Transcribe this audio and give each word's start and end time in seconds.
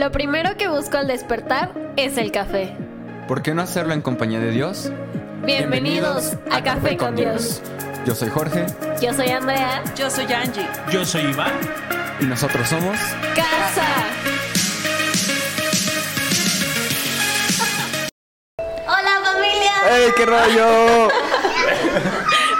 Lo 0.00 0.10
primero 0.10 0.56
que 0.56 0.66
busco 0.66 0.96
al 0.96 1.06
despertar 1.06 1.74
es 1.96 2.16
el 2.16 2.32
café. 2.32 2.74
¿Por 3.28 3.42
qué 3.42 3.52
no 3.52 3.60
hacerlo 3.60 3.92
en 3.92 4.00
compañía 4.00 4.40
de 4.40 4.50
Dios? 4.50 4.90
Bienvenidos, 5.44 6.38
a, 6.50 6.62
Café 6.62 6.96
con 6.96 7.16
Dios. 7.16 7.60
Yo 8.06 8.14
soy 8.14 8.30
Jorge 8.30 8.64
Yo 9.02 9.12
soy 9.12 9.28
Andrea. 9.28 9.84
Yo 9.94 10.08
soy 10.08 10.32
Angie. 10.32 10.66
Yo 10.90 11.04
soy 11.04 11.24
Iván. 11.24 11.52
y 12.18 12.24
nosotros 12.24 12.66
somos... 12.66 12.96
Casa. 13.36 13.88
Hola 18.56 19.20
familia. 19.22 19.72
¡Ey, 19.98 20.12
qué 20.16 20.24
rollo! 20.24 21.08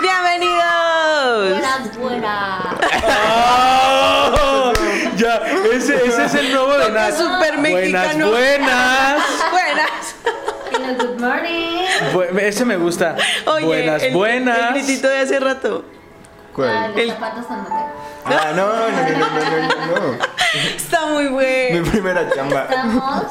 ¡Bienvenidos! 0.02 1.52
Buenas, 1.52 1.98
buenas. 1.98 3.79
Súper 7.12 7.56
Buenas, 7.58 7.62
mexicano. 8.06 8.30
buenas. 8.30 9.22
Buenas. 9.50 9.90
Hello, 10.72 10.94
good 10.98 11.20
morning. 11.20 11.84
Bu- 12.12 12.38
ese 12.40 12.64
me 12.64 12.76
gusta. 12.76 13.16
Oye, 13.46 13.66
buenas, 13.66 14.02
el, 14.02 14.14
buenas. 14.14 14.58
El 14.58 14.74
gritito 14.74 15.08
de 15.08 15.18
hace 15.20 15.40
rato. 15.40 15.84
Ah, 15.84 16.52
¿Cuál? 16.54 16.90
los 16.92 16.98
El- 17.00 17.10
zapatos 17.10 17.44
Ah, 18.24 18.52
no, 18.54 18.66
no, 18.66 18.72
no, 18.72 18.90
no, 18.90 19.28
no, 19.28 19.96
no, 20.06 20.12
no. 20.16 20.18
Está 20.76 21.06
muy 21.06 21.24
Mi 21.24 21.30
bueno. 21.30 21.90
primera 21.90 22.28
chamba. 22.34 22.62
Estamos, 22.68 23.22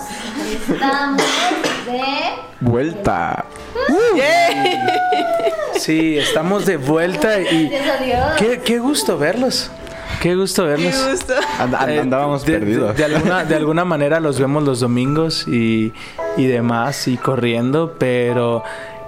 estamos 0.70 1.22
de... 1.86 2.04
Vuelta. 2.60 3.46
Sí, 5.78 6.18
estamos 6.18 6.66
de 6.66 6.76
vuelta 6.78 7.40
y 7.40 7.70
Gracias 7.70 8.00
a 8.02 8.04
Dios. 8.04 8.22
qué, 8.38 8.60
qué 8.62 8.80
gusto 8.80 9.18
verlos. 9.18 9.72
Qué 10.22 10.36
gusto 10.36 10.64
Qué 10.64 10.70
verlos. 10.70 11.10
gusto. 11.12 11.34
And- 11.60 11.76
and- 11.76 11.90
Eh, 11.92 12.00
andábamos 12.00 12.46
de, 12.46 12.54
perdidos. 12.60 12.96
De, 12.96 13.08
de 13.08 13.16
alguna, 13.16 13.46
de 13.46 13.56
alguna 13.62 13.86
manera 13.86 14.20
los 14.20 14.40
vemos 14.40 14.64
los 14.64 14.80
domingos 14.82 15.48
y, 15.48 15.94
y 16.38 16.46
demás 16.48 17.08
y 17.08 17.18
corriendo, 17.18 17.96
pero 17.98 18.64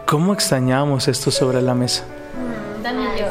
¿cómo 0.06 0.34
extrañamos 0.34 1.08
esto 1.08 1.32
sobre 1.32 1.62
la 1.62 1.74
mesa? 1.74 2.04
Yo. 3.18 3.26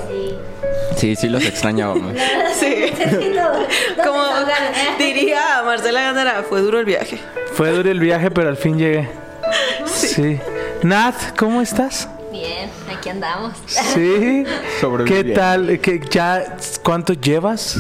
Sí, 0.97 1.17
sí 1.17 1.29
los 1.29 1.45
extrañábamos. 1.45 2.13
Sí. 2.61 2.93
Como 4.05 4.23
diría 4.99 5.63
Marcela 5.65 6.03
Gándara, 6.03 6.43
fue 6.47 6.61
duro 6.61 6.79
el 6.79 6.85
viaje. 6.85 7.19
Fue 7.55 7.71
duro 7.71 7.91
el 7.91 7.99
viaje, 7.99 8.31
pero 8.31 8.51
al 8.51 8.59
fin 8.59 8.77
llegué. 8.79 9.09
Sí. 9.87 10.39
Nat, 10.83 11.15
¿cómo 11.39 11.63
estás? 11.63 12.07
Bien, 12.31 12.71
aquí 12.97 13.09
andamos. 13.09 13.55
Sí. 13.67 14.45
¿Qué 15.07 15.25
tal? 15.35 15.81
¿Qué, 15.81 16.01
ya, 16.11 16.57
¿Cuánto 16.85 17.13
llevas? 17.15 17.77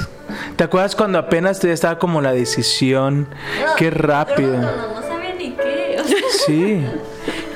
¿Te 0.56 0.64
acuerdas 0.64 0.96
cuando 0.96 1.18
apenas 1.18 1.60
te 1.60 1.70
estaba 1.72 1.98
como 1.98 2.20
la 2.20 2.32
decisión? 2.32 3.28
Qué 3.76 3.90
rápido. 3.90 4.56
No, 4.56 4.62
no, 4.76 5.00
no 5.00 5.02
sabía 5.02 5.34
ni 5.34 5.52
qué. 5.52 5.96
o 6.00 6.04
sea, 6.04 6.18
Sí. 6.46 6.84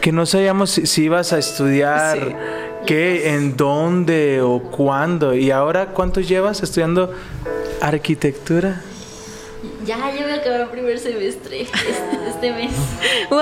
Que 0.01 0.13
no 0.13 0.27
sabíamos 0.27 0.71
si, 0.71 0.87
si 0.87 1.05
ibas 1.05 1.33
a 1.33 1.39
estudiar, 1.39 2.19
Sí. 2.19 2.35
qué, 2.87 3.35
en 3.35 3.57
dónde 3.57 4.41
o 4.43 4.61
cuándo. 4.63 5.35
¿Y 5.35 5.51
ahora 5.51 5.87
cuánto 5.87 6.21
llevas 6.21 6.63
estudiando 6.63 7.13
arquitectura? 7.81 8.83
ya, 9.87 9.97
ya 9.99 10.23
voy 10.23 10.31
a 10.33 10.35
acabar 10.37 10.61
el 10.61 10.69
primer 10.69 10.99
semestre 10.99 11.63
este, 11.63 11.91
este 12.29 12.53
mes. 12.53 12.73
¡Wow! 13.31 13.41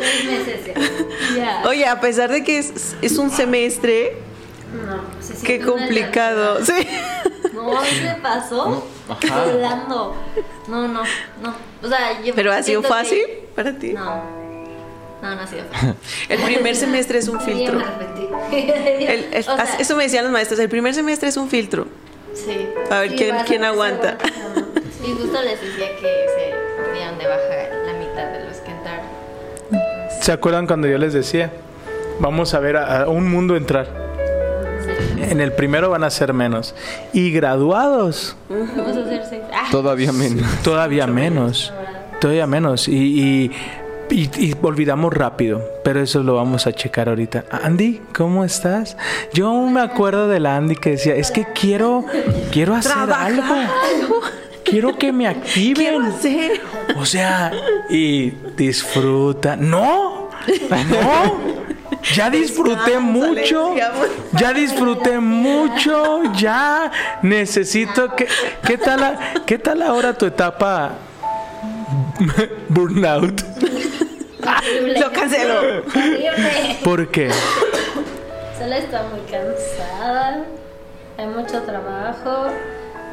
Seis 0.00 0.24
meses 0.24 0.66
ya. 0.66 1.36
Ya. 1.62 1.68
Oye, 1.68 1.86
a 1.86 2.00
pesar 2.00 2.30
de 2.30 2.42
que 2.44 2.58
es, 2.58 2.94
es 3.02 3.16
un 3.18 3.30
semestre, 3.30 4.16
No, 4.86 5.00
se 5.20 5.46
qué 5.46 5.60
complicado. 5.60 6.64
Sí. 6.64 6.72
No, 7.52 7.82
se 7.84 8.16
pasó 8.22 8.86
Ajá. 9.08 9.44
volando. 9.44 10.16
No, 10.68 10.88
no, 10.88 11.02
no. 11.42 11.54
O 11.82 11.88
sea, 11.88 12.20
yo 12.22 12.34
¿Pero 12.34 12.52
ha 12.52 12.62
sido 12.62 12.80
siento 12.82 12.88
que- 12.88 12.94
fácil 12.94 13.22
para 13.54 13.72
ti? 13.78 13.92
No. 13.92 14.44
No, 15.22 15.34
no 15.36 15.40
ha 15.40 15.46
sido 15.46 15.64
fácil. 15.70 15.94
El 16.28 16.40
primer 16.42 16.76
semestre 16.76 17.18
es 17.18 17.28
un 17.28 17.40
filtro. 17.40 17.80
El- 18.52 18.68
el- 19.32 19.38
O 19.40 19.42
sea, 19.42 19.76
eso 19.78 19.96
me 19.96 20.04
decían 20.04 20.24
los 20.24 20.32
maestros, 20.32 20.58
el 20.60 20.68
primer 20.68 20.94
semestre 20.94 21.28
es 21.28 21.36
un 21.36 21.48
filtro. 21.48 21.86
Sí. 22.34 22.68
A 22.90 23.00
ver, 23.00 23.14
¿quién- 23.14 23.36
quién 23.46 23.64
aguanta? 23.64 24.18
Y 25.06 25.12
justo 25.12 25.40
les 25.42 25.60
decía 25.60 25.88
que 25.96 26.26
se 26.34 26.92
dieron 26.94 27.18
de 27.18 27.26
baja 27.26 27.68
la 27.86 27.92
mitad 27.92 28.26
de 28.32 28.44
los. 28.46 28.53
¿Se 30.24 30.32
acuerdan 30.32 30.66
cuando 30.66 30.88
yo 30.88 30.96
les 30.96 31.12
decía? 31.12 31.52
Vamos 32.18 32.54
a 32.54 32.58
ver 32.58 32.78
a, 32.78 33.02
a 33.02 33.08
un 33.10 33.30
mundo 33.30 33.56
entrar. 33.56 33.86
En 35.18 35.38
el 35.42 35.52
primero 35.52 35.90
van 35.90 36.02
a 36.02 36.08
ser 36.08 36.32
menos. 36.32 36.74
Y 37.12 37.30
graduados, 37.30 38.34
Vamos 38.48 38.96
a 38.96 39.00
hacer 39.02 39.22
seis. 39.28 39.42
Ah, 39.52 39.66
Todavía 39.70 40.12
menos. 40.12 40.46
todavía 40.62 41.06
menos. 41.06 41.74
Todavía 42.22 42.46
menos. 42.46 42.88
Y, 42.88 42.94
y, 42.94 43.52
y- 44.10 44.30
y 44.46 44.54
olvidamos 44.62 45.12
rápido. 45.12 45.60
Pero 45.84 46.00
eso 46.00 46.22
lo 46.22 46.36
vamos 46.36 46.66
a 46.66 46.72
checar 46.72 47.10
ahorita. 47.10 47.44
Andy, 47.62 48.00
¿cómo 48.16 48.46
estás? 48.46 48.96
Yo 49.34 49.48
aún 49.48 49.74
me 49.74 49.82
acuerdo 49.82 50.26
de 50.28 50.40
la 50.40 50.56
Andy 50.56 50.76
que 50.76 50.92
decía, 50.92 51.14
es 51.16 51.30
que 51.30 51.46
quiero, 51.54 52.02
quiero 52.50 52.74
hacer 52.74 52.92
Trabajar. 52.92 53.26
algo. 53.30 54.20
Quiero 54.64 54.96
que 54.96 55.12
me 55.12 55.28
activen. 55.28 56.02
O 56.96 57.04
sea, 57.04 57.52
y 57.90 58.30
disfruta. 58.56 59.56
No, 59.56 60.13
no. 60.90 61.64
Ya 62.14 62.28
disfruté 62.30 62.98
mucho. 62.98 63.74
Ya 64.32 64.52
disfruté 64.52 65.18
mucho. 65.20 66.22
Ya 66.34 66.90
necesito 67.22 68.14
que. 68.14 68.28
¿Qué 68.66 68.76
tal, 68.78 69.02
a- 69.02 69.18
qué 69.46 69.58
tal 69.58 69.82
ahora 69.82 70.12
tu 70.14 70.26
etapa 70.26 70.92
burnout? 72.68 73.42
Lo 75.00 75.12
cancelo. 75.12 75.82
¿Por 76.82 77.08
qué? 77.10 77.30
Solo 78.58 78.74
está 78.74 79.02
muy 79.04 79.20
cansada. 79.30 80.44
Hay 81.16 81.26
mucho 81.26 81.62
trabajo, 81.62 82.48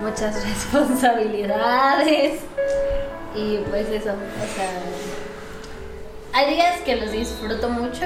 muchas 0.02 0.44
responsabilidades. 0.50 2.42
Y 3.36 3.58
pues 3.70 3.88
eso, 3.90 4.10
o 4.10 4.56
sea. 4.56 4.82
Hay 6.34 6.54
días 6.56 6.80
que 6.82 6.96
los 6.96 7.12
disfruto 7.12 7.70
mucho. 7.70 8.06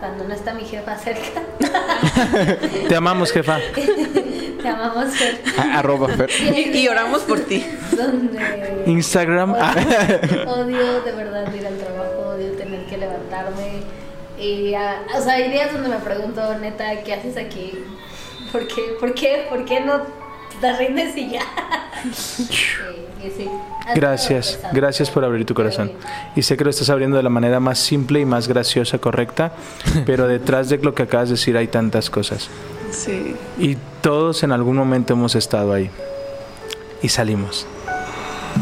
Cuando 0.00 0.24
no 0.24 0.34
está 0.34 0.52
mi 0.54 0.64
jefa 0.64 0.96
cerca. 0.98 1.42
Te 2.88 2.96
amamos, 2.96 3.30
jefa. 3.30 3.58
Te 4.62 4.68
amamos 4.68 5.14
Fer. 5.14 5.40
A- 5.58 5.78
Arroba 5.78 6.08
Fer. 6.08 6.28
Y, 6.56 6.76
y 6.78 6.88
oramos 6.88 7.22
por 7.22 7.40
ti. 7.40 7.64
Donde 7.96 8.82
Instagram. 8.86 9.54
Ah, 9.56 9.74
odio 10.46 11.02
de 11.02 11.12
verdad 11.12 11.52
ir 11.54 11.66
al 11.66 11.78
trabajo, 11.78 12.34
odio 12.34 12.52
tener 12.56 12.84
que 12.86 12.96
levantarme. 12.98 13.82
Y, 14.38 14.74
ah, 14.74 15.02
o 15.16 15.20
sea, 15.22 15.34
hay 15.34 15.50
días 15.52 15.72
donde 15.72 15.88
me 15.88 15.96
pregunto, 15.98 16.58
neta, 16.58 17.02
¿qué 17.04 17.14
haces 17.14 17.36
aquí? 17.36 17.84
¿Por 18.50 18.66
qué? 18.66 18.82
¿Por 18.98 19.14
qué? 19.14 19.46
¿Por 19.48 19.64
qué 19.64 19.80
no 19.80 20.02
te 20.62 20.72
rindes 20.74 21.16
y 21.16 21.30
ya? 21.30 21.42
Gracias, 23.94 24.58
gracias 24.72 25.10
por 25.10 25.24
abrir 25.24 25.44
tu 25.44 25.54
corazón. 25.54 25.92
Y 26.36 26.42
sé 26.42 26.56
que 26.56 26.64
lo 26.64 26.70
estás 26.70 26.88
abriendo 26.88 27.16
de 27.16 27.22
la 27.22 27.28
manera 27.28 27.60
más 27.60 27.78
simple 27.78 28.20
y 28.20 28.24
más 28.24 28.48
graciosa, 28.48 28.98
correcta, 28.98 29.52
pero 30.06 30.28
detrás 30.28 30.68
de 30.68 30.78
lo 30.78 30.94
que 30.94 31.02
acabas 31.02 31.28
de 31.28 31.34
decir 31.34 31.56
hay 31.56 31.66
tantas 31.66 32.08
cosas. 32.08 32.48
Sí. 32.90 33.34
Y 33.58 33.76
todos 34.00 34.42
en 34.44 34.52
algún 34.52 34.76
momento 34.76 35.14
hemos 35.14 35.34
estado 35.34 35.72
ahí. 35.72 35.90
Y 37.02 37.08
salimos. 37.08 37.66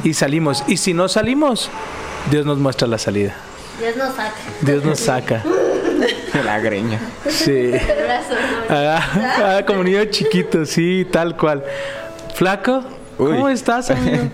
Y 0.02 0.14
salimos. 0.14 0.64
Y 0.66 0.78
si 0.78 0.94
no 0.94 1.08
salimos, 1.08 1.68
Dios 2.30 2.46
nos 2.46 2.58
muestra 2.58 2.88
la 2.88 2.98
salida. 2.98 3.36
Dios 3.78 3.96
nos 3.96 4.14
saca. 4.14 4.34
Dios 4.62 4.84
nos 4.84 4.98
saca. 4.98 5.44
La 6.44 6.58
greña. 6.60 6.98
Sí. 7.28 7.72
Ah, 8.68 9.56
ah, 9.58 9.62
como 9.66 9.82
niño 9.84 10.04
chiquito, 10.06 10.64
sí, 10.66 11.06
tal 11.10 11.36
cual. 11.36 11.64
Flaco, 12.34 12.82
¿cómo 13.16 13.44
Uy. 13.44 13.52
estás, 13.52 13.90
amigo? 13.90 14.24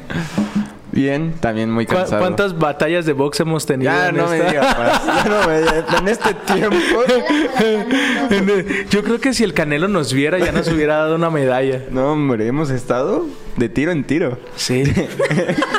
Bien, 0.92 1.34
también 1.40 1.70
muy 1.70 1.84
¿Cu- 1.84 1.94
cansado. 1.94 2.20
¿Cuántas 2.22 2.58
batallas 2.58 3.04
de 3.04 3.12
box 3.12 3.40
hemos 3.40 3.66
tenido? 3.66 3.92
Ya 3.92 4.08
en 4.08 4.16
no 4.16 4.28
me 4.28 4.38
esta? 4.38 4.48
digas 4.50 4.78
más. 4.78 5.06
Ya 5.06 5.24
no 5.24 5.46
me 5.46 5.58
digas. 5.60 5.84
En 6.00 6.08
este 6.08 6.34
tiempo. 6.34 6.76
Yo 8.90 9.04
creo 9.04 9.20
que 9.20 9.34
si 9.34 9.44
el 9.44 9.52
Canelo 9.52 9.88
nos 9.88 10.14
viera 10.14 10.38
ya 10.38 10.52
nos 10.52 10.68
hubiera 10.68 10.96
dado 10.96 11.16
una 11.16 11.28
medalla. 11.28 11.82
No, 11.90 12.12
hombre, 12.12 12.46
hemos 12.46 12.70
estado 12.70 13.26
de 13.58 13.68
tiro 13.68 13.92
en 13.92 14.04
tiro. 14.04 14.38
Sí. 14.56 14.84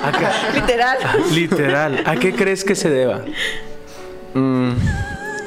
Acá- 0.03 0.33
Literal. 0.53 0.97
literal. 1.33 2.03
¿A 2.05 2.15
qué 2.17 2.35
crees 2.35 2.63
que 2.63 2.75
se 2.75 2.91
deba? 2.91 3.21
Mm, 4.35 4.69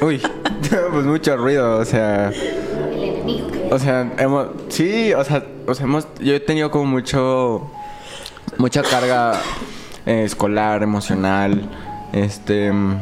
uy, 0.01 0.21
pues 0.93 1.05
mucho 1.05 1.37
ruido, 1.37 1.79
o 1.79 1.85
sea, 1.85 2.29
El 2.29 2.93
enemigo 2.93 3.51
que 3.51 3.69
o 3.71 3.79
sea, 3.79 4.13
hemos, 4.19 4.49
sí, 4.69 5.13
o 5.13 5.25
sea, 5.25 5.45
o 5.67 5.75
sea, 5.75 5.85
hemos, 5.85 6.07
yo 6.21 6.35
he 6.35 6.41
tenido 6.41 6.71
como 6.71 6.87
mucho, 6.87 7.71
mucha 8.59 8.83
carga 8.83 9.41
eh, 10.07 10.25
escolar, 10.25 10.83
emocional, 10.83 11.69
este, 12.13 12.73
mm, 12.73 13.01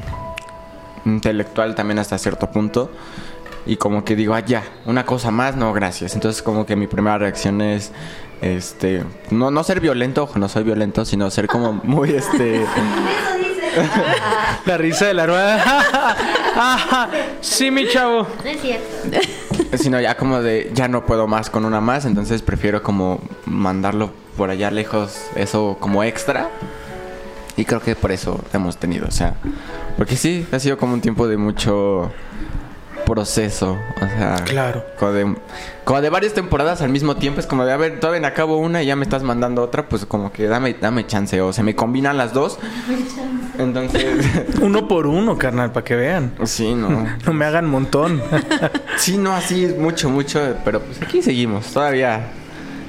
intelectual 1.07 1.75
también 1.75 1.99
hasta 1.99 2.19
cierto 2.19 2.51
punto. 2.51 2.91
y 3.67 3.77
como 3.77 4.03
que 4.05 4.17
digo, 4.17 4.35
ah, 4.35 4.41
ya, 4.41 4.63
una 4.87 5.05
cosa 5.05 5.31
más, 5.31 5.55
no, 5.55 5.73
gracias. 5.75 6.15
Entonces 6.15 6.43
como 6.43 6.65
que 6.65 6.75
mi 6.75 6.87
primera 6.87 7.19
reacción 7.19 7.61
es, 7.61 7.93
este, 8.41 9.05
no, 9.31 9.51
no 9.51 9.63
ser 9.63 9.81
violento, 9.81 10.23
ojo, 10.23 10.39
no 10.39 10.49
soy 10.49 10.65
violento, 10.65 11.05
sino 11.05 11.31
ser 11.31 11.49
como 11.49 11.73
muy, 11.73 12.11
este... 12.13 12.65
La 14.67 14.77
risa 14.77 15.07
de 15.07 15.15
la 15.15 15.27
rueda. 15.27 17.09
sí, 17.41 17.71
mi 17.71 17.89
chavo. 17.89 18.27
No 18.45 18.51
es 18.51 18.61
cierto. 18.61 19.21
sino 19.77 20.01
ya 20.01 20.17
como 20.17 20.41
de, 20.43 20.71
ya 20.75 20.89
no 20.89 21.05
puedo 21.07 21.27
más 21.27 21.51
con 21.51 21.65
una 21.65 21.81
más, 21.81 22.05
entonces 22.05 22.43
prefiero 22.43 22.83
como 22.83 23.21
mandarlo 23.47 24.13
por 24.37 24.51
allá 24.51 24.71
lejos, 24.71 25.21
eso 25.37 25.77
como 25.81 26.05
extra. 26.05 26.49
Y 27.57 27.65
creo 27.65 27.81
que 27.81 27.97
por 27.97 28.13
eso 28.13 28.41
hemos 28.53 28.77
tenido, 28.77 29.09
o 29.09 29.11
sea, 29.11 29.35
porque 29.97 30.17
sí, 30.17 30.47
ha 30.53 30.61
sido 30.61 30.79
como 30.79 30.95
un 30.95 31.01
tiempo 31.01 31.27
de 31.27 31.37
mucho 31.37 32.13
proceso, 33.09 33.79
o 33.97 34.01
sea, 34.19 34.37
Claro. 34.45 34.85
como 34.99 35.13
de, 35.13 35.35
como 35.85 36.01
de 36.03 36.11
varias 36.11 36.35
temporadas 36.35 36.83
al 36.83 36.91
mismo 36.91 37.17
tiempo, 37.17 37.41
es 37.41 37.47
como 37.47 37.65
de, 37.65 37.73
a 37.73 37.77
ver, 37.79 37.99
todavía 38.01 38.21
me 38.21 38.27
acabo 38.27 38.59
una 38.59 38.83
y 38.83 38.87
ya 38.87 38.97
me 38.97 39.03
estás 39.05 39.23
mandando 39.23 39.63
otra, 39.63 39.89
pues 39.89 40.05
como 40.05 40.31
que 40.31 40.47
dame, 40.47 40.75
dame 40.79 41.07
chance, 41.07 41.41
o 41.41 41.53
se 41.53 41.63
me 41.63 41.75
combinan 41.75 42.17
las 42.19 42.35
dos, 42.35 42.59
entonces, 43.59 44.27
Uno 44.61 44.87
por 44.89 45.07
uno, 45.07 45.39
carnal, 45.39 45.73
para 45.73 45.85
que 45.85 45.97
vean. 45.97 46.33
sí, 46.45 46.75
no, 46.75 47.07
No 47.27 47.33
me 47.33 47.45
hagan 47.45 47.67
montón. 47.67 48.23
sí, 48.97 49.17
no, 49.17 49.33
así 49.33 49.65
es 49.65 49.79
mucho, 49.79 50.11
mucho, 50.11 50.57
pero 50.65 50.81
pues 50.81 51.01
aquí 51.03 51.23
seguimos, 51.23 51.67
todavía, 51.73 52.29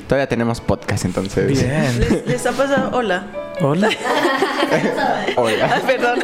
todavía 0.09 0.27
tenemos 0.27 0.59
podcast, 0.59 1.06
entonces, 1.06 1.47
Bien. 1.47 2.00
¿Les, 2.00 2.25
les 2.27 2.45
ha 2.47 2.51
pasado? 2.51 2.89
Hola. 2.97 3.27
Hola. 3.61 3.89
Hola. 5.35 5.71
Ay, 5.75 5.81
perdón. 5.85 6.19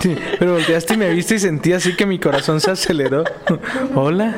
Sí, 0.00 0.16
pero 0.38 0.52
volteaste 0.52 0.94
y 0.94 0.96
me 0.98 1.10
viste 1.10 1.34
y 1.34 1.38
sentí 1.40 1.72
así 1.72 1.96
que 1.96 2.06
mi 2.06 2.18
corazón 2.18 2.60
se 2.60 2.70
aceleró. 2.70 3.24
Hola. 3.94 4.34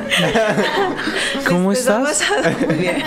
¿Cómo 1.47 1.71
¿Les 1.71 1.87
ha 1.87 2.01
estás? 2.03 2.23
pasado? 2.23 2.55
Muy 2.67 2.75
bien. 2.75 3.03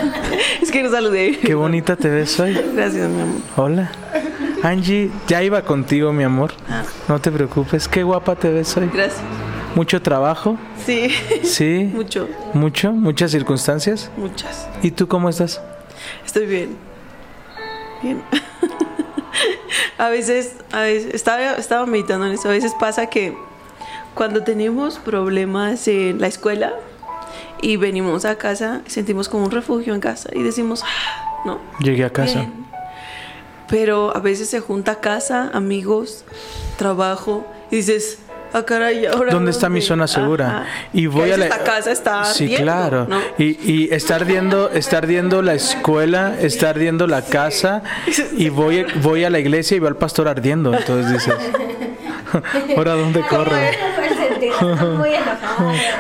Es 0.62 0.70
que 0.70 0.82
no 0.82 0.90
saludé. 0.90 1.38
Qué 1.38 1.54
bonita 1.54 1.96
te 1.96 2.08
ves 2.08 2.38
hoy. 2.38 2.54
Gracias, 2.74 3.08
mi 3.08 3.20
amor. 3.22 3.40
Hola. 3.56 3.90
Angie, 4.62 5.10
ya 5.26 5.42
iba 5.42 5.62
contigo, 5.62 6.12
mi 6.12 6.22
amor. 6.24 6.52
No 7.08 7.18
te 7.20 7.30
preocupes. 7.32 7.88
Qué 7.88 8.02
guapa 8.04 8.36
te 8.36 8.50
ves 8.50 8.76
hoy. 8.76 8.90
Gracias. 8.92 9.20
Mucho 9.78 10.02
trabajo. 10.02 10.58
Sí. 10.84 11.08
Sí. 11.44 11.88
Mucho. 11.94 12.28
Mucho. 12.52 12.90
Muchas 12.90 13.30
circunstancias. 13.30 14.10
Muchas. 14.16 14.66
¿Y 14.82 14.90
tú 14.90 15.06
cómo 15.06 15.28
estás? 15.28 15.60
Estoy 16.26 16.46
bien. 16.46 16.76
Bien. 18.02 18.20
a 19.98 20.08
veces, 20.08 20.56
a 20.72 20.80
veces, 20.80 21.14
estaba, 21.14 21.52
estaba 21.52 21.86
meditando 21.86 22.26
en 22.26 22.32
eso. 22.32 22.48
A 22.48 22.50
veces 22.50 22.72
pasa 22.80 23.06
que 23.06 23.38
cuando 24.14 24.42
tenemos 24.42 24.98
problemas 24.98 25.86
en 25.86 26.20
la 26.20 26.26
escuela 26.26 26.72
y 27.62 27.76
venimos 27.76 28.24
a 28.24 28.34
casa, 28.34 28.80
sentimos 28.86 29.28
como 29.28 29.44
un 29.44 29.52
refugio 29.52 29.94
en 29.94 30.00
casa 30.00 30.28
y 30.32 30.42
decimos, 30.42 30.82
"Ah", 30.82 31.42
¿no? 31.44 31.60
Llegué 31.78 32.04
a 32.04 32.10
casa. 32.10 32.40
Bien. 32.40 32.66
Pero 33.68 34.16
a 34.16 34.18
veces 34.18 34.50
se 34.50 34.58
junta 34.58 34.96
casa, 34.96 35.52
amigos, 35.54 36.24
trabajo 36.78 37.46
y 37.70 37.76
dices, 37.76 38.18
ah, 38.52 38.62
caray, 38.64 39.06
¿ahora 39.06 39.32
¿Dónde 39.32 39.50
está 39.50 39.68
mi 39.68 39.80
zona 39.80 40.06
segura? 40.06 40.48
Ajá. 40.48 40.66
Y 40.92 41.06
voy 41.06 41.30
a 41.30 41.36
la 41.36 41.46
Esta 41.46 41.64
casa 41.64 41.92
está 41.92 42.24
Sí, 42.24 42.44
ardiendo, 42.44 42.64
claro. 42.64 43.06
¿no? 43.08 43.20
Y, 43.38 43.72
y 43.72 43.88
está 43.92 44.16
ardiendo, 44.16 44.70
está 44.70 44.98
ardiendo 44.98 45.42
la 45.42 45.54
escuela, 45.54 46.34
está 46.40 46.70
ardiendo 46.70 47.06
la 47.06 47.22
casa 47.22 47.82
y 48.36 48.48
voy, 48.48 48.84
voy 49.02 49.24
a 49.24 49.30
la 49.30 49.38
iglesia 49.38 49.76
y 49.76 49.80
veo 49.80 49.88
al 49.88 49.96
pastor 49.96 50.28
ardiendo. 50.28 50.74
Entonces 50.74 51.12
dices, 51.12 51.34
¿ahora 52.76 52.94
dónde 52.94 53.20
corro? 53.22 53.56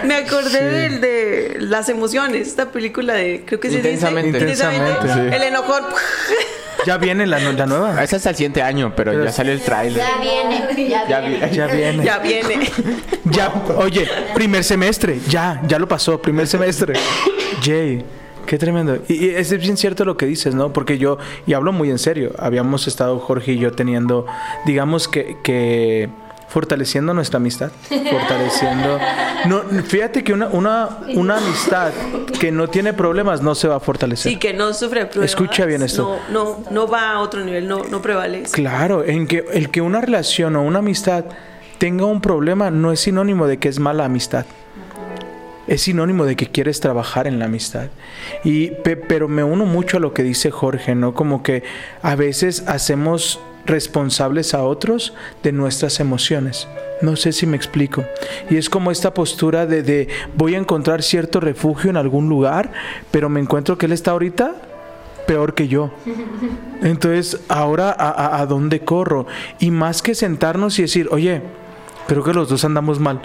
Me 0.04 0.14
acordé 0.14 0.64
del 0.64 1.00
de 1.00 1.56
las 1.60 1.88
emociones, 1.88 2.48
esta 2.48 2.70
película 2.70 3.14
de, 3.14 3.42
creo 3.44 3.60
que 3.60 3.70
se 3.70 3.76
Intensamente. 3.76 4.44
dice 4.44 4.64
Intensamente, 4.64 5.12
sí. 5.12 5.20
El 5.36 5.42
enojón. 5.42 5.84
Ya 6.86 6.96
viene 6.96 7.26
la, 7.26 7.38
la 7.38 7.66
nueva. 7.66 8.02
Ese 8.02 8.16
es 8.16 8.26
el 8.26 8.34
siguiente 8.36 8.62
año, 8.62 8.92
pero 8.96 9.10
Pero 9.12 9.24
ya 9.24 9.32
salió 9.32 9.52
el 9.52 9.60
tráiler. 9.60 9.98
Ya 10.02 10.18
viene, 10.20 10.88
ya, 10.88 11.08
Ya 11.08 11.20
viene. 11.20 11.46
vi- 11.46 11.56
Ya 11.56 11.66
viene. 11.66 12.04
ya 12.04 12.18
viene. 12.18 12.70
Ya, 13.30 13.52
oye, 13.76 14.08
primer 14.34 14.64
semestre, 14.64 15.20
ya, 15.28 15.60
ya 15.66 15.78
lo 15.78 15.86
pasó, 15.86 16.20
primer 16.22 16.46
semestre. 16.46 16.94
Jay, 17.62 18.02
qué 18.46 18.56
tremendo. 18.56 18.98
Y, 19.06 19.26
y 19.26 19.28
es 19.34 19.50
bien 19.58 19.76
cierto 19.76 20.04
lo 20.06 20.16
que 20.16 20.24
dices, 20.24 20.54
¿no? 20.54 20.72
Porque 20.72 20.96
yo, 20.96 21.18
y 21.46 21.52
hablo 21.52 21.72
muy 21.72 21.90
en 21.90 21.98
serio, 21.98 22.32
habíamos 22.38 22.86
estado 22.86 23.18
Jorge 23.18 23.52
y 23.52 23.58
yo 23.58 23.72
teniendo, 23.72 24.24
digamos 24.64 25.08
que, 25.08 25.36
que 25.42 26.08
fortaleciendo 26.48 27.12
nuestra 27.14 27.36
amistad, 27.38 27.70
fortaleciendo... 28.10 28.98
No, 29.46 29.60
fíjate 29.84 30.24
que 30.24 30.32
una, 30.32 30.48
una, 30.48 30.88
una 31.14 31.36
amistad 31.36 31.92
que 32.40 32.50
no 32.50 32.68
tiene 32.68 32.92
problemas 32.92 33.42
no 33.42 33.54
se 33.54 33.68
va 33.68 33.76
a 33.76 33.80
fortalecer. 33.80 34.32
Sí, 34.32 34.38
que 34.38 34.54
no 34.54 34.72
sufre 34.74 35.06
pruebas. 35.06 35.30
Escucha 35.30 35.64
bien 35.66 35.82
esto. 35.82 36.18
No, 36.30 36.56
no, 36.56 36.64
no 36.70 36.88
va 36.88 37.12
a 37.12 37.20
otro 37.20 37.44
nivel, 37.44 37.68
no, 37.68 37.84
no 37.84 38.00
prevalece. 38.02 38.52
Claro, 38.52 39.04
en 39.04 39.26
que 39.26 39.44
el 39.52 39.70
que 39.70 39.80
una 39.80 40.00
relación 40.00 40.56
o 40.56 40.62
una 40.62 40.78
amistad 40.80 41.24
tenga 41.78 42.06
un 42.06 42.20
problema 42.20 42.70
no 42.70 42.92
es 42.92 43.00
sinónimo 43.00 43.46
de 43.46 43.58
que 43.58 43.68
es 43.68 43.78
mala 43.78 44.04
amistad. 44.06 44.46
Es 45.66 45.82
sinónimo 45.82 46.24
de 46.24 46.34
que 46.34 46.46
quieres 46.46 46.80
trabajar 46.80 47.26
en 47.26 47.38
la 47.38 47.44
amistad. 47.44 47.88
Y 48.42 48.68
pe- 48.70 48.96
pero 48.96 49.28
me 49.28 49.44
uno 49.44 49.66
mucho 49.66 49.98
a 49.98 50.00
lo 50.00 50.14
que 50.14 50.22
dice 50.22 50.50
Jorge, 50.50 50.94
¿no? 50.94 51.12
Como 51.12 51.42
que 51.42 51.62
a 52.00 52.14
veces 52.16 52.64
hacemos 52.66 53.38
responsables 53.68 54.54
a 54.54 54.64
otros 54.64 55.14
de 55.42 55.52
nuestras 55.52 56.00
emociones. 56.00 56.66
No 57.00 57.14
sé 57.14 57.32
si 57.32 57.46
me 57.46 57.56
explico. 57.56 58.04
Y 58.50 58.56
es 58.56 58.68
como 58.68 58.90
esta 58.90 59.14
postura 59.14 59.66
de, 59.66 59.82
de 59.84 60.08
voy 60.34 60.56
a 60.56 60.58
encontrar 60.58 61.02
cierto 61.02 61.38
refugio 61.38 61.90
en 61.90 61.96
algún 61.96 62.28
lugar, 62.28 62.72
pero 63.12 63.28
me 63.28 63.40
encuentro 63.40 63.78
que 63.78 63.86
él 63.86 63.92
está 63.92 64.10
ahorita 64.10 64.56
peor 65.26 65.54
que 65.54 65.68
yo. 65.68 65.90
Entonces, 66.82 67.40
ahora, 67.48 67.94
¿a, 67.96 68.40
a, 68.40 68.46
dónde 68.46 68.80
corro? 68.80 69.26
Y 69.60 69.70
más 69.70 70.02
que 70.02 70.14
sentarnos 70.14 70.78
y 70.78 70.82
decir, 70.82 71.08
oye, 71.12 71.42
creo 72.08 72.24
que 72.24 72.32
los 72.32 72.48
dos 72.48 72.64
andamos 72.64 72.98
mal. 72.98 73.20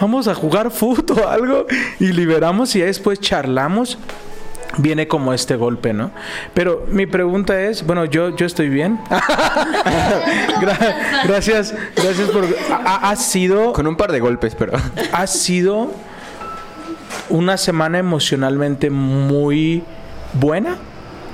Vamos 0.00 0.26
a 0.26 0.34
jugar 0.34 0.70
fútbol 0.70 1.20
o 1.20 1.28
algo 1.28 1.66
y 2.00 2.06
liberamos 2.06 2.74
y 2.74 2.80
ya 2.80 2.86
después 2.86 3.20
charlamos. 3.20 3.98
Viene 4.78 5.06
como 5.06 5.34
este 5.34 5.56
golpe, 5.56 5.92
¿no? 5.92 6.10
Pero 6.54 6.86
mi 6.88 7.04
pregunta 7.06 7.60
es, 7.60 7.84
bueno, 7.86 8.06
yo, 8.06 8.34
yo 8.36 8.46
estoy 8.46 8.68
bien. 8.70 8.98
Gra- 10.60 10.96
gracias, 11.26 11.74
gracias 11.96 12.30
por... 12.30 12.44
Ha, 12.70 13.10
ha 13.10 13.16
sido 13.16 13.72
Con 13.72 13.86
un 13.86 13.96
par 13.96 14.12
de 14.12 14.20
golpes, 14.20 14.54
pero. 14.54 14.72
ha 15.12 15.26
sido 15.26 15.90
una 17.28 17.56
semana 17.56 17.98
emocionalmente 17.98 18.90
muy 18.90 19.82
buena, 20.34 20.76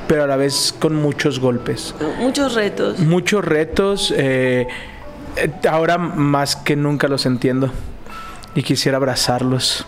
pero 0.08 0.24
a 0.24 0.26
la 0.26 0.36
vez 0.36 0.74
con 0.78 0.94
muchos 0.96 1.38
golpes. 1.38 1.94
Muchos 2.18 2.54
retos. 2.54 2.98
Muchos 2.98 3.44
retos. 3.44 4.12
eh, 4.16 4.66
eh, 5.36 5.50
ahora 5.68 5.98
más 5.98 6.56
que 6.56 6.74
nunca 6.74 7.06
los 7.08 7.24
entiendo 7.26 7.70
y 8.54 8.62
quisiera 8.62 8.96
abrazarlos. 8.96 9.86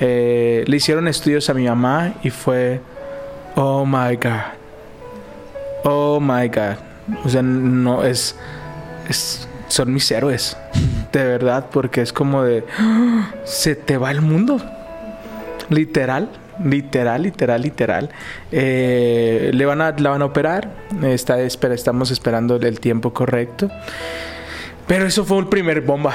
Eh, 0.00 0.64
le 0.66 0.76
hicieron 0.76 1.08
estudios 1.08 1.48
a 1.48 1.54
mi 1.54 1.66
mamá 1.66 2.14
y 2.22 2.30
fue, 2.30 2.80
oh 3.54 3.86
my 3.86 4.16
god, 4.16 4.52
oh 5.84 6.20
my 6.20 6.48
god. 6.48 6.76
O 7.24 7.28
sea, 7.28 7.42
no 7.42 8.04
es, 8.04 8.36
es 9.08 9.48
son 9.68 9.92
mis 9.92 10.10
héroes, 10.10 10.56
de 11.12 11.24
verdad, 11.24 11.66
porque 11.72 12.02
es 12.02 12.12
como 12.12 12.42
de, 12.42 12.64
se 13.44 13.74
te 13.74 13.96
va 13.96 14.10
el 14.10 14.20
mundo, 14.20 14.60
literal. 15.70 16.28
Literal, 16.64 17.22
literal, 17.22 17.60
literal. 17.60 18.10
Eh, 18.50 19.50
le 19.52 19.66
van 19.66 19.82
a, 19.82 19.90
la 19.90 20.08
van 20.08 20.22
a 20.22 20.24
operar. 20.24 20.70
Está, 21.02 21.38
espera, 21.40 21.74
estamos 21.74 22.10
esperando 22.10 22.56
el 22.56 22.80
tiempo 22.80 23.12
correcto. 23.12 23.70
Pero 24.86 25.04
eso 25.04 25.26
fue 25.26 25.38
el 25.38 25.48
primer 25.48 25.82
bomba, 25.82 26.14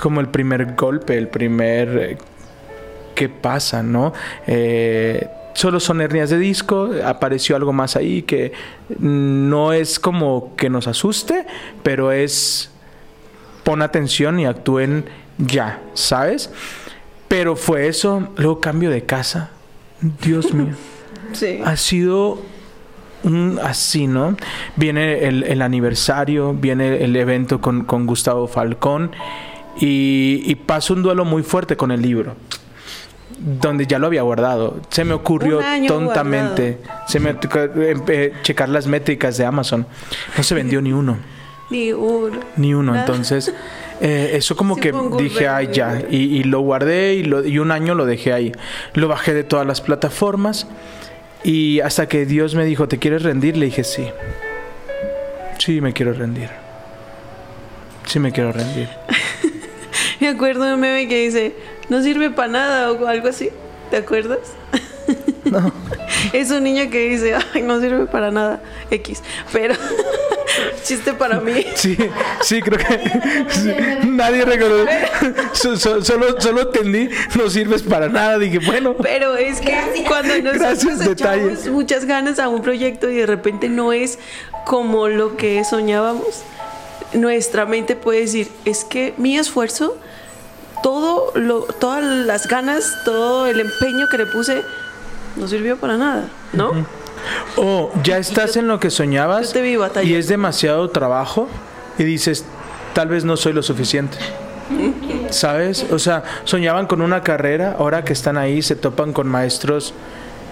como 0.00 0.20
el 0.20 0.28
primer 0.28 0.76
golpe, 0.76 1.18
el 1.18 1.28
primer 1.28 1.88
eh, 1.98 2.18
qué 3.14 3.28
pasa, 3.28 3.82
¿no? 3.82 4.12
Eh, 4.46 5.28
solo 5.54 5.80
son 5.80 6.00
hernias 6.00 6.30
de 6.30 6.38
disco, 6.38 6.90
apareció 7.04 7.56
algo 7.56 7.72
más 7.72 7.96
ahí 7.96 8.22
que 8.22 8.52
no 8.98 9.72
es 9.72 9.98
como 9.98 10.54
que 10.56 10.70
nos 10.70 10.86
asuste, 10.86 11.46
pero 11.82 12.12
es 12.12 12.70
pon 13.64 13.82
atención 13.82 14.40
y 14.40 14.46
actúen 14.46 15.04
ya, 15.38 15.80
¿sabes? 15.94 16.50
Pero 17.28 17.56
fue 17.56 17.88
eso, 17.88 18.28
luego 18.36 18.60
cambio 18.60 18.90
de 18.90 19.04
casa. 19.04 19.50
Dios 20.00 20.52
mío 20.52 20.74
Sí. 21.32 21.60
ha 21.64 21.76
sido 21.76 22.40
un 23.22 23.58
así, 23.62 24.06
¿no? 24.06 24.36
Viene 24.76 25.26
el, 25.26 25.44
el 25.44 25.62
aniversario, 25.62 26.52
viene 26.52 27.02
el 27.02 27.16
evento 27.16 27.60
con, 27.60 27.84
con 27.84 28.06
Gustavo 28.06 28.46
Falcón 28.48 29.12
y, 29.80 30.42
y 30.44 30.54
paso 30.56 30.92
un 30.92 31.02
duelo 31.02 31.24
muy 31.24 31.42
fuerte 31.42 31.76
con 31.76 31.90
el 31.90 32.02
libro. 32.02 32.34
Donde 33.44 33.86
ya 33.86 33.98
lo 33.98 34.06
había 34.06 34.22
guardado. 34.22 34.80
Se 34.90 35.04
me 35.04 35.14
ocurrió 35.14 35.60
tontamente. 35.88 36.78
Se 37.08 37.18
me 37.18 37.34
eh, 37.34 38.32
checar 38.42 38.68
las 38.68 38.86
métricas 38.86 39.36
de 39.36 39.44
Amazon. 39.44 39.84
No 40.36 40.42
se 40.44 40.54
vendió 40.54 40.80
ni 40.82 40.92
uno 40.92 41.18
Ni 41.70 41.92
uno. 41.92 42.38
ni 42.56 42.72
uno. 42.74 42.94
Entonces, 42.98 43.52
Eh, 44.00 44.32
eso 44.36 44.56
como 44.56 44.74
Sí, 44.76 44.80
que 44.80 44.92
dije, 45.18 45.46
ay, 45.48 45.68
ya. 45.72 46.02
Y, 46.10 46.16
y 46.16 46.42
lo 46.44 46.60
guardé 46.60 47.14
y, 47.14 47.22
lo- 47.22 47.44
y 47.46 47.58
un 47.60 47.70
año 47.70 47.94
lo 47.94 48.04
dejé 48.04 48.32
ahí. 48.32 48.52
Lo 48.94 49.06
bajé 49.06 49.32
de 49.32 49.44
todas 49.44 49.64
las 49.66 49.80
plataformas. 49.80 50.66
Y 51.44 51.78
hasta 51.80 52.08
que 52.08 52.26
Dios 52.26 52.54
me 52.56 52.64
dijo, 52.64 52.88
¿te 52.88 52.98
quieres 52.98 53.22
rendir? 53.22 53.56
Le 53.56 53.66
dije, 53.66 53.84
sí. 53.84 54.06
Sí, 55.58 55.80
me 55.80 55.92
quiero 55.92 56.12
rendir. 56.14 56.48
Sí, 58.06 58.18
me 58.18 58.32
quiero 58.32 58.52
rendir. 58.52 58.88
Me 60.20 60.28
acuerdo 60.28 60.64
de 60.64 60.74
un 60.74 60.80
meme 60.80 61.08
que 61.08 61.24
dice, 61.24 61.52
no 61.88 62.02
sirve 62.02 62.30
para 62.30 62.48
nada 62.48 62.92
o 62.92 63.06
algo 63.06 63.28
así. 63.28 63.50
¿Te 63.90 63.96
acuerdas? 63.98 64.38
No. 65.44 65.72
Es 66.32 66.50
un 66.50 66.62
niño 66.62 66.88
que 66.90 67.08
dice, 67.08 67.34
ay, 67.34 67.62
no 67.62 67.80
sirve 67.80 68.06
para 68.06 68.30
nada, 68.30 68.62
X. 68.90 69.22
Pero, 69.52 69.74
chiste 70.84 71.12
para 71.14 71.40
mí. 71.40 71.64
Sí, 71.74 71.96
sí, 72.42 72.62
creo 72.62 72.78
que 72.78 73.00
sí, 73.48 73.72
nadie. 74.06 74.44
So- 75.52 75.76
so- 75.76 76.02
solo, 76.02 76.40
solo 76.40 76.62
entendí, 76.62 77.08
no 77.36 77.50
sirves 77.50 77.82
para 77.82 78.08
nada. 78.08 78.38
Dije, 78.38 78.60
bueno, 78.64 78.94
Pero 79.02 79.36
es 79.36 79.60
que 79.60 80.04
cuando 80.06 80.34
nosotros 80.38 80.60
Gracias, 80.60 80.84
echamos 80.84 81.08
detalles. 81.08 81.68
muchas 81.68 82.04
ganas 82.04 82.38
a 82.38 82.48
un 82.48 82.62
proyecto 82.62 83.10
y 83.10 83.16
de 83.16 83.26
repente 83.26 83.68
no 83.68 83.92
es 83.92 84.18
como 84.64 85.08
lo 85.08 85.36
que 85.36 85.62
soñábamos, 85.64 86.42
nuestra 87.14 87.66
mente 87.66 87.96
puede 87.96 88.20
decir, 88.20 88.48
es 88.64 88.84
que 88.84 89.12
mi 89.16 89.36
esfuerzo, 89.36 89.96
todo 90.82 91.32
lo, 91.34 91.62
todas 91.62 92.04
las 92.04 92.46
ganas, 92.48 92.98
todo 93.04 93.46
el 93.46 93.60
empeño 93.60 94.08
que 94.08 94.18
le 94.18 94.26
puse, 94.26 94.62
no 95.36 95.48
sirvió 95.48 95.76
para 95.76 95.96
nada, 95.96 96.28
¿no? 96.52 96.72
o 97.56 97.92
ya 98.02 98.18
estás 98.18 98.56
en 98.56 98.66
lo 98.66 98.80
que 98.80 98.90
soñabas 98.90 99.48
yo 99.48 99.52
te 99.54 99.62
vi 99.62 99.76
batallando. 99.76 100.12
y 100.12 100.18
es 100.18 100.26
demasiado 100.26 100.90
trabajo 100.90 101.48
y 101.98 102.04
dices, 102.04 102.44
tal 102.94 103.08
vez 103.08 103.24
no 103.24 103.36
soy 103.36 103.52
lo 103.52 103.62
suficiente. 103.62 104.18
¿Sabes? 105.28 105.86
O 105.90 105.98
sea, 105.98 106.22
soñaban 106.44 106.86
con 106.86 107.02
una 107.02 107.22
carrera, 107.22 107.76
ahora 107.78 108.04
que 108.04 108.12
están 108.12 108.38
ahí 108.38 108.62
se 108.62 108.74
topan 108.74 109.12
con 109.12 109.28
maestros 109.28 109.92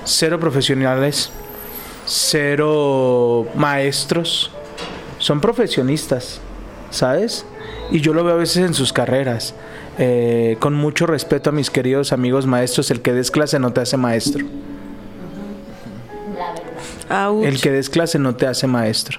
cero 0.05 0.39
profesionales, 0.41 1.31
cero 2.07 3.47
maestros, 3.55 4.51
son 5.19 5.41
profesionistas, 5.41 6.41
¿sabes? 6.91 7.45
Y 7.93 8.01
yo 8.01 8.13
lo 8.15 8.23
veo 8.25 8.35
a 8.35 8.39
veces 8.39 8.59
en 8.59 8.75
sus 8.75 8.93
carreras. 8.93 9.55
Eh, 9.99 10.57
con 10.61 10.75
mucho 10.75 11.07
respeto 11.07 11.51
a 11.51 11.53
mis 11.53 11.71
queridos 11.71 12.13
amigos 12.13 12.47
maestros, 12.47 12.91
el 12.91 13.01
que 13.03 13.13
des 13.13 13.31
clase 13.31 13.59
no 13.59 13.73
te 13.73 13.81
hace 13.81 13.97
maestro. 13.97 14.45
El 17.43 17.61
que 17.61 17.71
des 17.73 17.91
clase 17.91 18.19
no 18.19 18.37
te 18.37 18.47
hace 18.47 18.67
maestro. 18.67 19.19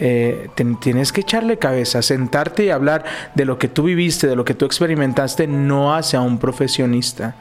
Eh, 0.00 0.48
tienes 0.80 1.12
que 1.12 1.22
echarle 1.22 1.58
cabeza, 1.58 2.02
sentarte 2.02 2.64
y 2.64 2.70
hablar 2.70 3.04
de 3.34 3.44
lo 3.44 3.58
que 3.58 3.66
tú 3.68 3.82
viviste, 3.82 4.28
de 4.28 4.36
lo 4.36 4.44
que 4.44 4.54
tú 4.54 4.64
experimentaste, 4.64 5.46
no 5.48 5.92
hace 5.94 6.16
a 6.16 6.20
un 6.20 6.38
profesionista. 6.38 7.34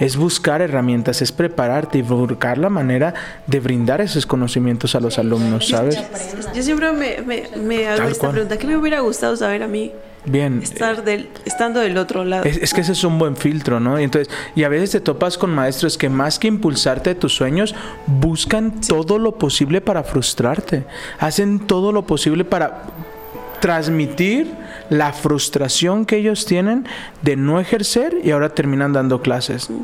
Es 0.00 0.16
buscar 0.16 0.62
herramientas, 0.62 1.20
es 1.22 1.30
prepararte 1.32 1.98
y 1.98 2.02
buscar 2.02 2.56
la 2.58 2.70
manera 2.70 3.12
de 3.46 3.60
brindar 3.60 4.00
esos 4.00 4.24
conocimientos 4.26 4.94
a 4.94 5.00
los 5.00 5.18
alumnos, 5.18 5.68
¿sabes? 5.68 6.02
Yo 6.54 6.62
siempre 6.62 6.92
me, 6.92 7.20
me- 7.22 7.48
me 7.62 7.86
hago 7.88 7.98
Tal 7.98 8.08
esta 8.08 8.20
cual. 8.20 8.32
pregunta, 8.32 8.56
¿qué 8.56 8.66
me 8.66 8.76
hubiera 8.78 9.00
gustado 9.00 9.36
saber 9.36 9.62
a 9.62 9.68
mí? 9.68 9.92
Bien. 10.24 10.60
Estar 10.62 11.04
del, 11.04 11.28
estando 11.44 11.80
del 11.80 11.96
otro 11.96 12.24
lado. 12.24 12.44
Es, 12.44 12.56
es 12.58 12.74
que 12.74 12.80
ese 12.82 12.92
es 12.92 13.04
un 13.04 13.18
buen 13.18 13.36
filtro, 13.36 13.80
¿no? 13.80 13.98
Y 14.00 14.04
entonces, 14.04 14.32
y 14.54 14.64
a 14.64 14.68
veces 14.68 14.90
te 14.90 15.00
topas 15.00 15.38
con 15.38 15.50
maestros 15.50 15.96
que 15.96 16.08
más 16.08 16.38
que 16.38 16.48
impulsarte 16.48 17.14
tus 17.14 17.34
sueños, 17.34 17.74
buscan 18.06 18.80
todo 18.80 19.18
lo 19.18 19.38
posible 19.38 19.80
para 19.80 20.02
frustrarte. 20.02 20.84
Hacen 21.18 21.60
todo 21.60 21.92
lo 21.92 22.02
posible 22.02 22.44
para 22.44 22.82
transmitir 23.60 24.52
la 24.90 25.12
frustración 25.12 26.06
que 26.06 26.16
ellos 26.16 26.46
tienen 26.46 26.86
de 27.22 27.36
no 27.36 27.60
ejercer 27.60 28.16
y 28.22 28.30
ahora 28.30 28.50
terminan 28.50 28.92
dando 28.92 29.20
clases. 29.20 29.64
Sí. 29.64 29.74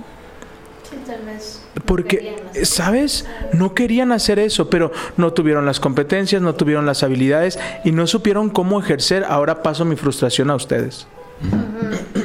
Porque. 1.85 2.37
¿sabes? 2.62 3.26
No 3.53 3.75
querían 3.75 4.12
hacer 4.12 4.38
eso, 4.38 4.71
pero 4.71 4.93
no 5.17 5.33
tuvieron 5.33 5.67
las 5.67 5.81
competencias, 5.81 6.41
no 6.43 6.55
tuvieron 6.55 6.87
las 6.87 7.03
habilidades 7.03 7.59
y 7.85 7.93
no 7.93 8.07
supieron 8.07 8.50
cómo 8.50 8.81
ejercer. 8.81 9.25
Ahora 9.25 9.62
paso 9.62 9.85
mi 9.85 9.97
frustración 9.97 10.50
a 10.50 10.55
ustedes. 10.55 11.07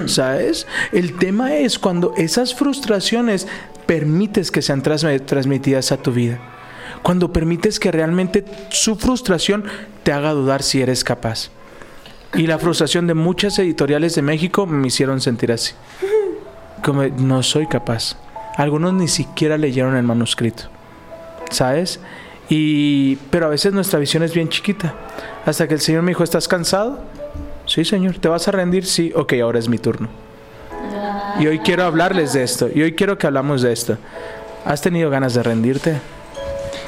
¿Sabes? 0.06 0.68
El 0.92 1.18
tema 1.18 1.56
es 1.56 1.80
cuando 1.80 2.14
esas 2.16 2.54
frustraciones 2.56 3.48
permites 3.86 4.52
que 4.52 4.62
sean 4.62 4.82
transmitidas 4.82 5.92
a 5.92 5.98
tu 5.98 6.12
vida. 6.12 6.40
Cuando 7.02 7.32
permites 7.32 7.80
que 7.80 7.92
realmente 7.92 8.46
su 8.70 8.96
frustración 8.96 9.64
te 10.04 10.12
haga 10.12 10.32
dudar 10.32 10.64
si 10.64 10.82
eres 10.82 11.04
capaz. 11.04 11.50
Y 12.36 12.46
la 12.46 12.60
frustración 12.60 13.08
de 13.08 13.16
muchas 13.16 13.58
editoriales 13.58 14.16
de 14.16 14.22
México 14.22 14.66
me 14.66 14.88
hicieron 14.88 15.22
sentir 15.22 15.52
así. 15.52 15.74
Como 16.84 17.04
no 17.04 17.42
soy 17.42 17.68
capaz. 17.68 18.16
Algunos 18.60 18.94
ni 18.94 19.08
siquiera 19.08 19.58
leyeron 19.58 19.96
el 19.96 20.04
manuscrito. 20.04 20.64
¿Sabes? 21.50 22.02
Y 22.50 23.16
pero 23.32 23.46
a 23.46 23.50
veces 23.50 23.72
nuestra 23.72 24.00
visión 24.00 24.22
es 24.22 24.34
bien 24.34 24.50
chiquita. 24.50 24.94
Hasta 25.46 25.66
que 25.66 25.76
el 25.76 25.80
Señor 25.80 26.02
me 26.02 26.12
dijo, 26.12 26.26
¿estás 26.26 26.48
cansado? 26.50 27.00
Sí, 27.66 27.86
Señor. 27.86 28.18
¿Te 28.18 28.28
vas 28.28 28.50
a 28.50 28.52
rendir? 28.52 28.86
Sí. 28.86 29.14
Ok, 29.16 29.32
ahora 29.42 29.60
es 29.60 29.70
mi 29.70 29.78
turno. 29.78 30.10
Y 31.40 31.48
hoy 31.48 31.60
quiero 31.60 31.86
hablarles 31.86 32.34
de 32.34 32.44
esto. 32.44 32.68
Y 32.74 32.82
hoy 32.82 32.96
quiero 32.96 33.18
que 33.18 33.28
hablamos 33.28 33.62
de 33.62 33.72
esto. 33.72 33.98
¿Has 34.66 34.82
tenido 34.82 35.10
ganas 35.10 35.36
de 35.36 35.42
rendirte? 35.44 35.96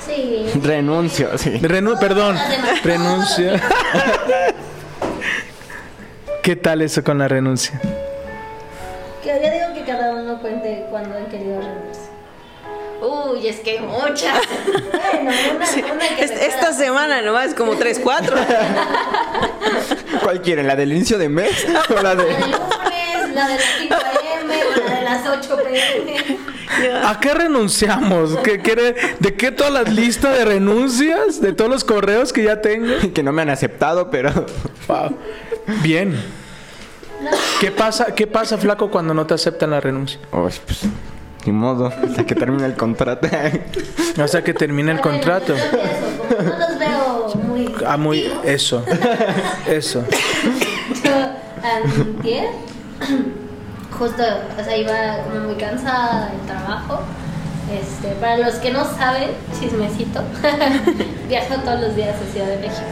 Sí. 0.06 0.48
Renuncio, 0.62 1.38
sí. 1.38 1.52
Renu- 1.62 1.98
perdón, 1.98 2.36
renuncia. 2.84 3.62
¿Qué 6.44 6.56
tal 6.58 6.82
eso 6.82 7.02
con 7.02 7.18
la 7.20 7.30
renuncia? 7.30 7.80
Que 9.24 9.40
cuente 10.42 10.86
cuando 10.90 11.18
han 11.18 11.26
querido 11.28 11.60
rendirse. 11.62 12.10
Uy, 13.02 13.48
es 13.48 13.60
que 13.62 13.72
hay 13.72 13.80
muchas. 13.80 14.40
Bueno, 14.68 15.32
una, 15.56 15.66
Sí, 15.66 15.82
una 15.84 16.08
que 16.16 16.24
es- 16.24 16.30
recuerda- 16.32 16.46
esta 16.46 16.74
semana 16.74 17.22
nomás, 17.24 17.54
como 17.56 17.76
3, 17.76 18.00
4. 18.04 18.36
¿Cuál 20.24 20.42
quieren? 20.42 20.68
¿La 20.68 20.76
del 20.76 20.92
inicio 20.94 21.18
de 21.18 21.30
mes? 21.30 21.66
¿O 21.90 21.94
la 21.96 22.14
La 22.14 22.16
de.? 22.16 22.24
del 22.26 22.42
lunes, 22.42 23.34
la 23.34 23.48
de 23.48 23.54
las 23.56 23.64
5 23.80 23.96
am 23.96 24.50
o 24.50 24.90
la 24.90 24.96
de 24.98 25.04
las 25.04 25.28
8 25.28 25.58
pm. 25.64 26.38
¿A 27.06 27.20
qué 27.20 27.34
renunciamos? 27.34 28.38
¿Qué 28.44 28.60
quiere, 28.60 28.96
¿De 29.20 29.34
qué 29.36 29.52
todas 29.52 29.74
las 29.74 29.90
listas 29.92 30.38
de 30.38 30.46
renuncias? 30.46 31.42
¿De 31.42 31.54
todos 31.54 31.70
los 31.72 31.84
correos 31.84 32.32
que 32.32 32.44
ya 32.44 32.62
tengo? 32.62 32.88
que 33.14 33.24
no 33.24 33.32
me 33.32 33.42
han 33.42 33.50
aceptado, 33.50 34.10
pero. 34.12 34.32
Wow. 34.88 35.18
Bien. 35.82 36.16
¿Qué 37.60 37.72
pasa, 37.72 38.14
¿Qué 38.16 38.28
pasa, 38.28 38.58
flaco, 38.58 38.90
cuando 38.90 39.14
no 39.14 39.26
te 39.26 39.34
aceptan 39.34 39.72
la 39.72 39.80
renuncia? 39.80 40.20
Uy, 40.32 40.52
pues. 40.66 40.82
Ni 41.46 41.52
modo, 41.52 41.88
hasta 41.88 42.24
que 42.26 42.36
termine 42.36 42.66
el 42.66 42.76
contrato. 42.76 43.28
Hasta 44.22 44.44
que 44.44 44.54
termine 44.54 44.92
el 44.92 45.02
contrato. 45.02 45.56
No 45.56 46.60
los 46.60 46.80
veo 46.80 47.34
muy. 47.48 47.74
Ah, 47.86 47.98
muy. 47.98 48.32
Eso. 48.44 48.84
Eso. 49.68 50.04
Antier, 51.64 52.48
justo, 53.98 54.24
o 54.60 54.64
sea, 54.64 54.78
iba 54.78 55.24
como 55.24 55.48
muy 55.48 55.56
cansada 55.56 56.30
del 56.30 56.42
trabajo. 56.42 57.02
Este, 57.72 58.10
para 58.16 58.38
los 58.38 58.56
que 58.56 58.72
no 58.72 58.84
saben, 58.84 59.30
chismecito, 59.60 60.22
viajo 61.30 61.56
todos 61.64 61.82
los 61.82 61.96
días 61.96 62.16
a 62.16 62.34
Ciudad 62.34 62.48
de 62.48 62.58
México. 62.58 62.86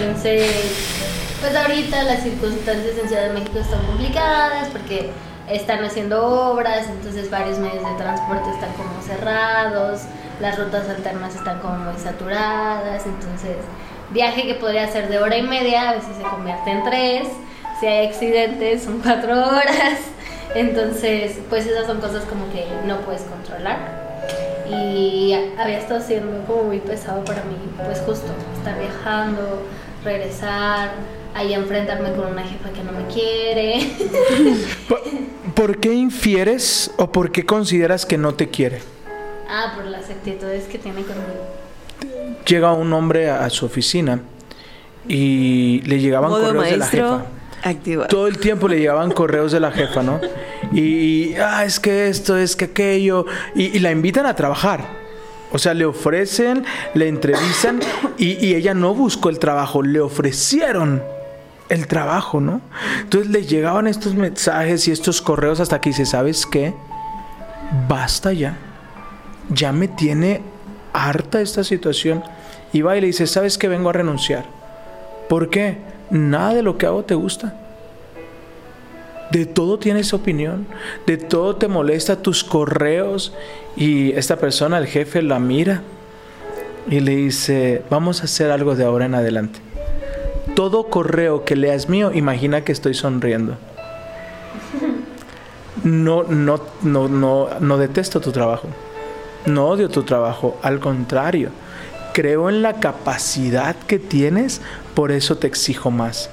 Entonces, 0.00 1.01
pues 1.42 1.56
ahorita 1.56 2.04
las 2.04 2.22
circunstancias 2.22 2.96
en 3.02 3.08
Ciudad 3.08 3.24
de 3.24 3.32
México 3.32 3.58
están 3.58 3.84
complicadas 3.84 4.68
porque 4.68 5.10
están 5.50 5.84
haciendo 5.84 6.24
obras, 6.24 6.86
entonces 6.88 7.28
varios 7.30 7.58
medios 7.58 7.84
de 7.84 7.94
transporte 7.96 8.48
están 8.50 8.72
como 8.74 9.02
cerrados, 9.02 10.02
las 10.40 10.56
rutas 10.56 10.88
alternas 10.88 11.34
están 11.34 11.58
como 11.58 11.78
muy 11.78 11.98
saturadas, 11.98 13.04
entonces 13.06 13.56
viaje 14.10 14.46
que 14.46 14.54
podría 14.54 14.86
ser 14.86 15.08
de 15.08 15.18
hora 15.18 15.36
y 15.36 15.42
media 15.42 15.90
a 15.90 15.94
veces 15.94 16.16
se 16.16 16.22
convierte 16.22 16.70
en 16.70 16.84
tres, 16.84 17.28
si 17.80 17.86
hay 17.86 18.06
accidentes 18.06 18.84
son 18.84 19.00
cuatro 19.00 19.32
horas, 19.32 19.98
entonces 20.54 21.40
pues 21.50 21.66
esas 21.66 21.88
son 21.88 22.00
cosas 22.00 22.22
como 22.24 22.48
que 22.52 22.66
no 22.86 22.98
puedes 23.00 23.22
controlar. 23.22 24.00
Y 24.70 25.34
había 25.58 25.78
estado 25.78 26.00
siendo 26.00 26.46
como 26.46 26.62
muy 26.62 26.78
pesado 26.78 27.24
para 27.24 27.42
mí, 27.42 27.56
pues 27.84 28.00
justo 28.06 28.28
estar 28.56 28.78
viajando, 28.78 29.66
regresar, 30.02 30.92
ahí 31.34 31.54
enfrentarme 31.54 32.12
con 32.12 32.26
una 32.32 32.42
jefa 32.42 32.70
que 32.70 32.82
no 32.82 32.92
me 32.92 33.06
quiere. 33.12 33.90
¿Por, 34.88 35.00
por 35.54 35.78
qué 35.80 35.92
infieres 35.94 36.90
o 36.96 37.10
por 37.12 37.30
qué 37.32 37.44
consideras 37.44 38.06
que 38.06 38.18
no 38.18 38.34
te 38.34 38.48
quiere? 38.48 38.80
ah, 39.54 39.72
por 39.76 39.84
las 39.84 40.08
actitudes 40.08 40.64
que 40.64 40.78
tiene 40.78 41.02
conmigo. 41.02 42.40
Llega 42.46 42.72
un 42.72 42.90
hombre 42.94 43.28
a, 43.28 43.44
a 43.44 43.50
su 43.50 43.66
oficina 43.66 44.20
y 45.06 45.82
le 45.82 46.00
llegaban 46.00 46.30
Modo 46.30 46.46
correos 46.46 46.64
de 46.64 46.70
la 46.72 46.78
maestro, 46.78 47.18
jefa. 47.18 47.68
activa. 47.68 48.06
Todo 48.08 48.28
el 48.28 48.38
tiempo 48.38 48.66
le 48.66 48.78
llegaban 48.78 49.10
correos 49.10 49.52
de 49.52 49.60
la 49.60 49.70
jefa, 49.70 50.02
¿no? 50.02 50.20
Y, 50.72 51.34
ah, 51.34 51.64
es 51.66 51.78
que 51.80 52.08
esto, 52.08 52.38
es 52.38 52.56
que 52.56 52.64
aquello. 52.66 53.26
Y, 53.54 53.76
y 53.76 53.80
la 53.80 53.90
invitan 53.90 54.24
a 54.24 54.34
trabajar. 54.34 54.80
O 55.52 55.58
sea, 55.58 55.74
le 55.74 55.84
ofrecen, 55.84 56.64
le 56.94 57.08
entrevistan 57.08 57.80
y, 58.16 58.44
y 58.46 58.54
ella 58.54 58.72
no 58.72 58.94
buscó 58.94 59.28
el 59.28 59.38
trabajo, 59.38 59.82
le 59.82 60.00
ofrecieron 60.00 61.02
el 61.68 61.86
trabajo, 61.86 62.40
¿no? 62.40 62.60
Entonces 63.00 63.30
le 63.30 63.44
llegaban 63.44 63.86
estos 63.86 64.14
mensajes 64.14 64.86
y 64.88 64.90
estos 64.92 65.22
correos 65.22 65.60
hasta 65.60 65.80
que 65.80 65.90
dice, 65.90 66.06
¿sabes 66.06 66.46
qué? 66.46 66.74
Basta 67.88 68.32
ya. 68.32 68.56
Ya 69.50 69.72
me 69.72 69.88
tiene 69.88 70.42
harta 70.92 71.40
esta 71.40 71.64
situación. 71.64 72.22
Y 72.72 72.82
va 72.82 72.96
y 72.96 73.00
le 73.00 73.08
dice, 73.08 73.26
¿sabes 73.26 73.58
qué? 73.58 73.68
Vengo 73.68 73.90
a 73.90 73.92
renunciar. 73.92 74.44
¿Por 75.28 75.50
qué? 75.50 75.78
Nada 76.10 76.54
de 76.54 76.62
lo 76.62 76.78
que 76.78 76.86
hago 76.86 77.04
te 77.04 77.14
gusta. 77.14 77.58
De 79.30 79.46
todo 79.46 79.78
tienes 79.78 80.12
opinión, 80.12 80.66
de 81.06 81.16
todo 81.16 81.56
te 81.56 81.66
molesta 81.66 82.20
tus 82.20 82.44
correos 82.44 83.32
y 83.76 84.12
esta 84.12 84.36
persona, 84.36 84.76
el 84.76 84.86
jefe, 84.86 85.22
la 85.22 85.38
mira 85.38 85.80
y 86.90 87.00
le 87.00 87.16
dice, 87.16 87.82
vamos 87.88 88.20
a 88.20 88.24
hacer 88.24 88.50
algo 88.50 88.74
de 88.74 88.84
ahora 88.84 89.06
en 89.06 89.14
adelante. 89.14 89.60
Todo 90.54 90.90
correo 90.90 91.44
que 91.44 91.56
leas 91.56 91.88
mío, 91.88 92.12
imagina 92.12 92.62
que 92.62 92.72
estoy 92.72 92.94
sonriendo. 92.94 93.56
No, 95.84 96.22
no, 96.24 96.60
no, 96.82 97.08
no, 97.08 97.48
no 97.58 97.78
detesto 97.78 98.20
tu 98.20 98.32
trabajo. 98.32 98.68
No 99.46 99.66
odio 99.66 99.88
tu 99.88 100.02
trabajo. 100.02 100.58
Al 100.62 100.78
contrario, 100.78 101.50
creo 102.12 102.48
en 102.48 102.62
la 102.62 102.74
capacidad 102.74 103.74
que 103.74 103.98
tienes, 103.98 104.60
por 104.94 105.10
eso 105.10 105.38
te 105.38 105.46
exijo 105.46 105.90
más. 105.90 106.30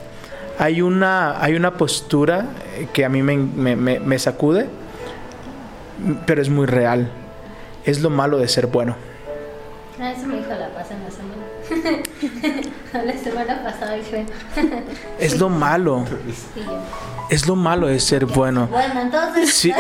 Hay 0.58 0.82
una, 0.82 1.42
hay 1.42 1.56
una 1.56 1.78
postura 1.78 2.48
que 2.94 3.06
a 3.06 3.10
mí 3.10 3.24
me, 3.24 3.38
me, 3.38 3.76
me, 3.76 4.00
me 4.00 4.20
sacude, 4.20 4.68
pero 6.26 6.42
es 6.42 6.50
muy 6.50 6.66
real. 6.66 7.10
Es 7.86 8.02
lo 8.02 8.10
malo 8.10 8.38
de 8.38 8.48
ser 8.50 8.68
bueno. 8.68 8.96
Ah, 10.00 10.12
eso 10.12 10.28
me 10.28 10.38
dijo 10.38 10.50
la 10.50 10.70
paz 10.70 10.92
en 10.92 11.04
la 11.04 11.12
semana. 11.12 12.70
la 13.06 13.18
semana 13.18 13.64
pasada 13.64 13.94
dije. 13.96 14.26
Es 15.20 15.40
lo 15.40 15.50
malo. 15.50 16.06
Y 16.56 16.60
yo, 16.62 16.80
Es 17.30 17.46
lo 17.48 17.56
malo 17.56 17.88
de 17.88 18.00
ser 18.00 18.26
bueno. 18.26 18.68
Bueno, 18.68 19.02
entonces. 19.02 19.54
Sí, 19.54 19.72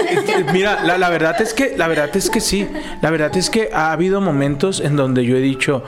mira, 0.53 0.83
la, 0.83 0.97
la 0.97 1.09
verdad 1.09 1.41
es 1.41 1.53
que, 1.53 1.75
la 1.77 1.87
verdad 1.87 2.09
es 2.15 2.29
que 2.29 2.41
sí. 2.41 2.67
La 3.01 3.09
verdad 3.09 3.35
es 3.35 3.49
que 3.49 3.69
ha 3.73 3.91
habido 3.91 4.21
momentos 4.21 4.79
en 4.79 4.95
donde 4.95 5.25
yo 5.25 5.35
he 5.35 5.41
dicho, 5.41 5.83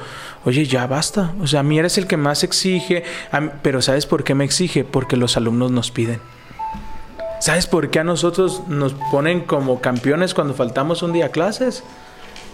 oye, 0.46 0.66
ya 0.66 0.88
basta. 0.88 1.34
O 1.42 1.48
sea, 1.48 1.60
a 1.60 1.64
mí 1.64 1.78
eres 1.78 1.98
el 1.98 2.08
que 2.08 2.18
más 2.18 2.44
exige. 2.44 3.04
mí- 3.40 3.50
pero 3.62 3.82
¿sabes 3.82 4.06
por 4.08 4.24
qué 4.24 4.34
me 4.34 4.44
exige? 4.46 4.84
Porque 4.84 5.18
los 5.18 5.38
alumnos 5.38 5.70
nos 5.72 5.92
piden. 5.92 6.20
¿Sabes 7.40 7.66
por 7.68 7.90
qué 7.90 8.00
a 8.00 8.04
nosotros 8.04 8.62
nos 8.68 8.94
ponen 9.12 9.42
como 9.42 9.82
campeones 9.82 10.34
cuando 10.36 10.54
faltamos 10.54 11.02
un 11.04 11.12
día 11.14 11.28
a 11.28 11.30
clases? 11.30 11.84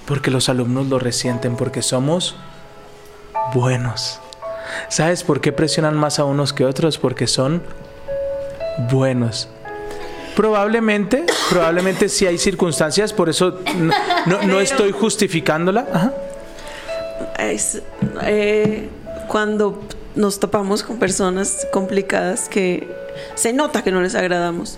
Porque 0.05 0.31
los 0.31 0.47
alumnos 0.47 0.87
lo 0.87 0.97
resienten, 0.99 1.57
porque 1.57 1.81
somos 1.81 2.35
buenos. 3.53 4.21
¿Sabes 4.89 5.23
por 5.23 5.41
qué 5.41 5.51
presionan 5.51 5.95
más 5.97 6.19
a 6.19 6.25
unos 6.25 6.53
que 6.53 6.65
otros? 6.65 6.97
Porque 6.97 7.27
son 7.27 7.61
buenos. 8.91 9.49
Probablemente, 10.35 11.25
probablemente 11.49 12.09
sí 12.09 12.25
hay 12.27 12.37
circunstancias, 12.37 13.11
por 13.11 13.27
eso 13.27 13.59
no, 13.75 13.93
no- 14.27 14.41
no 14.43 14.59
estoy 14.61 14.91
justificándola. 14.91 15.87
Ajá. 15.91 16.13
es 17.39 17.81
eh, 18.23 18.87
cuando 19.27 19.81
nos 20.15 20.39
topamos 20.39 20.83
con 20.83 20.97
personas 20.99 21.67
complicadas 21.73 22.49
que 22.49 22.87
se 23.35 23.51
nota 23.53 23.83
que 23.83 23.91
no 23.91 24.01
les 24.01 24.13
agradamos. 24.15 24.77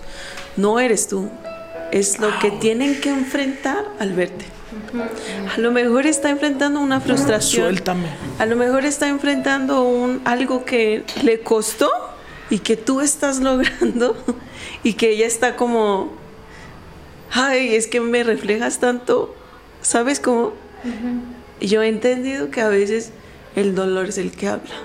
No 0.55 0.79
eres 0.79 1.07
tú, 1.09 1.29
es 1.91 2.19
lo 2.19 2.29
que 2.39 2.51
tienen 2.51 2.99
que 3.01 3.09
enfrentar 3.09 3.83
al 3.99 4.13
verte. 4.13 4.45
A 5.55 5.59
lo 5.59 5.71
mejor 5.71 6.05
está 6.05 6.29
enfrentando 6.29 6.79
una 6.79 6.99
frustración. 7.01 7.65
Suéltame. 7.65 8.07
A 8.39 8.45
lo 8.45 8.55
mejor 8.55 8.85
está 8.85 9.07
enfrentando 9.07 9.83
un 9.83 10.21
algo 10.25 10.65
que 10.65 11.03
le 11.23 11.41
costó 11.41 11.89
y 12.49 12.59
que 12.59 12.77
tú 12.77 13.01
estás 13.01 13.39
logrando 13.41 14.15
y 14.83 14.93
que 14.93 15.11
ella 15.11 15.27
está 15.27 15.55
como 15.55 16.19
ay, 17.31 17.75
es 17.75 17.87
que 17.87 18.01
me 18.01 18.23
reflejas 18.23 18.79
tanto, 18.79 19.35
¿sabes 19.81 20.19
cómo? 20.19 20.53
Yo 21.61 21.83
he 21.83 21.89
entendido 21.89 22.51
que 22.51 22.61
a 22.61 22.69
veces 22.69 23.11
el 23.55 23.75
dolor 23.75 24.07
es 24.09 24.17
el 24.17 24.31
que 24.31 24.47
habla. 24.47 24.75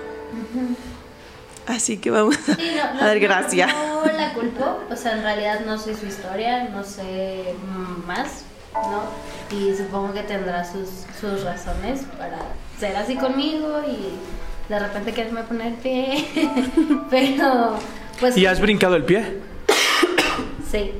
Así 1.67 1.97
que 1.97 2.11
vamos 2.11 2.37
a, 2.37 2.55
Sí, 2.55 2.71
no, 2.75 2.93
no, 2.93 3.01
a 3.01 3.07
dar 3.07 3.15
no, 3.15 3.21
gracia. 3.21 3.67
No 3.67 4.05
la 4.05 4.33
culpo, 4.33 4.81
o 4.89 4.95
sea, 4.95 5.13
en 5.13 5.23
realidad 5.23 5.61
no 5.65 5.77
sé 5.79 5.95
su 5.95 6.05
historia, 6.05 6.65
no 6.69 6.83
sé 6.83 7.55
más, 8.05 8.44
¿no? 8.89 9.55
Y 9.57 9.75
supongo 9.75 10.13
que 10.13 10.23
tendrá 10.23 10.63
sus, 10.65 10.89
sus 11.19 11.43
razones 11.43 12.01
para 12.17 12.37
ser 12.79 12.95
así 12.97 13.15
conmigo 13.15 13.81
y 13.87 14.15
de 14.71 14.79
repente 14.79 15.13
quererme 15.13 15.43
poner 15.43 15.75
pie. 15.75 16.27
Pero, 17.09 17.77
pues. 18.19 18.35
¿Y 18.37 18.45
has 18.45 18.59
brincado 18.59 18.95
el 18.95 19.03
pie? 19.03 19.39
Sí. 20.71 20.93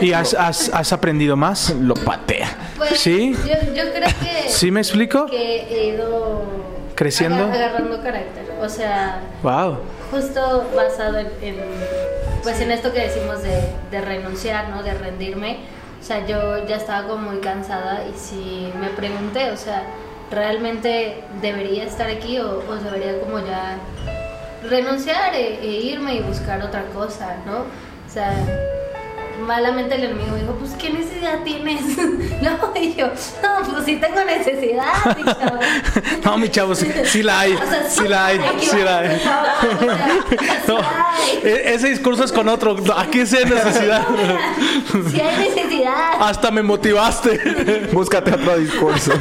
¿Y 0.00 0.12
has, 0.12 0.32
has- 0.34 0.70
has 0.72 0.92
aprendido 0.92 1.36
más? 1.36 1.70
Lo 1.70 1.94
patea. 1.94 2.48
Pues, 2.76 3.00
¿Sí? 3.00 3.34
Yo, 3.46 3.74
yo 3.74 3.92
creo 3.92 4.08
que. 4.20 4.48
¿Sí 4.48 4.70
me 4.70 4.80
explico? 4.80 5.26
Que 5.26 5.62
he 5.64 5.94
ido. 5.94 6.42
¿Creciendo? 6.94 7.44
aga- 7.44 7.54
agarrando 7.54 8.00
carácter. 8.02 8.46
O 8.62 8.68
sea. 8.68 9.20
Wow. 9.42 9.78
justo 10.10 10.68
basado 10.74 11.18
en, 11.18 11.26
en, 11.42 11.56
pues 12.42 12.60
en 12.60 12.70
esto 12.70 12.92
que 12.92 13.00
decimos 13.00 13.42
de, 13.42 13.60
de 13.90 14.00
renunciar, 14.00 14.68
¿no? 14.70 14.82
De 14.82 14.94
rendirme. 14.94 15.58
O 16.00 16.02
sea, 16.02 16.26
yo 16.26 16.66
ya 16.66 16.76
estaba 16.76 17.08
como 17.08 17.30
muy 17.30 17.40
cansada 17.40 18.04
y 18.08 18.16
si 18.16 18.72
me 18.80 18.88
pregunté, 18.90 19.50
o 19.50 19.56
sea, 19.56 19.82
¿realmente 20.30 21.24
debería 21.42 21.84
estar 21.84 22.08
aquí 22.08 22.38
o, 22.38 22.62
o 22.68 22.74
debería 22.76 23.20
como 23.20 23.40
ya 23.40 23.76
renunciar 24.68 25.34
e, 25.34 25.58
e 25.60 25.80
irme 25.82 26.14
y 26.14 26.20
buscar 26.20 26.62
otra 26.62 26.84
cosa, 26.94 27.36
¿no? 27.46 27.60
O 27.60 28.10
sea, 28.10 28.32
malamente 29.46 29.94
el 29.94 30.04
enemigo 30.04 30.36
dijo, 30.36 30.52
pues 30.58 30.72
¿qué 30.72 30.90
necesidad 30.90 31.42
tienes? 31.44 31.80
no, 32.42 32.72
y 32.80 32.94
yo, 32.94 33.06
no, 33.42 33.70
pues 33.72 33.84
sí 33.84 33.96
tengo 33.96 34.24
necesidad, 34.24 35.16
mi 35.16 35.24
chavo". 35.24 35.58
No, 36.24 36.38
mi 36.38 36.48
chavo, 36.50 36.74
sí, 36.74 36.90
sí 37.04 37.22
la 37.22 37.40
hay. 37.40 37.52
O 37.62 37.66
sea, 37.66 37.88
Sí 37.88 38.06
la 38.08 38.26
hay. 38.26 38.38
aquí 38.38 38.66
Sí 38.66 38.76
la 38.78 38.98
hay. 38.98 39.08
No, 40.68 40.78
sí 40.78 40.84
hay. 41.44 41.50
e- 41.50 41.74
ese 41.74 41.88
discurso 41.88 42.24
es 42.24 42.32
con 42.32 42.48
otro. 42.48 42.76
Aquí 42.96 43.24
sí 43.26 43.36
hay 43.36 43.44
necesidad. 43.46 44.06
Si 45.10 45.20
hay 45.20 45.48
necesidad. 45.48 46.10
Hasta 46.20 46.50
me 46.50 46.62
motivaste. 46.62 47.88
Búscate 47.92 48.32
otro 48.34 48.58
discurso. 48.58 49.12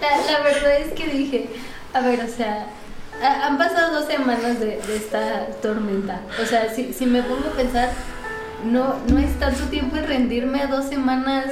La, 0.00 0.32
la 0.32 0.40
verdad 0.42 0.76
es 0.78 0.92
que 0.92 1.06
dije, 1.06 1.48
a 1.92 2.00
ver, 2.00 2.20
o 2.20 2.28
sea, 2.28 2.66
han 3.22 3.58
pasado 3.58 4.00
dos 4.00 4.06
semanas 4.06 4.60
de, 4.60 4.80
de 4.80 4.96
esta 4.96 5.46
tormenta. 5.62 6.20
O 6.42 6.46
sea, 6.46 6.72
si, 6.72 6.92
si 6.92 7.06
me 7.06 7.22
pongo 7.22 7.48
a 7.48 7.56
pensar, 7.56 7.90
no, 8.64 8.96
no 9.08 9.18
es 9.18 9.38
tanto 9.38 9.64
tiempo 9.64 9.96
en 9.96 10.06
rendirme 10.06 10.62
a 10.62 10.66
dos 10.66 10.86
semanas 10.86 11.46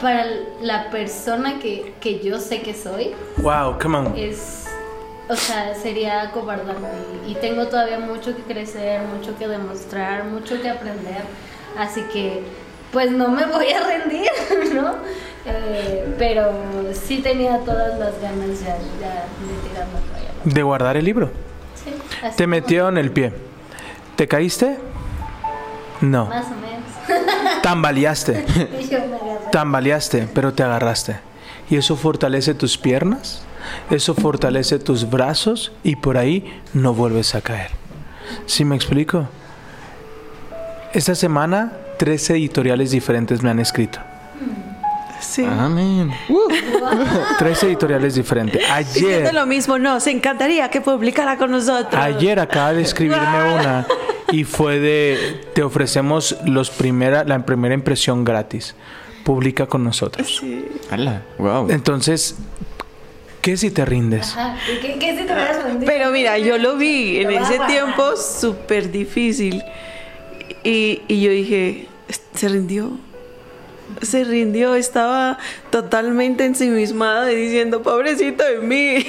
para 0.00 0.26
la 0.60 0.90
persona 0.90 1.58
que, 1.58 1.94
que 2.00 2.20
yo 2.20 2.38
sé 2.38 2.62
que 2.62 2.74
soy. 2.74 3.14
Wow, 3.38 3.78
come 3.80 3.98
on. 3.98 4.16
Es, 4.16 4.66
o 5.28 5.34
sea, 5.36 5.74
sería 5.74 6.30
cobardarme. 6.30 6.88
Y, 7.26 7.32
y 7.32 7.34
tengo 7.34 7.66
todavía 7.66 7.98
mucho 7.98 8.34
que 8.36 8.42
crecer, 8.42 9.02
mucho 9.02 9.36
que 9.36 9.48
demostrar, 9.48 10.24
mucho 10.24 10.60
que 10.62 10.70
aprender. 10.70 11.22
Así 11.76 12.02
que, 12.12 12.42
pues 12.92 13.10
no 13.10 13.28
me 13.28 13.44
voy 13.46 13.68
a 13.70 13.80
rendir, 13.86 14.28
¿no? 14.74 14.94
Eh, 15.46 16.14
pero 16.18 16.50
sí 16.92 17.18
tenía 17.18 17.58
todas 17.60 17.98
las 17.98 18.20
ganas 18.20 18.60
ya, 18.60 18.76
ya 19.00 19.24
de 19.24 19.68
tirar 19.68 19.86
la 19.88 20.00
toalla. 20.00 20.30
De 20.44 20.62
guardar 20.62 20.96
el 20.96 21.04
libro. 21.04 21.30
Sí, 21.74 21.90
así 22.22 22.36
Te 22.36 22.44
como- 22.44 22.50
metieron 22.50 22.98
el 22.98 23.10
pie. 23.12 23.32
¿Te 24.16 24.26
caíste? 24.28 24.78
No. 26.00 26.26
Más 26.26 26.46
o 26.46 26.50
menos. 26.50 27.62
Tambaleaste. 27.62 28.44
Tambaleaste, 29.52 30.28
pero 30.34 30.52
te 30.52 30.62
agarraste. 30.62 31.16
Y 31.70 31.76
eso 31.76 31.96
fortalece 31.96 32.54
tus 32.54 32.78
piernas, 32.78 33.42
eso 33.90 34.14
fortalece 34.14 34.78
tus 34.78 35.08
brazos 35.08 35.72
y 35.82 35.96
por 35.96 36.16
ahí 36.16 36.60
no 36.74 36.94
vuelves 36.94 37.34
a 37.34 37.40
caer. 37.42 37.70
¿Sí 38.46 38.64
me 38.64 38.74
explico? 38.76 39.28
Esta 40.92 41.14
semana, 41.14 41.72
tres 41.98 42.30
editoriales 42.30 42.90
diferentes 42.92 43.42
me 43.42 43.50
han 43.50 43.58
escrito. 43.58 43.98
Sí. 45.20 45.44
Amén. 45.44 46.12
Tres 47.38 47.62
editoriales 47.64 48.14
diferentes. 48.14 48.62
Diciendo 48.94 49.18
Ayer, 49.18 49.34
lo 49.34 49.46
mismo, 49.46 49.78
nos 49.78 50.06
encantaría 50.06 50.70
que 50.70 50.80
publicara 50.80 51.36
con 51.36 51.50
nosotros. 51.50 52.00
ayer 52.00 52.38
acaba 52.38 52.72
de 52.72 52.82
escribirme 52.82 53.54
una 53.54 53.84
y 54.30 54.44
fue 54.44 54.78
de 54.78 55.40
te 55.54 55.62
ofrecemos 55.62 56.36
los 56.44 56.70
primera, 56.70 57.24
la 57.24 57.44
primera 57.44 57.74
impresión 57.74 58.24
gratis. 58.24 58.76
Publica 59.24 59.66
con 59.66 59.84
nosotros. 59.84 60.42
Hala. 60.90 61.22
Wow. 61.36 61.70
Entonces, 61.70 62.36
¿qué 63.42 63.56
si 63.56 63.70
te 63.70 63.84
rindes? 63.84 64.30
Ajá. 64.36 64.56
¿Y 64.72 64.80
qué, 64.80 64.98
qué 64.98 65.18
si 65.18 65.26
te 65.26 65.34
rendido? 65.34 65.84
Pero 65.84 66.10
mira, 66.10 66.38
yo 66.38 66.56
lo 66.58 66.76
vi 66.76 67.18
en 67.18 67.32
ese 67.32 67.58
tiempo 67.66 68.16
súper 68.16 68.90
difícil. 68.90 69.62
Y, 70.64 71.02
y 71.08 71.20
yo 71.20 71.30
dije, 71.30 71.88
se 72.34 72.48
rindió. 72.48 72.90
se 74.02 74.24
rindió, 74.24 74.74
estaba 74.74 75.38
totalmente 75.70 76.44
ensimismado 76.44 77.30
y 77.30 77.34
diciendo, 77.34 77.82
pobrecito 77.82 78.44
de 78.44 78.58
mí, 78.58 79.04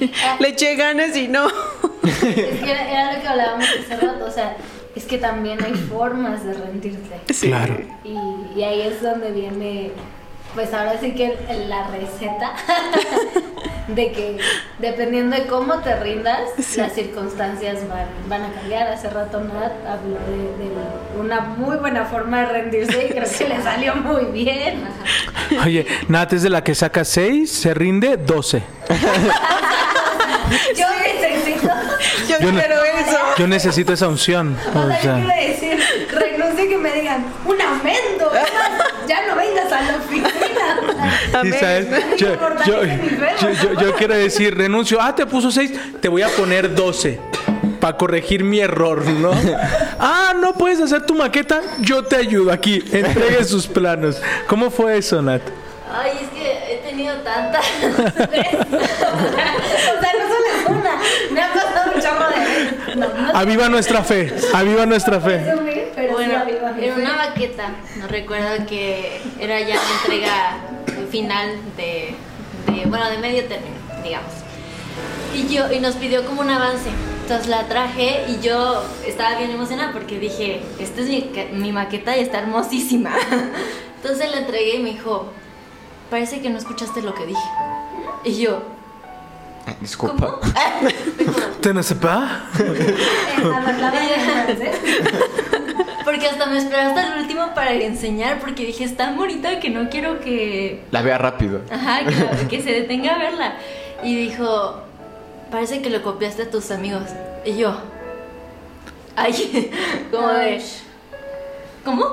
le 0.40 0.48
eché 0.48 0.76
ganas 0.76 1.16
y 1.16 1.28
no. 1.28 1.48
Es 2.04 2.18
que 2.62 2.70
era, 2.70 2.90
era 2.90 3.12
lo 3.14 3.20
que 3.22 3.28
hablábamos 3.28 3.64
hace 3.64 3.96
rato, 4.06 4.24
o 4.26 4.30
sea, 4.30 4.56
es 4.94 5.04
que 5.04 5.18
también 5.18 5.62
hay 5.62 5.74
formas 5.74 6.44
de 6.44 6.54
rendirte. 6.54 7.20
Sí. 7.32 7.48
Claro. 7.48 7.76
Y, 8.04 8.58
y 8.58 8.62
ahí 8.62 8.82
es 8.82 9.02
donde 9.02 9.32
viene, 9.32 9.90
pues 10.54 10.72
ahora 10.72 10.98
sí 11.00 11.12
que 11.12 11.36
la 11.68 11.88
receta 11.88 12.54
de 13.88 14.12
que 14.12 14.38
dependiendo 14.78 15.36
de 15.36 15.46
cómo 15.46 15.78
te 15.80 15.94
rindas, 16.00 16.40
Sí. 16.58 16.78
las 16.80 16.92
circunstancias 16.92 17.86
van, 17.88 18.06
van 18.28 18.42
a 18.44 18.52
cambiar. 18.52 18.88
Hace 18.88 19.10
rato 19.10 19.40
Nat 19.40 19.72
habló 19.86 20.18
de, 20.26 20.64
de 20.64 21.20
una 21.20 21.40
muy 21.40 21.76
buena 21.76 22.04
forma 22.06 22.40
de 22.40 22.46
rendirse 22.46 23.06
y 23.06 23.10
creo 23.10 23.24
que 23.38 23.48
le 23.48 23.62
salió 23.62 23.94
muy 23.96 24.24
bien. 24.26 24.84
Oye, 25.64 25.86
Nat 26.08 26.32
es 26.32 26.42
de 26.42 26.50
la 26.50 26.64
que 26.64 26.74
saca 26.74 27.04
6, 27.04 27.50
se 27.50 27.74
rinde 27.74 28.16
12. 28.16 28.62
Yo 30.76 30.86
necesito, 31.02 31.68
Yo, 32.28 32.38
Yo 32.40 32.52
no- 32.52 32.60
eso. 32.60 33.18
Yo 33.38 33.46
necesito 33.46 33.92
esa 33.92 34.08
unción. 34.08 34.56
o 34.74 34.78
O 34.78 34.86
sea, 34.86 34.96
yo 34.96 35.02
sea, 35.02 35.14
quiero 35.14 35.50
decir, 35.50 36.08
renuncio 36.10 36.64
y 36.64 36.68
que 36.68 36.76
me 36.76 36.92
digan, 36.92 37.24
un 37.44 37.60
aumento, 37.60 38.30
ya 39.08 39.26
no 39.26 39.36
vengas 39.36 39.72
a 39.72 39.80
la 39.82 39.96
oficina. 39.96 40.28
Yo, 43.78 43.94
quiero 43.96 44.14
decir, 44.14 44.56
renuncio. 44.56 44.98
Ah, 45.00 45.14
te 45.14 45.26
puso 45.26 45.50
6, 45.50 45.72
te 46.00 46.08
voy 46.08 46.22
a 46.22 46.28
poner 46.28 46.74
12. 46.74 47.18
Para 47.80 47.96
corregir 47.96 48.44
mi 48.44 48.60
error, 48.60 49.06
¿no? 49.06 49.32
Ah, 49.98 50.34
no 50.38 50.52
puedes 50.54 50.80
hacer 50.80 51.06
tu 51.06 51.14
maqueta. 51.14 51.60
Yo 51.80 52.04
te 52.04 52.16
ayudo 52.16 52.52
aquí. 52.52 52.82
Entregue 52.92 53.42
sus 53.44 53.66
planos. 53.66 54.20
¿Cómo 54.46 54.70
fue 54.70 54.98
eso, 54.98 55.22
Nat? 55.22 55.40
Ay, 55.90 56.10
es 56.22 56.28
que 56.30 56.74
he 56.74 56.76
tenido 56.78 57.14
tantas. 57.18 57.64
o 57.82 57.96
sea, 57.96 58.32
no 60.18 60.28
solo 60.28 60.46
es 60.52 60.68
una. 60.68 60.98
Me 61.30 61.42
ha 61.42 61.52
pasado 61.52 61.92
un 61.94 62.00
chorro 62.02 62.28
de. 62.28 62.96
No, 62.96 63.08
no 63.08 63.38
Aviva 63.38 63.68
nuestra 63.68 64.02
fe. 64.02 64.32
Aviva 64.52 64.86
nuestra 64.86 65.20
fe. 65.20 65.44
sí 65.44 66.06
Bueno, 66.10 66.38
aviva 66.38 66.74
en 66.78 67.00
una 67.00 67.16
maqueta, 67.16 67.70
nos 67.96 68.10
recuerdo 68.10 68.66
que 68.66 69.20
era 69.38 69.60
ya 69.60 69.76
la 69.76 69.90
entrega 70.02 70.56
final 71.14 71.60
de, 71.76 72.16
de, 72.66 72.86
bueno, 72.86 73.08
de 73.08 73.18
medio 73.18 73.44
término, 73.44 73.76
digamos. 74.02 74.32
Y 75.32 75.46
yo, 75.46 75.72
y 75.72 75.78
nos 75.78 75.94
pidió 75.94 76.26
como 76.26 76.40
un 76.40 76.50
avance. 76.50 76.90
Entonces 77.22 77.46
la 77.46 77.68
traje 77.68 78.24
y 78.28 78.40
yo 78.40 78.82
estaba 79.06 79.38
bien 79.38 79.52
emocionada 79.52 79.92
porque 79.92 80.18
dije, 80.18 80.60
esta 80.80 81.02
es 81.02 81.08
mi, 81.08 81.30
mi 81.52 81.70
maqueta 81.70 82.16
y 82.16 82.20
está 82.20 82.40
hermosísima. 82.40 83.14
Entonces 83.96 84.28
la 84.28 84.38
entregué 84.38 84.74
y 84.74 84.82
me 84.82 84.90
dijo, 84.90 85.28
parece 86.10 86.42
que 86.42 86.50
no 86.50 86.58
escuchaste 86.58 87.00
lo 87.00 87.14
que 87.14 87.26
dije. 87.26 87.48
Y 88.24 88.40
yo, 88.40 88.62
Disculpa. 89.80 90.40
¿cómo? 90.40 90.52
Me 90.82 91.24
dijo, 91.24 91.40
¿Te 91.60 91.72
no 91.74 91.82
sepa? 91.84 92.46
Porque 96.04 96.26
hasta 96.26 96.46
me 96.46 96.58
esperé 96.58 96.82
hasta 96.82 97.14
el 97.14 97.22
último 97.22 97.54
para 97.54 97.72
enseñar 97.72 98.38
porque 98.40 98.66
dije, 98.66 98.84
es 98.84 98.96
tan 98.96 99.16
bonita 99.16 99.58
que 99.58 99.70
no 99.70 99.88
quiero 99.88 100.20
que, 100.20 100.82
La 100.90 101.02
vea 101.02 101.18
rápido. 101.18 101.62
Ajá, 101.70 102.00
que, 102.04 102.48
que 102.48 102.62
se 102.62 102.70
detenga 102.70 103.14
a 103.14 103.18
verla. 103.18 103.56
Y 104.02 104.14
dijo, 104.14 104.82
parece 105.50 105.80
que 105.80 105.90
lo 105.90 106.02
copiaste 106.02 106.42
a 106.42 106.50
tus 106.50 106.70
amigos. 106.70 107.04
Y 107.44 107.56
yo, 107.56 107.74
ay, 109.16 109.72
como 110.10 110.28
de, 110.28 110.62
¿cómo? 111.84 112.04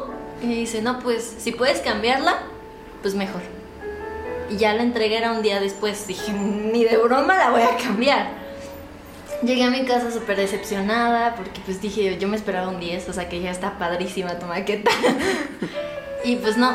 Y 0.41 0.47
dice, 0.47 0.81
no, 0.81 0.99
pues 0.99 1.35
si 1.39 1.51
puedes 1.51 1.79
cambiarla, 1.79 2.39
pues 3.01 3.15
mejor. 3.15 3.41
Y 4.49 4.57
ya 4.57 4.73
la 4.73 4.83
entregué 4.83 5.17
era 5.17 5.31
un 5.31 5.41
día 5.41 5.59
después. 5.59 6.07
Dije, 6.07 6.33
ni 6.33 6.83
de 6.83 6.97
broma 6.97 7.37
la 7.37 7.51
voy 7.51 7.61
a 7.61 7.77
cambiar. 7.77 8.40
Llegué 9.43 9.63
a 9.63 9.71
mi 9.71 9.85
casa 9.85 10.11
súper 10.11 10.37
decepcionada 10.37 11.35
porque 11.35 11.61
pues 11.65 11.81
dije, 11.81 12.17
yo 12.19 12.27
me 12.27 12.37
esperaba 12.37 12.69
un 12.69 12.79
10, 12.79 13.09
o 13.09 13.13
sea 13.13 13.27
que 13.27 13.41
ya 13.41 13.49
está 13.49 13.77
padrísima 13.79 14.37
tu 14.37 14.45
maqueta. 14.45 14.91
y 16.23 16.35
pues 16.35 16.57
no. 16.57 16.71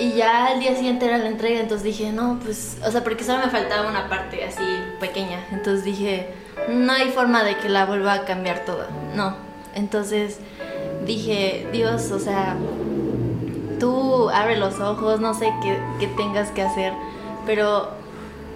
Y 0.00 0.12
ya 0.12 0.46
al 0.46 0.58
día 0.58 0.74
siguiente 0.74 1.06
era 1.06 1.18
la 1.18 1.28
entrega, 1.28 1.60
entonces 1.60 1.84
dije, 1.84 2.12
no, 2.12 2.40
pues, 2.42 2.78
o 2.84 2.90
sea, 2.90 3.04
porque 3.04 3.22
solo 3.22 3.44
me 3.44 3.50
faltaba 3.50 3.88
una 3.88 4.08
parte 4.08 4.42
así 4.44 4.64
pequeña. 4.98 5.46
Entonces 5.52 5.84
dije, 5.84 6.28
no 6.68 6.92
hay 6.92 7.10
forma 7.10 7.44
de 7.44 7.56
que 7.58 7.68
la 7.68 7.86
vuelva 7.86 8.14
a 8.14 8.24
cambiar 8.24 8.64
toda. 8.64 8.88
No. 9.14 9.36
Entonces 9.74 10.38
dije, 11.06 11.68
Dios, 11.72 12.10
o 12.10 12.18
sea, 12.18 12.56
tú 13.78 14.28
abre 14.30 14.56
los 14.56 14.80
ojos, 14.80 15.20
no 15.20 15.34
sé 15.34 15.52
qué, 15.62 15.78
qué 16.00 16.06
tengas 16.08 16.50
que 16.50 16.62
hacer, 16.62 16.92
pero 17.46 17.90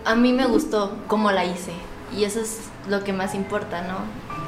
a 0.04 0.14
mí 0.14 0.32
me 0.32 0.46
gustó 0.46 0.96
cómo 1.06 1.30
la 1.32 1.44
hice 1.44 1.72
y 2.16 2.24
eso 2.24 2.40
es 2.40 2.60
lo 2.88 3.04
que 3.04 3.12
más 3.12 3.34
importa, 3.34 3.82
¿no? 3.82 3.98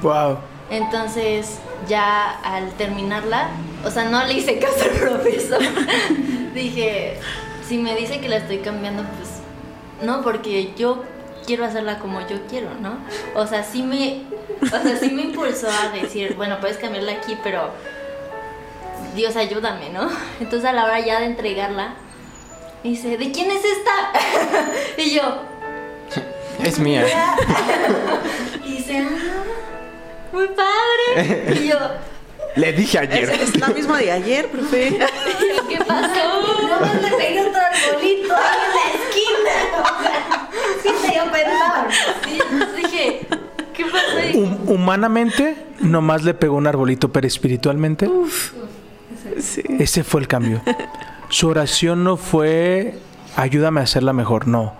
Wow. 0.02 0.38
Entonces 0.70 1.58
ya 1.88 2.38
al 2.40 2.70
terminarla, 2.72 3.48
o 3.84 3.90
sea, 3.90 4.04
no 4.04 4.24
le 4.24 4.34
hice 4.34 4.58
caso 4.58 4.84
al 4.84 4.98
profesor, 4.98 5.62
dije, 6.54 7.18
si 7.66 7.78
me 7.78 7.94
dice 7.96 8.20
que 8.20 8.28
la 8.28 8.36
estoy 8.36 8.58
cambiando, 8.58 9.02
pues 9.02 9.40
no, 10.02 10.22
porque 10.22 10.72
yo 10.76 11.04
quiero 11.46 11.64
hacerla 11.64 11.98
como 11.98 12.20
yo 12.26 12.46
quiero, 12.48 12.68
¿no? 12.80 12.98
O 13.34 13.46
sea, 13.46 13.62
sí 13.62 13.82
me, 13.82 14.22
o 14.62 14.66
sea, 14.66 14.96
sí 14.96 15.10
me 15.10 15.22
impulsó 15.22 15.68
a 15.68 15.88
decir, 15.90 16.34
bueno, 16.34 16.60
puedes 16.60 16.76
cambiarla 16.76 17.12
aquí, 17.12 17.36
pero 17.42 17.70
Dios 19.14 19.36
ayúdame, 19.36 19.90
¿no? 19.90 20.08
Entonces 20.40 20.68
a 20.68 20.72
la 20.72 20.84
hora 20.84 21.00
ya 21.00 21.20
de 21.20 21.26
entregarla, 21.26 21.94
dice, 22.82 23.16
¿de 23.16 23.32
quién 23.32 23.50
es 23.50 23.62
esta? 23.64 24.70
y 25.02 25.14
yo, 25.14 25.42
Es 26.62 26.78
mía. 26.78 27.04
y 28.64 28.72
dice, 28.76 28.98
"Ah, 28.98 29.42
muy 30.32 30.48
padre. 30.48 31.54
Y 31.62 31.68
yo, 31.68 31.78
Le 32.56 32.72
dije 32.72 32.98
ayer. 32.98 33.30
es 33.30 33.56
la 33.58 33.68
misma 33.68 33.98
de 33.98 34.10
ayer, 34.12 34.48
profe. 34.48 34.98
¿qué 35.68 35.78
pasó? 35.86 36.42
No 36.80 37.00
le 37.02 37.16
pegué 37.16 37.40
otro 37.40 37.60
arbolito 37.60 38.34
ahí 38.34 38.58
en 38.64 38.72
la 38.74 38.84
esquina. 38.98 40.48
Sí 40.82 40.88
te 41.02 41.08
dio. 41.12 41.22
Y 42.26 42.40
entonces 42.40 42.76
dije, 42.76 43.26
¿qué 43.74 43.84
pasó? 43.84 44.38
Hum- 44.38 44.58
humanamente, 44.68 45.56
nomás 45.80 46.24
le 46.24 46.34
pegó 46.34 46.56
un 46.56 46.66
arbolito, 46.66 47.10
pero 47.12 47.26
espiritualmente, 47.26 48.08
Sí. 49.40 49.62
ese 49.78 50.02
fue 50.04 50.20
el 50.20 50.28
cambio. 50.28 50.60
Su 51.28 51.48
oración 51.48 52.02
no 52.04 52.16
fue, 52.16 52.98
ayúdame 53.36 53.80
a 53.80 53.84
hacerla 53.84 54.12
mejor, 54.12 54.48
no. 54.48 54.74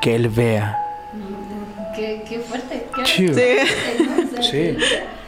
Que 0.00 0.14
él 0.16 0.28
vea. 0.28 0.81
Qué, 1.94 2.22
qué 2.28 2.38
fuerte. 2.40 2.86
Qué. 2.94 3.04
Sí. 3.06 4.42
Sí. 4.42 4.76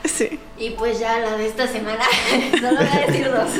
Sí. 0.04 0.38
Y 0.58 0.70
pues 0.70 0.98
ya 1.00 1.18
la 1.18 1.36
de 1.36 1.46
esta 1.46 1.66
semana, 1.66 2.04
solo 2.60 2.76
voy 2.76 2.86
a 2.86 3.06
decir 3.06 3.30
dos. 3.30 3.50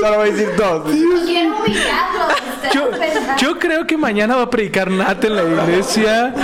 Solo 0.00 0.16
voy 0.16 0.28
a 0.28 0.32
decir 0.32 0.48
dos. 0.56 0.82
Quiero 1.26 1.56
humillarlo. 1.56 2.26
Yo, 2.72 2.90
yo 3.38 3.58
creo 3.58 3.86
que 3.86 3.96
mañana 3.96 4.36
va 4.36 4.42
a 4.42 4.50
predicar 4.50 4.90
Nat 4.90 5.22
en 5.24 5.36
la 5.36 5.42
iglesia. 5.42 6.34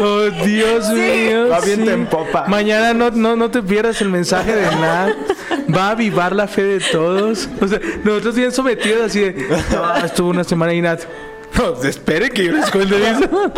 Oh, 0.00 0.22
Dios 0.44 0.88
mío. 0.90 1.48
Va 1.48 1.60
viento 1.60 1.90
en 1.90 2.06
popa. 2.06 2.46
Mañana 2.48 2.92
no, 2.92 3.10
no, 3.10 3.36
no 3.36 3.50
te 3.50 3.62
pierdas 3.62 4.00
el 4.00 4.08
mensaje 4.10 4.54
de 4.54 4.62
Nat. 4.76 5.14
Va 5.74 5.88
a 5.88 5.90
avivar 5.90 6.34
la 6.34 6.46
fe 6.48 6.62
de 6.64 6.80
todos. 6.80 7.48
O 7.60 7.68
sea, 7.68 7.80
nosotros 8.02 8.34
bien 8.34 8.52
sometidos 8.52 9.02
así 9.06 9.20
de. 9.20 9.48
"No, 9.72 9.96
estuvo 10.04 10.30
una 10.30 10.44
semana 10.44 10.74
y 10.74 10.82
Nat. 10.82 11.02
No, 11.58 11.82
espere 11.82 12.30
que 12.30 12.44
yo 12.44 12.52
les 12.52 12.70
cuente 12.72 12.96
eso. 12.96 13.52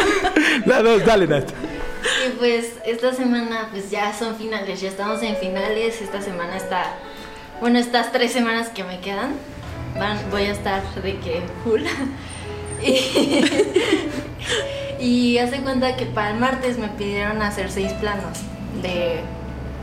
La 0.66 0.82
dos, 0.82 1.04
dale, 1.04 1.26
Nat. 1.26 1.48
Y 2.26 2.30
pues 2.38 2.72
esta 2.84 3.12
semana 3.12 3.68
pues 3.70 3.90
ya 3.90 4.12
son 4.12 4.36
finales, 4.36 4.80
ya 4.80 4.88
estamos 4.88 5.22
en 5.22 5.36
finales, 5.36 6.00
esta 6.00 6.20
semana 6.20 6.56
está, 6.56 6.94
bueno, 7.60 7.78
estas 7.78 8.12
tres 8.12 8.32
semanas 8.32 8.68
que 8.68 8.84
me 8.84 9.00
quedan, 9.00 9.34
van, 9.98 10.18
voy 10.30 10.42
a 10.42 10.52
estar 10.52 10.82
de 11.02 11.18
que 11.18 11.42
full. 11.64 11.82
Y, 12.82 13.00
y 15.00 15.38
hace 15.38 15.60
cuenta 15.60 15.96
que 15.96 16.04
para 16.04 16.32
el 16.32 16.36
martes 16.36 16.76
me 16.76 16.88
pidieron 16.88 17.40
hacer 17.40 17.70
seis 17.70 17.90
planos 17.94 18.40
de 18.82 19.22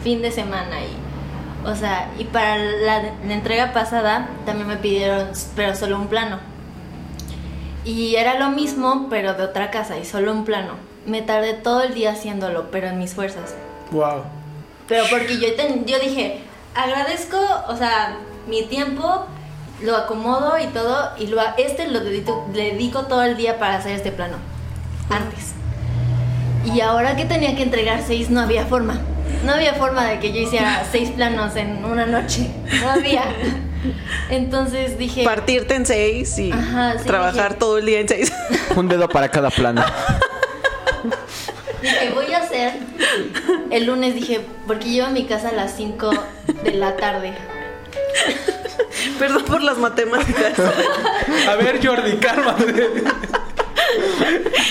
fin 0.04 0.22
de 0.22 0.32
semana 0.32 0.80
y, 0.80 1.68
o 1.68 1.76
sea, 1.76 2.12
y 2.20 2.26
para 2.26 2.58
la, 2.60 3.02
la 3.26 3.34
entrega 3.34 3.74
pasada 3.74 4.30
también 4.46 4.68
me 4.68 4.78
pidieron, 4.78 5.30
pero 5.56 5.76
solo 5.76 5.98
un 5.98 6.08
plano. 6.08 6.53
Y 7.86 8.16
era 8.16 8.40
lo 8.40 8.50
mismo, 8.50 9.08
pero 9.10 9.34
de 9.34 9.44
otra 9.44 9.70
casa 9.72 9.98
y 9.98 10.06
solo 10.06 10.32
un 10.32 10.46
plano. 10.46 10.74
Me 11.06 11.22
tardé 11.22 11.54
todo 11.54 11.82
el 11.84 11.94
día 11.94 12.12
haciéndolo, 12.12 12.72
pero 12.72 12.88
en 12.88 12.98
mis 13.00 13.14
fuerzas. 13.14 13.56
Wow. 13.92 14.24
Pero 14.88 15.04
porque 15.10 15.38
yo, 15.40 15.54
ten- 15.56 15.86
yo 15.86 16.00
dije, 16.00 16.40
agradezco, 16.76 17.38
o 17.68 17.76
sea, 17.76 18.18
mi 18.48 18.64
tiempo, 18.64 19.26
lo 19.82 19.98
acomodo 19.98 20.58
y 20.60 20.68
todo, 20.68 21.12
y 21.18 21.28
lo, 21.28 21.42
este 21.58 21.88
lo 21.88 22.00
dedico, 22.00 22.48
le 22.54 22.72
dedico 22.74 23.02
todo 23.08 23.24
el 23.24 23.36
día 23.36 23.60
para 23.60 23.76
hacer 23.76 23.94
este 23.94 24.12
plano. 24.12 24.38
Antes. 25.10 25.52
Y 26.74 26.80
ahora 26.80 27.18
que 27.18 27.26
tenía 27.26 27.56
que 27.56 27.64
entregar 27.64 28.02
seis, 28.06 28.30
no 28.30 28.40
había 28.40 28.66
forma. 28.66 29.02
No 29.46 29.52
había 29.54 29.74
forma 29.74 30.06
de 30.06 30.20
que 30.20 30.32
yo 30.32 30.40
hiciera 30.40 30.86
seis 30.90 31.10
planos 31.12 31.56
en 31.58 31.84
una 31.84 32.06
noche. 32.06 32.50
No 32.82 32.92
había. 32.92 33.24
Entonces 34.30 34.98
dije, 34.98 35.24
Partirte 35.24 35.76
en 35.76 35.86
seis 35.86 36.38
y 36.38 36.52
Ajá, 36.52 36.98
sí, 37.00 37.06
trabajar 37.06 37.50
dije- 37.50 37.60
todo 37.60 37.78
el 37.78 37.86
día 37.86 38.00
en 38.00 38.08
seis. 38.10 38.32
Un 38.76 38.88
dedo 38.88 39.08
para 39.10 39.30
cada 39.30 39.50
plano. 39.50 39.84
dije, 41.82 42.12
voy 42.14 42.34
a 42.34 42.38
hacer. 42.40 42.74
El 43.72 43.86
lunes 43.86 44.16
dije, 44.16 44.42
porque 44.68 44.90
llevo 44.90 45.08
a 45.08 45.12
mi 45.12 45.26
casa 45.26 45.50
a 45.50 45.54
las 45.54 45.74
5 45.76 46.12
de 46.64 46.72
la 46.74 46.96
tarde. 46.96 47.34
Perdón 49.20 49.44
por 49.46 49.62
las 49.62 49.78
matemáticas. 49.78 50.54
A 51.48 51.56
ver, 51.56 51.86
Jordi, 51.86 52.18
cálmate. 52.18 53.04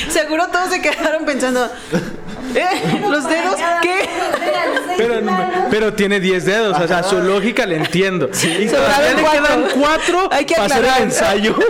Seguro 0.08 0.48
todos 0.48 0.70
se 0.70 0.80
quedaron 0.80 1.24
pensando, 1.24 1.68
¿eh? 2.54 3.00
¿Los 3.08 3.28
dedos? 3.28 3.56
¿Qué? 3.82 4.08
Pero, 4.96 5.14
pero 5.70 5.92
tiene 5.94 6.20
10 6.20 6.44
dedos, 6.44 6.78
o 6.78 6.86
sea, 6.86 7.02
su 7.02 7.20
lógica 7.20 7.66
la 7.66 7.74
entiendo. 7.76 8.30
Y 8.58 8.66
todavía 8.66 9.14
le 9.14 9.22
quedan 9.22 9.62
cuatro. 9.78 10.28
4 10.28 10.28
Hay 10.30 10.44
que 10.44 10.54
para 10.54 10.74
hacer 10.74 10.84
el 10.84 11.02
ensayo. 11.04 11.56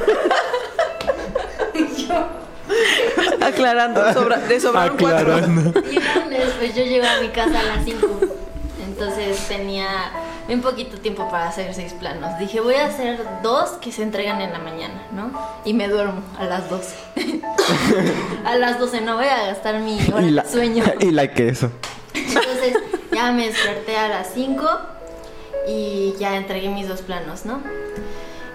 Aclarando, 3.41 4.13
sobra, 4.13 4.39
le 4.49 4.61
sobraron 4.61 4.97
cuatro. 4.97 5.35
Aclarando. 5.35 5.81
Y 5.91 5.97
el 5.97 6.03
lunes, 6.15 6.49
pues 6.59 6.75
yo 6.75 6.85
llego 6.85 7.07
a 7.07 7.21
mi 7.21 7.29
casa 7.29 7.61
a 7.61 7.63
las 7.63 7.85
5. 7.85 8.21
Entonces 8.85 9.49
tenía 9.49 10.13
un 10.49 10.61
poquito 10.61 10.99
tiempo 10.99 11.29
para 11.31 11.49
hacer 11.49 11.73
seis 11.75 11.93
planos. 11.93 12.39
Dije, 12.39 12.61
voy 12.61 12.75
a 12.75 12.87
hacer 12.87 13.21
dos 13.43 13.71
que 13.81 13.93
se 13.93 14.03
entregan 14.03 14.41
en 14.41 14.53
la 14.53 14.59
mañana, 14.59 15.07
¿no? 15.13 15.31
Y 15.65 15.75
me 15.75 15.89
duermo 15.89 16.23
a 16.39 16.45
las 16.45 16.69
12. 16.69 16.97
a 18.45 18.57
las 18.57 18.79
12 18.79 19.01
no 19.03 19.17
voy 19.17 19.27
a 19.27 19.47
gastar 19.47 19.79
mi 19.81 19.99
hora 20.13 20.23
y, 20.23 20.31
la, 20.31 20.43
de 20.43 20.51
sueño. 20.51 20.85
y 21.01 21.11
la 21.11 21.33
queso. 21.33 21.71
Entonces 22.15 22.77
ya 23.13 23.33
me 23.33 23.47
desperté 23.47 23.97
a 23.97 24.09
las 24.09 24.33
5 24.35 24.69
y 25.69 26.15
ya 26.19 26.37
entregué 26.37 26.69
mis 26.69 26.89
dos 26.89 27.03
planos, 27.03 27.45
¿no? 27.45 27.61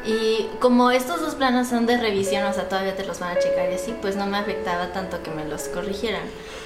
Y 0.05 0.49
como 0.59 0.91
estos 0.91 1.19
dos 1.19 1.35
planos 1.35 1.67
son 1.67 1.85
de 1.85 1.97
revisión, 1.97 2.45
o 2.45 2.53
sea, 2.53 2.69
todavía 2.69 2.95
te 2.95 3.05
los 3.05 3.19
van 3.19 3.35
a 3.35 3.39
checar 3.39 3.69
y 3.69 3.75
así, 3.75 3.93
pues 4.01 4.15
no 4.15 4.25
me 4.25 4.37
afectaba 4.37 4.93
tanto 4.93 5.21
que 5.21 5.31
me 5.31 5.43
los 5.45 5.63
corrigieran. 5.63 6.21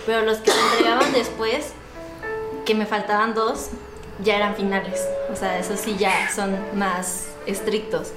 Pero 0.05 0.21
los 0.21 0.38
que 0.38 0.51
se 0.51 0.60
entregaban 0.60 1.12
después, 1.12 1.73
que 2.65 2.75
me 2.75 2.86
faltaban 2.86 3.34
dos, 3.34 3.69
ya 4.23 4.36
eran 4.38 4.55
finales. 4.55 5.07
O 5.31 5.36
sea, 5.36 5.57
esos 5.60 5.79
sí 5.79 5.95
ya 5.99 6.29
son 6.34 6.55
más 6.75 7.27
estrictos. 7.45 8.12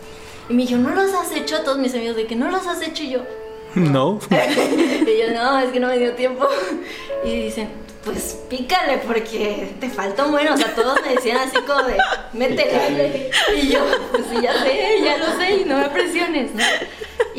Y 0.49 0.55
me 0.55 0.63
dijeron, 0.63 0.85
¿no 0.85 0.91
los 0.91 1.13
has 1.15 1.33
hecho? 1.33 1.61
Todos 1.63 1.79
mis 1.79 1.95
amigos 1.95 2.17
de 2.17 2.27
que 2.27 2.37
no 2.37 2.51
los 2.51 2.67
has 2.67 2.83
hecho 2.83 3.03
y 3.03 3.11
yo. 3.11 3.21
No. 3.75 4.21
Y 4.31 5.19
yo, 5.19 5.33
no, 5.35 5.59
es 5.59 5.71
que 5.73 5.81
no 5.81 5.89
me 5.89 5.99
dio 5.99 6.13
tiempo. 6.15 6.47
Y 7.25 7.45
dicen, 7.45 7.71
pues 8.05 8.39
pícale 8.49 8.99
porque 8.99 9.75
te 9.81 9.89
falta 9.91 10.25
un 10.27 10.31
bueno. 10.33 10.55
O 10.55 10.57
sea, 10.57 10.73
todos 10.75 11.01
me 11.05 11.15
decían 11.15 11.39
así 11.39 11.57
como 11.67 11.83
de, 11.83 11.97
métele. 12.35 13.31
Y 13.57 13.69
yo, 13.69 13.81
pues 14.13 14.25
sí, 14.31 14.37
ya 14.43 14.53
sé, 14.63 15.01
ya 15.03 15.17
lo 15.19 15.27
sé 15.39 15.57
y 15.57 15.65
no 15.65 15.79
me 15.79 15.89
presiones, 15.89 16.55
¿no? 16.55 16.63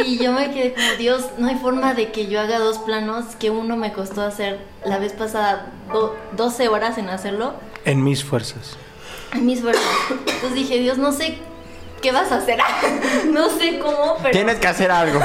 Y 0.04 0.17
yo 0.17 0.34
me 0.34 0.51
quedé 0.51 0.73
como, 0.73 0.91
Dios, 0.97 1.23
no 1.38 1.47
hay 1.47 1.56
forma 1.56 1.93
de 1.93 2.12
que 2.12 2.28
yo 2.28 2.41
haga 2.41 2.60
dos 2.60 2.80
planos 2.80 3.36
que 3.38 3.49
uno 3.49 3.78
me 3.78 3.93
costó 3.93 4.21
hacer 4.23 4.60
la 4.84 4.97
vez 4.97 5.13
pasada 5.13 5.67
do- 5.93 6.15
12 6.36 6.67
horas 6.67 6.97
en 6.97 7.08
hacerlo. 7.10 7.54
En 7.86 8.04
mis 8.04 8.24
fuerzas. 8.24 8.78
En 9.34 9.45
mis 9.45 9.62
fuerzas. 9.62 9.84
Entonces 10.10 10.54
dije, 10.54 10.80
Dios, 10.80 10.98
no 10.98 11.12
sé 11.12 11.38
qué 12.02 12.12
vas 12.12 12.32
a 12.32 12.38
hacer. 12.38 12.60
no 13.32 13.50
sé 13.50 13.80
cómo, 13.80 14.17
pero... 14.21 14.32
Tienes 14.32 14.58
que 14.60 14.67
hacer 14.67 14.91
algo. 14.91 15.19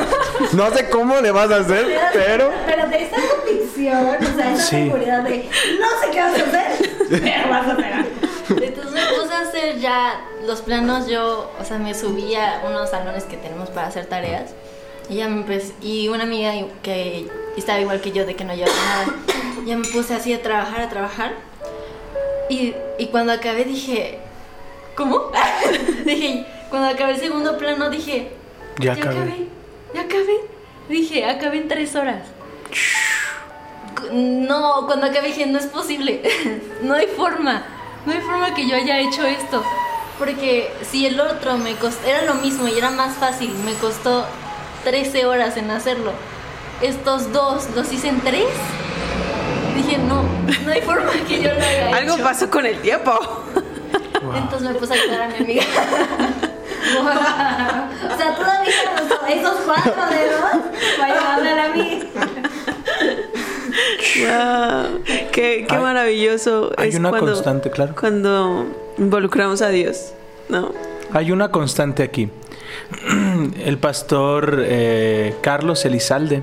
No 0.52 0.70
sé 0.70 0.88
cómo 0.90 1.20
le 1.20 1.30
vas 1.30 1.50
a 1.50 1.56
hacer, 1.56 1.86
pero. 2.12 2.50
Pero 2.66 2.88
de 2.88 3.02
esa 3.04 3.16
convicción, 3.16 4.06
o 4.06 4.36
sea, 4.36 4.52
esa 4.54 4.62
Sí. 4.62 4.76
seguridad 4.76 5.22
de 5.22 5.48
no 5.78 5.86
sé 6.02 6.10
qué 6.12 6.20
vas 6.20 6.32
a 6.38 6.44
hacer, 6.44 6.90
pero 7.10 7.48
vas 7.50 7.66
a 7.66 7.72
hacer 7.72 7.92
algo. 7.92 8.10
Entonces 8.62 8.92
me 8.92 9.00
puse 9.16 9.32
a 9.34 9.40
hacer 9.40 9.78
ya 9.78 10.20
los 10.46 10.60
planos, 10.62 11.06
yo, 11.06 11.52
o 11.60 11.64
sea, 11.64 11.78
me 11.78 11.94
subí 11.94 12.34
a 12.34 12.62
unos 12.66 12.90
salones 12.90 13.24
que 13.24 13.36
tenemos 13.36 13.68
para 13.70 13.86
hacer 13.88 14.06
tareas. 14.06 14.50
Y 15.08 15.16
ya 15.16 15.28
me 15.28 15.36
empecé, 15.40 15.72
y 15.82 16.08
una 16.08 16.22
amiga 16.24 16.52
que 16.82 17.28
estaba 17.56 17.80
igual 17.80 18.00
que 18.00 18.12
yo 18.12 18.26
de 18.26 18.36
que 18.36 18.44
no 18.44 18.54
llevaba 18.54 18.76
nada, 18.76 19.06
ya 19.66 19.76
me 19.76 19.86
puse 19.88 20.14
así 20.14 20.32
a 20.32 20.40
trabajar, 20.42 20.80
a 20.82 20.88
trabajar. 20.88 21.32
Y, 22.50 22.74
y 22.98 23.06
cuando 23.06 23.32
acabé 23.32 23.64
dije, 23.64 24.18
¿cómo? 24.96 25.30
dije, 26.04 26.44
cuando 26.68 26.88
acabé 26.88 27.12
el 27.12 27.20
segundo 27.20 27.56
plano 27.56 27.88
dije, 27.90 28.28
Ya 28.80 28.92
acabé. 28.92 29.46
ya 29.94 30.00
acabé. 30.02 30.40
Dije, 30.88 31.24
acabé 31.24 31.58
en 31.58 31.68
tres 31.68 31.94
horas. 31.94 32.26
No, 34.12 34.86
cuando 34.86 35.06
acabé 35.06 35.28
dije, 35.28 35.46
no 35.46 35.58
es 35.58 35.66
posible. 35.66 36.22
no 36.82 36.94
hay 36.94 37.06
forma. 37.06 37.64
No 38.04 38.12
hay 38.12 38.20
forma 38.20 38.52
que 38.52 38.68
yo 38.68 38.74
haya 38.74 38.98
hecho 38.98 39.24
esto. 39.24 39.62
Porque 40.18 40.72
si 40.90 41.06
el 41.06 41.20
otro 41.20 41.56
me 41.56 41.76
costó, 41.76 42.06
era 42.08 42.22
lo 42.24 42.34
mismo 42.34 42.66
y 42.66 42.76
era 42.76 42.90
más 42.90 43.14
fácil, 43.16 43.54
me 43.64 43.74
costó 43.74 44.26
13 44.84 45.24
horas 45.26 45.56
en 45.56 45.70
hacerlo. 45.70 46.12
Estos 46.82 47.32
dos 47.32 47.68
los 47.76 47.92
hice 47.92 48.08
en 48.08 48.20
tres. 48.20 48.48
Dije, 49.76 49.98
no, 49.98 50.22
no 50.64 50.72
hay 50.72 50.80
forma 50.82 51.10
que 51.26 51.42
yo 51.42 51.50
lo 51.54 51.60
haya 51.60 51.96
Algo 51.96 52.14
hecho. 52.14 52.24
pasó 52.24 52.50
con 52.50 52.66
el 52.66 52.78
tiempo. 52.80 53.12
Entonces 54.36 54.68
me 54.68 54.74
puse 54.74 54.92
a 54.94 54.96
ayudar 55.02 55.22
a 55.22 55.28
mi 55.28 55.36
amiga. 55.36 55.62
O 56.90 58.16
sea, 58.16 58.34
todavía 58.34 58.72
usó 59.04 59.26
esos 59.28 59.54
cuatro 59.66 59.92
dedos 60.10 60.40
para 60.98 61.14
ayudarle 61.14 61.50
a 61.50 61.64
amiga. 61.66 62.06
Wow, 64.20 65.02
qué, 65.32 65.64
qué 65.68 65.74
Hay- 65.74 65.80
maravilloso 65.80 66.72
hay 66.76 66.90
es 66.90 66.94
una 66.96 67.10
cuando, 67.10 67.32
constante, 67.32 67.70
claro. 67.70 67.94
cuando 67.98 68.66
involucramos 68.98 69.62
a 69.62 69.68
Dios, 69.68 70.12
¿no? 70.48 70.72
Hay 71.12 71.32
una 71.32 71.50
constante 71.50 72.02
aquí. 72.02 72.28
El 73.64 73.78
pastor 73.78 74.62
eh, 74.64 75.34
Carlos 75.42 75.84
Elizalde, 75.84 76.42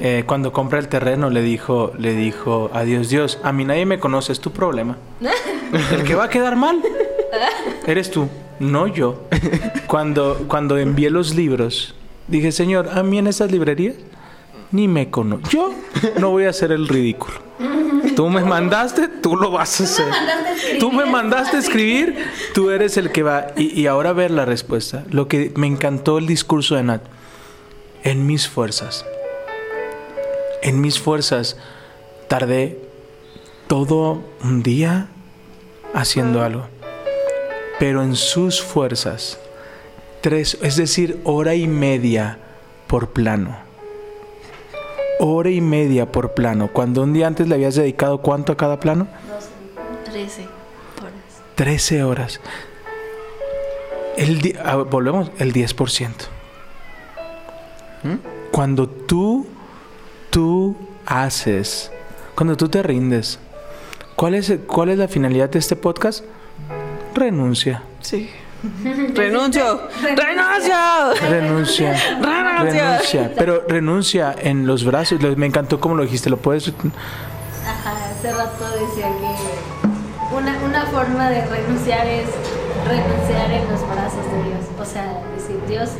eh, 0.00 0.24
cuando 0.26 0.52
compra 0.52 0.78
el 0.78 0.88
terreno, 0.88 1.30
le 1.30 1.42
dijo, 1.42 1.92
le 1.98 2.14
dijo 2.14 2.70
a 2.72 2.82
Dios, 2.82 3.08
Dios, 3.08 3.38
a 3.42 3.52
mí 3.52 3.64
nadie 3.64 3.86
me 3.86 3.98
conoce, 3.98 4.32
es 4.32 4.40
tu 4.40 4.52
problema. 4.52 4.96
El 5.92 6.04
que 6.04 6.14
va 6.14 6.24
a 6.24 6.28
quedar 6.28 6.56
mal 6.56 6.82
eres 7.86 8.10
tú, 8.10 8.28
no 8.58 8.86
yo. 8.86 9.24
Cuando, 9.86 10.44
cuando 10.48 10.78
envié 10.78 11.10
los 11.10 11.34
libros, 11.34 11.94
dije, 12.28 12.52
Señor, 12.52 12.90
a 12.94 13.02
mí 13.02 13.18
en 13.18 13.26
esas 13.26 13.50
librerías 13.50 13.94
ni 14.70 14.88
me 14.88 15.10
conozco. 15.10 15.48
Yo 15.50 15.74
no 16.18 16.30
voy 16.30 16.44
a 16.44 16.50
hacer 16.50 16.72
el 16.72 16.88
ridículo. 16.88 17.34
Tú 18.16 18.28
me 18.28 18.42
mandaste, 18.42 19.08
tú 19.08 19.36
lo 19.36 19.50
vas 19.50 19.80
a 19.80 19.84
hacer. 19.84 20.06
Tú 20.80 20.90
me 20.92 21.04
mandaste 21.04 21.56
a 21.56 21.60
escribir, 21.60 22.16
tú 22.54 22.70
eres 22.70 22.96
el 22.96 23.12
que 23.12 23.22
va. 23.22 23.48
Y, 23.56 23.80
y 23.80 23.86
ahora 23.86 24.12
ver 24.12 24.30
la 24.30 24.44
respuesta. 24.44 25.04
Lo 25.10 25.28
que 25.28 25.52
me 25.56 25.66
encantó 25.66 26.18
el 26.18 26.26
discurso 26.26 26.74
de 26.74 26.82
Nat. 26.82 27.02
En 28.02 28.26
mis 28.26 28.48
fuerzas. 28.48 29.04
En 30.62 30.80
mis 30.80 30.98
fuerzas 31.00 31.56
tardé 32.28 32.78
todo 33.66 34.22
un 34.44 34.62
día 34.62 35.08
haciendo 35.94 36.42
algo. 36.42 36.66
Pero 37.78 38.02
en 38.02 38.14
sus 38.16 38.62
fuerzas, 38.62 39.38
tres, 40.20 40.56
es 40.62 40.76
decir, 40.76 41.20
hora 41.24 41.54
y 41.54 41.66
media 41.66 42.38
por 42.86 43.10
plano. 43.10 43.56
Hora 45.18 45.50
y 45.50 45.60
media 45.60 46.10
por 46.10 46.32
plano. 46.34 46.68
Cuando 46.72 47.02
un 47.02 47.12
día 47.12 47.26
antes 47.26 47.48
le 47.48 47.54
habías 47.54 47.74
dedicado 47.74 48.18
cuánto 48.18 48.52
a 48.52 48.56
cada 48.56 48.78
plano? 48.80 49.08
13 50.04 50.42
horas. 50.42 51.12
13 51.56 52.02
horas. 52.04 52.40
El 54.16 54.40
di- 54.42 54.54
ah, 54.64 54.76
volvemos, 54.76 55.30
el 55.38 55.52
10%. 55.52 56.10
Cuando 58.50 58.88
tú, 58.88 59.46
tú 60.32 60.74
haces, 61.04 61.92
cuando 62.34 62.56
tú 62.56 62.68
te 62.68 62.82
rindes, 62.82 63.38
¿cuál 64.16 64.34
es, 64.34 64.50
¿cuál 64.66 64.88
es 64.88 64.98
la 64.98 65.06
finalidad 65.06 65.50
de 65.50 65.58
este 65.58 65.76
podcast? 65.76 66.24
Renuncia. 67.14 67.82
Sí. 68.00 68.30
Renuncio. 69.14 69.88
Renuncio. 70.02 70.74
Renuncia. 71.28 71.28
Renuncia. 71.28 71.96
Renuncia. 72.62 73.32
Pero 73.36 73.64
renuncia 73.68 74.34
en 74.38 74.66
los 74.66 74.84
brazos. 74.84 75.20
Me 75.36 75.46
encantó 75.46 75.78
como 75.80 75.96
lo 75.96 76.04
dijiste. 76.04 76.30
¿Lo 76.30 76.38
puedes? 76.38 76.68
Ajá, 76.68 78.10
hace 78.10 78.32
rato 78.32 78.64
decía 78.80 79.08
que 79.08 80.34
una, 80.34 80.56
una 80.64 80.86
forma 80.86 81.28
de 81.28 81.44
renunciar 81.44 82.06
es 82.06 82.28
renunciar 82.88 83.50
en 83.50 83.70
los 83.70 83.82
brazos 83.82 84.24
de 84.32 84.48
Dios. 84.48 84.64
O 84.80 84.84
sea, 84.84 85.20
decir, 85.36 85.60
Dios, 85.68 85.90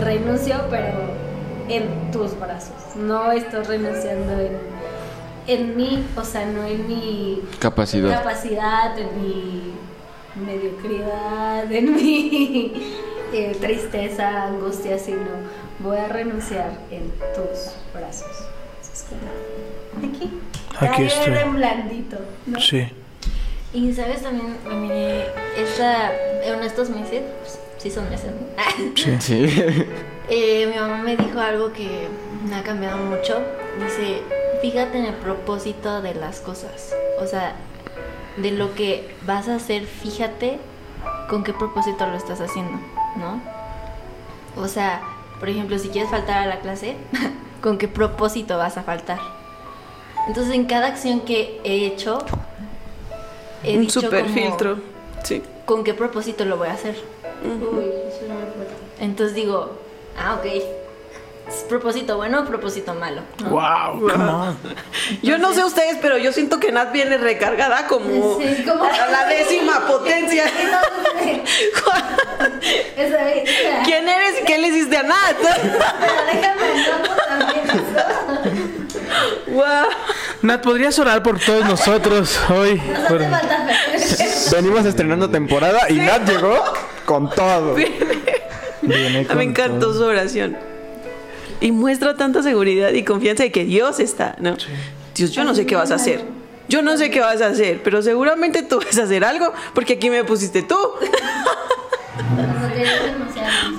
renuncio, 0.00 0.64
pero 0.70 1.23
en 1.68 2.10
tus 2.10 2.38
brazos. 2.38 2.96
No 2.96 3.32
estoy 3.32 3.64
renunciando 3.64 4.32
en, 4.40 4.58
en 5.46 5.76
mí, 5.76 6.04
o 6.16 6.24
sea, 6.24 6.46
no 6.46 6.64
en 6.64 6.86
mi 6.86 7.42
Capacidad. 7.58 8.18
capacidad, 8.18 8.98
en 8.98 9.22
mi 9.22 9.74
mediocridad, 10.44 11.70
en 11.70 11.94
mi 11.94 12.72
eh, 13.32 13.56
tristeza, 13.60 14.44
angustia, 14.44 14.98
sino 14.98 15.28
voy 15.80 15.96
a 15.96 16.08
renunciar 16.08 16.70
en 16.90 17.10
tus 17.34 17.72
brazos. 17.92 18.30
Es 18.80 19.06
como, 19.08 20.08
aquí. 20.08 20.30
Aquí 20.78 21.02
estoy. 21.04 21.34
en 21.34 21.54
blandito, 21.54 22.18
¿no? 22.46 22.60
Sí. 22.60 22.88
Y 23.72 23.92
sabes 23.92 24.22
también, 24.22 24.56
miré 24.80 25.26
esta, 25.56 26.12
en 26.44 26.62
estos 26.62 26.90
meses, 26.90 27.22
pues, 27.40 27.58
sí 27.78 27.90
son 27.90 28.08
meses, 28.08 28.30
¿no? 28.30 28.96
Sí. 28.96 29.16
Sí. 29.20 29.46
Eh, 30.28 30.66
mi 30.66 30.78
mamá 30.78 30.98
me 30.98 31.16
dijo 31.16 31.38
algo 31.38 31.72
que 31.72 32.08
me 32.48 32.56
ha 32.56 32.62
cambiado 32.62 32.96
mucho. 32.98 33.42
Dice, 33.78 34.22
fíjate 34.62 34.98
en 34.98 35.06
el 35.06 35.14
propósito 35.14 36.00
de 36.00 36.14
las 36.14 36.40
cosas. 36.40 36.94
O 37.20 37.26
sea, 37.26 37.54
de 38.36 38.50
lo 38.50 38.74
que 38.74 39.14
vas 39.26 39.48
a 39.48 39.56
hacer, 39.56 39.84
fíjate 39.84 40.58
con 41.28 41.44
qué 41.44 41.52
propósito 41.52 42.06
lo 42.06 42.16
estás 42.16 42.40
haciendo, 42.40 42.78
¿no? 43.16 43.40
O 44.56 44.68
sea, 44.68 45.02
por 45.38 45.48
ejemplo, 45.48 45.78
si 45.78 45.88
quieres 45.88 46.10
faltar 46.10 46.42
a 46.42 46.46
la 46.46 46.60
clase, 46.60 46.96
¿con 47.62 47.78
qué 47.78 47.88
propósito 47.88 48.56
vas 48.56 48.76
a 48.78 48.82
faltar? 48.82 49.18
Entonces, 50.26 50.54
en 50.54 50.64
cada 50.64 50.86
acción 50.88 51.20
que 51.20 51.60
he 51.64 51.86
hecho, 51.86 52.18
he 53.62 53.74
Un 53.74 53.82
dicho 53.82 54.00
super 54.00 54.22
como, 54.22 54.34
filtro. 54.34 54.78
Sí. 55.22 55.42
¿Con 55.66 55.84
qué 55.84 55.94
propósito 55.94 56.44
lo 56.44 56.56
voy 56.56 56.68
a 56.68 56.72
hacer? 56.72 56.96
Uy, 57.42 57.84
eso 58.08 58.22
es 58.22 58.28
muy 58.28 58.52
fuerte. 58.54 58.74
Entonces 59.00 59.34
digo, 59.34 59.78
ah, 60.18 60.34
ok. 60.38 60.46
¿Es 61.46 61.56
propósito 61.68 62.16
bueno 62.16 62.40
o 62.40 62.44
propósito 62.46 62.94
malo? 62.94 63.20
¿no? 63.42 63.50
Wow, 63.50 64.00
come 64.08 64.24
on. 64.30 64.56
Yo 65.22 65.36
no 65.36 65.52
sé 65.52 65.62
ustedes, 65.62 65.98
pero 66.00 66.16
yo 66.16 66.32
siento 66.32 66.58
que 66.58 66.72
Nat 66.72 66.90
viene 66.90 67.18
recargada 67.18 67.86
como 67.86 68.38
Sí, 68.40 68.64
como- 68.66 68.84
a 68.84 69.06
la 69.10 69.26
décima 69.28 69.80
potencia. 69.86 70.44
¿Quién 73.84 74.08
eres 74.08 74.40
y 74.40 74.44
qué 74.44 74.58
le 74.58 74.68
hiciste 74.68 74.96
a 74.96 75.02
Nat? 75.02 75.36
Pero 75.38 76.24
déjame 76.32 76.84
no 76.86 77.14
también 77.28 77.64
eso. 77.70 78.02
Guau. 79.48 79.86
Nat, 80.42 80.62
¿podrías 80.62 80.98
orar 80.98 81.22
por 81.22 81.38
todos 81.38 81.64
nosotros 81.66 82.38
hoy? 82.50 82.76
No 82.80 83.08
Por-. 83.08 83.22
Venimos 84.52 84.84
estrenando 84.86 85.28
temporada 85.30 85.90
y 85.90 85.94
Nat 85.98 86.26
llegó 86.28 86.58
con 87.04 87.28
todo. 87.30 87.76
Con 89.28 89.36
Me 89.38 89.44
encantó 89.44 89.86
todo. 89.86 89.94
su 89.94 90.04
oración. 90.04 90.56
Y 91.60 91.72
muestra 91.72 92.16
tanta 92.16 92.42
seguridad 92.42 92.90
y 92.92 93.04
confianza 93.04 93.44
de 93.44 93.52
que 93.52 93.64
Dios 93.64 94.00
está, 94.00 94.36
¿no? 94.38 94.56
Dios, 95.14 95.30
yo 95.32 95.44
no 95.44 95.54
sé 95.54 95.66
qué 95.66 95.76
vas 95.76 95.90
a 95.90 95.94
hacer. 95.94 96.24
Yo 96.68 96.82
no 96.82 96.96
sé 96.96 97.10
qué 97.10 97.20
vas 97.20 97.40
a 97.42 97.46
hacer, 97.48 97.82
pero 97.82 98.02
seguramente 98.02 98.62
tú 98.62 98.80
vas 98.84 98.98
a 98.98 99.04
hacer 99.04 99.24
algo 99.24 99.52
porque 99.74 99.94
aquí 99.94 100.10
me 100.10 100.24
pusiste 100.24 100.62
tú. 100.62 100.76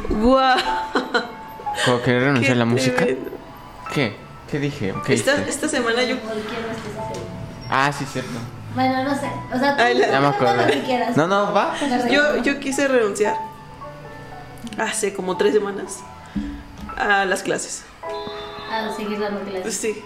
¡Guau! 0.10 0.58
¿Cómo 1.86 2.02
querer 2.02 2.24
renunciar 2.24 2.54
a 2.54 2.60
la 2.60 2.66
música? 2.66 3.06
¿Qué? 3.94 4.16
¿Qué 4.50 4.60
dije? 4.60 4.94
¿Qué 5.06 5.14
Esta, 5.14 5.68
semana 5.68 6.04
yo 6.04 6.18
¿Por 6.20 6.32
qué 6.34 6.40
no? 6.40 7.70
Ah, 7.70 7.92
sí, 7.92 8.06
cierto. 8.12 8.32
Bueno, 8.76 9.04
no 9.04 9.14
sé. 9.16 9.28
O 9.54 9.60
sea, 9.60 9.76
tú 9.76 9.82
Ay, 9.84 9.98
la- 9.98 10.82
quieras. 10.86 11.18
No, 11.18 11.28
no, 11.28 11.52
va. 11.54 11.76
Yo, 12.10 12.42
yo 12.44 12.60
quise 12.60 12.88
renunciar 12.88 13.36
hace 14.78 15.14
como 15.14 15.38
tres 15.38 15.54
semanas 15.54 16.00
a 16.98 17.26
las 17.26 17.44
clases. 17.44 17.84
A 18.72 18.94
seguir 18.96 19.20
dando 19.20 19.42
clases. 19.42 19.76
Sí. 19.76 20.02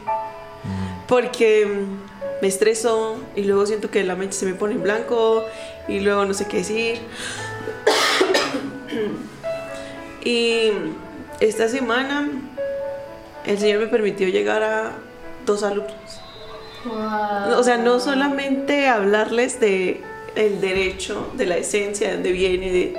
Porque 1.07 1.65
mm, 1.65 2.41
me 2.41 2.47
estreso 2.47 3.17
y 3.35 3.43
luego 3.43 3.65
siento 3.65 3.89
que 3.89 4.03
la 4.03 4.15
mente 4.15 4.33
se 4.35 4.45
me 4.45 4.53
pone 4.53 4.75
en 4.75 4.83
blanco 4.83 5.43
y 5.87 5.99
luego 6.01 6.25
no 6.25 6.33
sé 6.33 6.45
qué 6.47 6.57
decir. 6.57 6.99
y 10.23 10.71
esta 11.39 11.67
semana 11.67 12.27
el 13.45 13.57
Señor 13.57 13.79
me 13.79 13.87
permitió 13.87 14.27
llegar 14.27 14.63
a 14.63 14.91
dos 15.45 15.63
alumnos. 15.63 15.93
Wow. 16.85 17.57
O 17.57 17.63
sea, 17.63 17.77
no 17.77 17.99
solamente 17.99 18.87
hablarles 18.87 19.59
de 19.59 20.01
el 20.35 20.61
derecho, 20.61 21.31
de 21.35 21.45
la 21.45 21.57
esencia, 21.57 22.07
de 22.09 22.13
dónde 22.15 22.31
viene, 22.31 22.71
de- 22.71 22.97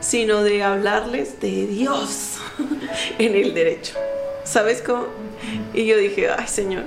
sino 0.00 0.42
de 0.42 0.62
hablarles 0.62 1.40
de 1.40 1.66
Dios 1.66 2.38
en 3.18 3.34
el 3.34 3.54
derecho. 3.54 3.94
¿Sabes 4.44 4.82
cómo? 4.82 5.06
Y 5.74 5.86
yo 5.86 5.96
dije, 5.96 6.30
ay 6.30 6.48
Señor, 6.48 6.84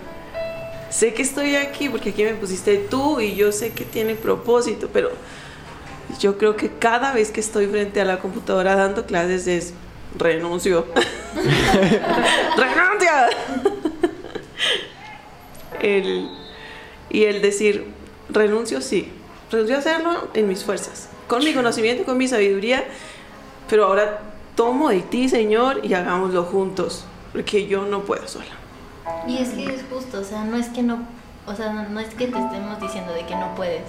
sé 0.90 1.14
que 1.14 1.22
estoy 1.22 1.56
aquí 1.56 1.90
porque 1.90 2.10
aquí 2.10 2.24
me 2.24 2.36
pusiste 2.36 2.78
tú 2.78 3.20
y 3.20 3.36
yo 3.36 3.52
sé 3.52 3.72
que 3.72 3.86
tiene 3.86 4.16
propósito, 4.16 4.90
pero 4.92 5.12
yo 6.20 6.38
creo 6.38 6.56
que 6.56 6.70
cada 6.70 7.14
vez 7.14 7.32
que 7.32 7.40
estoy 7.40 7.68
frente 7.68 8.02
a 8.02 8.06
la 8.06 8.20
computadora 8.20 8.76
dando 8.76 9.06
clases 9.06 9.48
es 9.48 9.74
renuncio. 10.18 10.86
¡Renuncia! 12.58 13.30
el, 15.82 16.30
y 17.10 17.24
el 17.24 17.42
decir, 17.42 17.86
renuncio 18.30 18.82
sí, 18.82 19.12
renuncio 19.52 19.76
a 19.76 19.80
hacerlo 19.80 20.30
en 20.34 20.48
mis 20.48 20.64
fuerzas, 20.64 21.10
con 21.32 21.46
mi 21.46 21.54
conocimiento, 21.54 22.04
con 22.04 22.18
mi 22.18 22.28
sabiduría, 22.28 22.84
pero 23.70 23.86
ahora 23.86 24.20
tomo 24.54 24.90
de 24.90 25.00
ti, 25.00 25.30
Señor, 25.30 25.80
y 25.82 25.94
hagámoslo 25.94 26.44
juntos, 26.44 27.06
porque 27.32 27.68
yo 27.68 27.86
no 27.86 28.02
puedo 28.02 28.28
sola. 28.28 28.52
Y 29.26 29.38
es 29.38 29.52
que 29.52 29.64
es 29.64 29.86
justo, 29.90 30.20
o 30.20 30.24
sea, 30.26 30.44
no 30.44 30.58
es 30.58 30.68
que 30.68 30.84
no, 30.84 31.08
o 31.48 31.56
sea, 31.56 31.72
no, 31.72 31.88
no 31.88 32.02
es 32.02 32.10
que 32.10 32.28
te 32.28 32.38
estemos 32.38 32.82
diciendo 32.82 33.14
de 33.14 33.26
que 33.26 33.34
no 33.36 33.56
puedes 33.56 33.84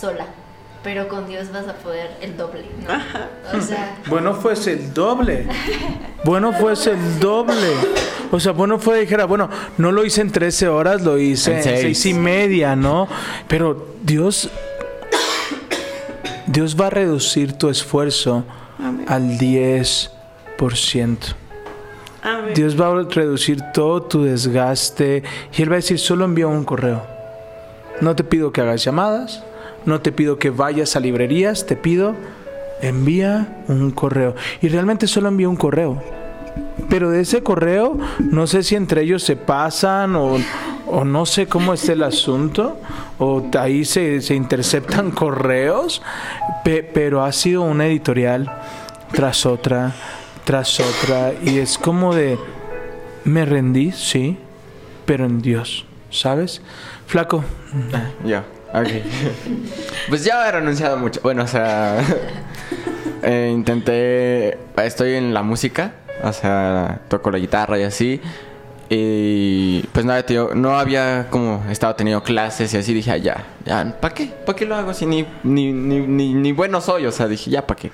sola, 0.00 0.26
pero 0.84 1.08
con 1.08 1.26
Dios 1.26 1.50
vas 1.52 1.66
a 1.66 1.74
poder 1.74 2.16
el 2.20 2.36
doble, 2.36 2.64
¿no? 2.86 3.58
O 3.58 3.60
sea, 3.60 3.96
Bueno 4.06 4.34
fuese 4.34 4.74
el 4.74 4.94
doble. 4.94 5.48
Bueno 6.24 6.52
fuese 6.52 6.92
el 6.92 7.18
doble. 7.18 7.74
O 8.30 8.38
sea, 8.38 8.52
bueno 8.52 8.78
fue, 8.78 9.00
dijera, 9.00 9.24
bueno, 9.24 9.50
no 9.76 9.90
lo 9.90 10.04
hice 10.04 10.20
en 10.20 10.30
13 10.30 10.68
horas, 10.68 11.02
lo 11.02 11.18
hice 11.18 11.50
En 11.50 11.56
en 11.56 11.62
seis. 11.64 11.80
seis 11.80 12.06
y 12.06 12.14
media, 12.14 12.76
¿no? 12.76 13.08
Pero 13.48 13.88
Dios, 14.04 14.48
Dios 16.50 16.76
va 16.78 16.88
a 16.88 16.90
reducir 16.90 17.52
tu 17.52 17.68
esfuerzo 17.68 18.44
Amén. 18.80 19.04
al 19.06 19.38
10%. 19.38 20.10
Amén. 22.22 22.54
Dios 22.54 22.78
va 22.78 22.88
a 22.88 23.04
reducir 23.04 23.62
todo 23.72 24.02
tu 24.02 24.24
desgaste 24.24 25.22
y 25.56 25.62
Él 25.62 25.70
va 25.70 25.74
a 25.74 25.76
decir, 25.76 26.00
solo 26.00 26.24
envía 26.24 26.48
un 26.48 26.64
correo. 26.64 27.06
No 28.00 28.16
te 28.16 28.24
pido 28.24 28.52
que 28.52 28.62
hagas 28.62 28.82
llamadas, 28.82 29.44
no 29.86 30.00
te 30.00 30.10
pido 30.10 30.40
que 30.40 30.50
vayas 30.50 30.96
a 30.96 31.00
librerías, 31.00 31.66
te 31.66 31.76
pido, 31.76 32.16
envía 32.82 33.62
un 33.68 33.92
correo. 33.92 34.34
Y 34.60 34.68
realmente 34.70 35.06
solo 35.06 35.28
envía 35.28 35.48
un 35.48 35.56
correo. 35.56 36.02
Pero 36.88 37.10
de 37.10 37.20
ese 37.20 37.42
correo, 37.42 37.98
no 38.18 38.46
sé 38.46 38.62
si 38.62 38.74
entre 38.74 39.02
ellos 39.02 39.22
se 39.22 39.36
pasan 39.36 40.16
o, 40.16 40.38
o 40.86 41.04
no 41.04 41.26
sé 41.26 41.46
cómo 41.46 41.72
es 41.74 41.88
el 41.88 42.02
asunto, 42.02 42.78
o 43.18 43.44
ahí 43.58 43.84
se, 43.84 44.20
se 44.22 44.34
interceptan 44.34 45.10
correos, 45.12 46.02
pe- 46.64 46.82
pero 46.82 47.22
ha 47.22 47.32
sido 47.32 47.62
una 47.62 47.86
editorial 47.86 48.50
tras 49.12 49.46
otra, 49.46 49.92
tras 50.44 50.80
otra, 50.80 51.32
y 51.44 51.58
es 51.58 51.78
como 51.78 52.14
de, 52.14 52.38
me 53.24 53.44
rendí, 53.44 53.92
sí, 53.92 54.38
pero 55.04 55.26
en 55.26 55.42
Dios, 55.42 55.84
¿sabes? 56.10 56.62
Flaco, 57.06 57.44
Ya, 58.24 58.44
ok. 58.72 58.88
pues 60.08 60.24
ya 60.24 60.48
he 60.48 60.52
renunciado 60.52 60.96
mucho. 60.96 61.20
Bueno, 61.22 61.44
o 61.44 61.46
sea, 61.46 61.98
eh, 63.22 63.50
intenté. 63.52 64.58
Estoy 64.76 65.14
en 65.14 65.34
la 65.34 65.42
música, 65.42 65.92
o 66.22 66.32
sea, 66.32 67.00
toco 67.08 67.30
la 67.30 67.38
guitarra 67.38 67.78
y 67.78 67.82
así. 67.84 68.20
Y 68.92 69.82
pues 69.92 70.04
había, 70.04 70.26
tenido- 70.26 70.54
no 70.54 70.76
había 70.78 71.28
como 71.30 71.64
estado 71.70 71.94
teniendo 71.94 72.22
clases 72.24 72.74
y 72.74 72.76
así. 72.76 72.92
Dije, 72.92 73.12
ah, 73.12 73.16
ya, 73.16 73.44
ya, 73.64 73.96
¿para 74.00 74.12
qué? 74.14 74.26
¿Para 74.44 74.56
qué 74.56 74.66
lo 74.66 74.74
hago 74.74 74.92
si 74.94 75.06
ni, 75.06 75.24
ni, 75.44 75.72
ni, 75.72 76.00
ni, 76.00 76.34
ni 76.34 76.52
bueno 76.52 76.80
soy? 76.80 77.06
O 77.06 77.12
sea, 77.12 77.28
dije, 77.28 77.50
ya, 77.50 77.66
¿para 77.66 77.78
qué? 77.80 77.92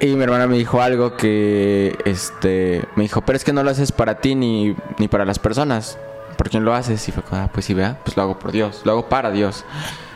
Y 0.00 0.14
mi 0.16 0.24
hermana 0.24 0.46
me 0.46 0.58
dijo 0.58 0.82
algo 0.82 1.16
que, 1.16 1.96
este, 2.04 2.84
me 2.96 3.04
dijo, 3.04 3.22
pero 3.22 3.36
es 3.36 3.44
que 3.44 3.52
no 3.52 3.62
lo 3.62 3.70
haces 3.70 3.90
para 3.92 4.16
ti 4.16 4.34
ni, 4.34 4.76
ni 4.98 5.08
para 5.08 5.24
las 5.24 5.38
personas. 5.38 5.96
¿Por 6.36 6.50
quién 6.50 6.64
lo 6.64 6.74
haces? 6.74 7.08
Y 7.08 7.12
fue 7.12 7.22
ah, 7.30 7.48
pues 7.52 7.64
sí, 7.66 7.72
vea, 7.72 7.98
pues 8.04 8.16
lo 8.16 8.22
hago 8.24 8.38
por 8.38 8.52
Dios, 8.52 8.82
lo 8.84 8.92
hago 8.92 9.08
para 9.08 9.30
Dios. 9.30 9.64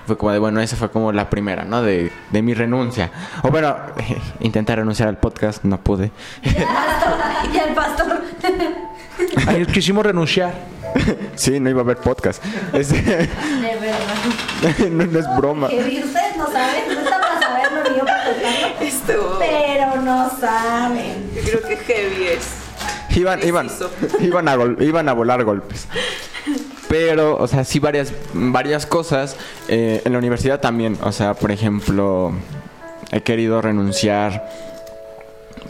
Fue 0.06 0.16
como 0.16 0.30
de, 0.32 0.38
bueno, 0.38 0.60
esa 0.60 0.76
fue 0.76 0.90
como 0.90 1.10
la 1.12 1.28
primera, 1.28 1.64
¿no? 1.64 1.82
De, 1.82 2.12
de 2.30 2.42
mi 2.42 2.54
renuncia. 2.54 3.10
O 3.42 3.50
bueno, 3.50 3.76
intenté 4.40 4.74
renunciar 4.76 5.08
al 5.08 5.18
podcast, 5.18 5.64
no 5.64 5.78
pude. 5.80 6.10
y 6.42 7.56
el 7.58 7.74
pastor. 7.74 8.22
ayer 9.48 9.66
quisimos 9.66 10.06
renunciar. 10.06 10.54
Sí, 11.34 11.58
no 11.60 11.68
iba 11.68 11.80
a 11.80 11.84
haber 11.84 11.96
podcast. 11.98 12.42
Es- 12.72 12.90
De 12.92 13.00
verdad. 13.02 14.90
no, 14.90 15.04
no 15.06 15.18
es 15.18 15.36
broma. 15.36 15.68
Que 15.68 15.78
ustedes 15.78 16.36
no 16.38 16.46
saben, 16.46 16.84
no 16.94 17.00
está 17.00 17.20
para 17.20 17.40
saberlo 17.40 17.90
ni 17.90 17.98
yo 17.98 18.04
para 18.04 18.24
contarlo. 18.24 18.80
Esto, 18.80 19.36
Pero 19.40 20.02
no 20.02 20.30
saben. 20.38 21.30
yo 21.34 21.42
creo 21.42 21.62
que 21.62 21.76
heavy 21.76 22.24
es. 22.28 22.48
Iban, 23.16 23.42
iban, 23.46 23.68
iban, 24.20 24.48
a 24.48 24.56
iban 24.84 25.08
a 25.08 25.12
volar 25.14 25.42
golpes. 25.44 25.88
Pero, 26.88 27.36
o 27.36 27.46
sea, 27.48 27.64
sí 27.64 27.78
varias, 27.80 28.12
varias 28.32 28.86
cosas. 28.86 29.36
Eh, 29.68 30.02
en 30.04 30.12
la 30.12 30.18
universidad 30.18 30.60
también. 30.60 30.96
O 31.02 31.12
sea, 31.12 31.34
por 31.34 31.50
ejemplo, 31.50 32.32
he 33.10 33.22
querido 33.22 33.60
renunciar, 33.60 34.48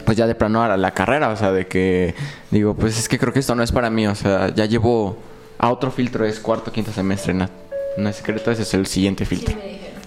pues 0.05 0.15
ya 0.17 0.27
de 0.27 0.35
plano 0.35 0.61
a 0.63 0.77
la 0.77 0.91
carrera. 0.91 1.29
O 1.29 1.35
sea, 1.35 1.51
de 1.51 1.67
que 1.67 2.13
digo, 2.51 2.75
pues 2.75 2.97
es 2.99 3.09
que 3.09 3.17
creo 3.17 3.33
que 3.33 3.39
esto 3.39 3.55
no 3.55 3.63
es 3.63 3.71
para 3.71 3.89
mí. 3.89 4.05
O 4.07 4.15
sea, 4.15 4.53
ya 4.53 4.65
llevo 4.65 5.17
a 5.57 5.71
otro 5.71 5.89
filtro, 5.91 6.23
es 6.25 6.39
cuarto, 6.39 6.71
quinto 6.71 6.91
semestre. 6.91 7.33
No, 7.33 7.49
no 7.97 8.09
es 8.09 8.15
secreto, 8.17 8.51
ese 8.51 8.61
es 8.61 8.73
el 8.75 8.85
siguiente 8.85 9.25
filtro. 9.25 9.55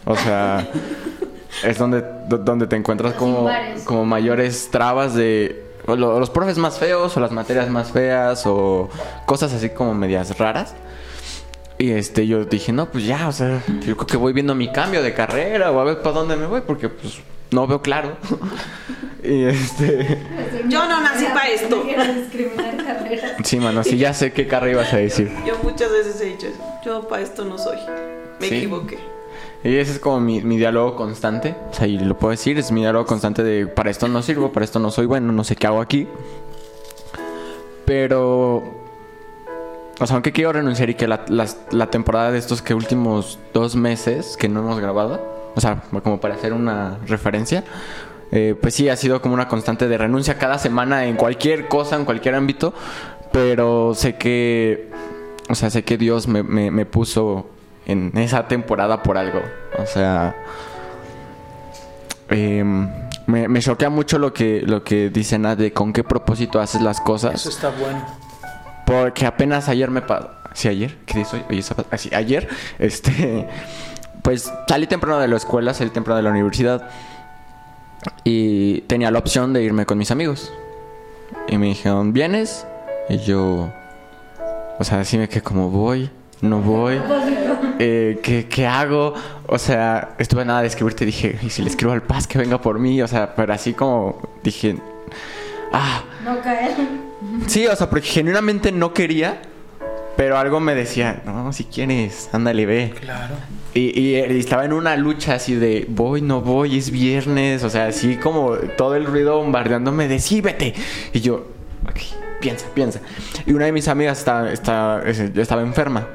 O 0.05 0.15
sea, 0.17 0.67
es 1.65 1.77
donde, 1.77 2.05
do- 2.29 2.39
donde 2.39 2.67
te 2.69 2.77
encuentras 2.77 3.15
como, 3.15 3.51
como 3.85 4.05
mayores 4.05 4.69
trabas 4.71 5.15
de 5.15 5.65
o 5.87 5.97
los 5.97 6.31
profes 6.31 6.57
más 6.59 6.79
feos 6.79 7.17
o 7.17 7.21
las 7.21 7.33
materias 7.33 7.69
más 7.69 7.91
feas 7.91 8.45
o 8.47 8.89
cosas 9.27 9.53
así 9.53 9.71
como 9.71 9.93
medias 9.93 10.39
raras. 10.39 10.75
Y 11.81 11.93
este, 11.93 12.27
yo 12.27 12.45
dije, 12.45 12.73
no, 12.73 12.91
pues 12.91 13.07
ya, 13.07 13.27
o 13.27 13.33
sea, 13.33 13.63
yo 13.87 13.97
creo 13.97 14.07
que 14.07 14.17
voy 14.19 14.35
viendo 14.35 14.55
mi 14.55 14.71
cambio 14.71 15.03
de 15.03 15.15
carrera 15.15 15.71
o 15.73 15.81
a 15.81 15.85
ver 15.85 16.03
para 16.03 16.13
dónde 16.17 16.37
me 16.37 16.47
voy 16.47 16.61
porque 16.61 16.91
pues 16.91 17.21
no 17.53 17.67
veo 17.67 17.81
claro. 17.81 18.19
y 19.25 19.45
este, 19.45 20.19
Yo 20.69 20.87
no 20.87 21.01
nací 21.01 21.25
pa' 21.33 21.49
esto. 21.49 21.83
Sí, 23.43 23.57
mano, 23.59 23.83
sí 23.83 23.97
ya 23.97 24.13
sé 24.13 24.33
qué 24.33 24.47
carrera 24.47 24.73
ibas 24.83 24.93
a 24.93 24.99
decir. 24.99 25.33
Yo 25.47 25.55
muchas 25.63 25.91
veces 25.91 26.21
he 26.21 26.27
dicho 26.27 26.49
eso. 26.49 26.59
Yo 26.85 27.09
para 27.09 27.23
esto 27.23 27.45
no 27.47 27.57
soy. 27.57 27.79
Me 28.39 28.47
Sí. 28.49 28.57
equivoqué. 28.59 28.99
Y 29.65 29.77
ese 29.77 29.93
es 29.93 29.99
como 29.99 30.21
mi, 30.21 30.43
mi 30.43 30.59
diálogo 30.59 30.95
constante. 30.97 31.55
O 31.71 31.75
sea, 31.75 31.87
y 31.87 31.99
lo 31.99 32.17
puedo 32.19 32.31
decir, 32.33 32.59
es 32.59 32.71
mi 32.71 32.83
diálogo 32.83 33.07
constante 33.07 33.43
de 33.43 33.67
para 33.67 33.91
esto 33.91 34.07
no 34.07 34.21
sirvo, 34.23 34.53
para 34.53 34.65
esto 34.65 34.79
no 34.79 34.91
soy 34.91 35.07
bueno, 35.07 35.33
no 35.33 35.45
sé 35.45 35.57
qué 35.57 35.67
hago 35.67 35.81
aquí. 35.81 36.07
Pero. 37.87 38.80
O 40.01 40.07
sea, 40.07 40.15
aunque 40.15 40.33
quiero 40.33 40.53
renunciar 40.53 40.89
y 40.91 40.95
que 40.95 41.07
la, 41.07 41.25
las- 41.29 41.59
la 41.71 41.89
temporada 41.89 42.31
de 42.33 42.39
estos 42.39 42.63
que 42.63 42.75
últimos 42.75 43.39
dos 43.53 43.77
meses 43.77 44.37
que 44.39 44.49
no 44.49 44.61
hemos 44.61 44.81
grabado, 44.81 45.21
o 45.55 45.61
sea, 45.61 45.83
como 46.03 46.21
para 46.21 46.35
hacer 46.35 46.53
una 46.55 46.99
referencia, 47.07 47.65
eh, 48.33 48.55
pues 48.61 48.75
sí 48.75 48.89
ha 48.89 48.97
sido 48.97 49.21
como 49.21 49.35
una 49.35 49.47
constante 49.49 49.89
de 49.89 49.99
renuncia 49.99 50.39
cada 50.39 50.57
semana 50.59 51.05
en 51.05 51.17
cualquier 51.17 51.69
cosa, 51.69 51.97
en 51.97 52.05
cualquier 52.05 52.35
ámbito. 52.35 52.73
Pero 53.33 53.93
sé 53.95 54.17
que. 54.17 54.91
O 55.49 55.55
sea, 55.55 55.69
sé 55.71 55.83
que 55.85 55.99
Dios 55.99 56.27
me, 56.29 56.43
me- 56.43 56.71
me 56.71 56.87
puso 56.87 57.47
en 57.87 58.17
esa 58.17 58.49
temporada 58.49 59.03
por 59.03 59.19
algo. 59.19 59.41
O 59.79 59.87
sea. 59.87 60.35
em, 62.29 62.89
me, 63.27 63.49
me 63.49 63.61
choquea 63.61 63.91
mucho 63.91 64.19
lo 64.19 64.33
que, 64.33 64.63
lo 64.63 64.83
que 64.85 65.11
dicen 65.11 65.47
ah, 65.47 65.57
de 65.57 65.73
con 65.73 65.93
qué 65.93 66.05
propósito 66.05 66.61
haces 66.61 66.81
las 66.83 67.01
cosas. 67.01 67.35
Eso 67.35 67.49
está 67.51 67.71
bueno. 67.71 68.05
Porque 68.91 69.25
apenas 69.25 69.69
ayer 69.69 69.89
me 69.89 70.03
pasó. 70.03 70.31
Sí, 70.53 70.67
ayer. 70.67 70.97
¿Qué 71.07 71.15
día 71.15 71.23
es 71.23 71.33
hoy? 71.33 71.45
Es 71.51 71.67
sábado. 71.67 71.89
Ah, 71.93 71.97
ayer. 72.17 72.49
Este. 72.81 73.47
Pues 74.23 74.53
salí 74.69 74.89
temprano 74.89 75.21
de 75.21 75.29
la 75.29 75.37
escuela, 75.37 75.73
salí 75.75 75.91
temprano 75.91 76.17
de 76.17 76.25
la 76.25 76.31
universidad. 76.31 76.91
Y 78.25 78.81
tenía 78.83 79.13
la 79.13 79.21
opción 79.21 79.53
de 79.53 79.63
irme 79.63 79.87
con 79.87 79.97
mis 79.97 80.11
amigos. 80.11 80.53
Y 81.47 81.57
me 81.57 81.67
dijeron, 81.67 82.13
¿vienes? 82.13 82.67
Y 83.09 83.19
yo. 83.19 83.73
O 84.81 84.83
sea, 84.83 85.01
así 85.01 85.19
me 85.19 85.29
quedé 85.29 85.43
como, 85.43 85.71
voy, 85.71 86.11
no 86.41 86.61
voy. 86.61 87.01
Eh, 87.83 88.21
¿qué, 88.23 88.47
qué 88.47 88.67
hago? 88.67 89.15
O 89.47 89.57
sea, 89.57 90.15
estuve 90.19 90.45
nada 90.45 90.61
de 90.61 90.67
escribirte. 90.67 91.07
Dije, 91.07 91.39
¿y 91.43 91.49
si 91.49 91.63
le 91.63 91.71
escribo 91.71 91.95
al 91.95 92.03
Paz 92.03 92.27
que 92.27 92.37
venga 92.37 92.61
por 92.61 92.79
mí? 92.79 93.01
O 93.01 93.09
sea, 93.09 93.35
pero 93.35 93.55
así 93.55 93.73
como 93.73 94.21
dije, 94.43 94.77
ah. 95.73 96.03
No 96.23 96.43
caer. 96.43 97.10
Sí, 97.47 97.67
o 97.67 97.77
sea, 97.77 97.91
porque 97.91 98.07
genuinamente 98.07 98.73
no 98.73 98.95
quería, 98.95 99.43
pero 100.17 100.39
algo 100.39 100.61
me 100.61 100.75
decía, 100.75 101.23
no, 101.25 101.53
si 101.53 101.65
quieres, 101.65 102.29
ándale, 102.33 102.67
ve. 102.67 102.95
Claro. 103.01 103.35
Y, 103.75 103.99
y, 104.01 104.15
eh, 104.17 104.39
estaba 104.39 104.65
en 104.65 104.73
una 104.73 104.97
lucha 104.97 105.35
así 105.35 105.55
de, 105.55 105.87
voy, 105.89 106.23
no 106.23 106.41
voy, 106.41 106.77
es 106.77 106.91
viernes, 106.91 107.63
o 107.63 107.71
sea, 107.71 107.87
así 107.87 108.17
como 108.17 108.55
todo 108.77 108.97
el 108.97 109.07
ruido 109.07 109.37
bombardeándome 109.37 110.09
de, 110.09 110.19
sí, 110.19 110.41
vete. 110.41 110.75
Y 111.13 111.21
yo, 111.21 111.47
ok, 111.89 112.01
piensa, 112.41 112.67
piensa. 112.75 113.01
Y 113.47 113.53
una 113.53 113.67
de 113.67 113.73
mis 113.73 113.89
amigas 113.89 114.19
estaba, 114.19 114.53
estaba, 114.53 115.03
eh, 115.05 115.33
estaba 115.37 115.63
enferma 115.63 116.09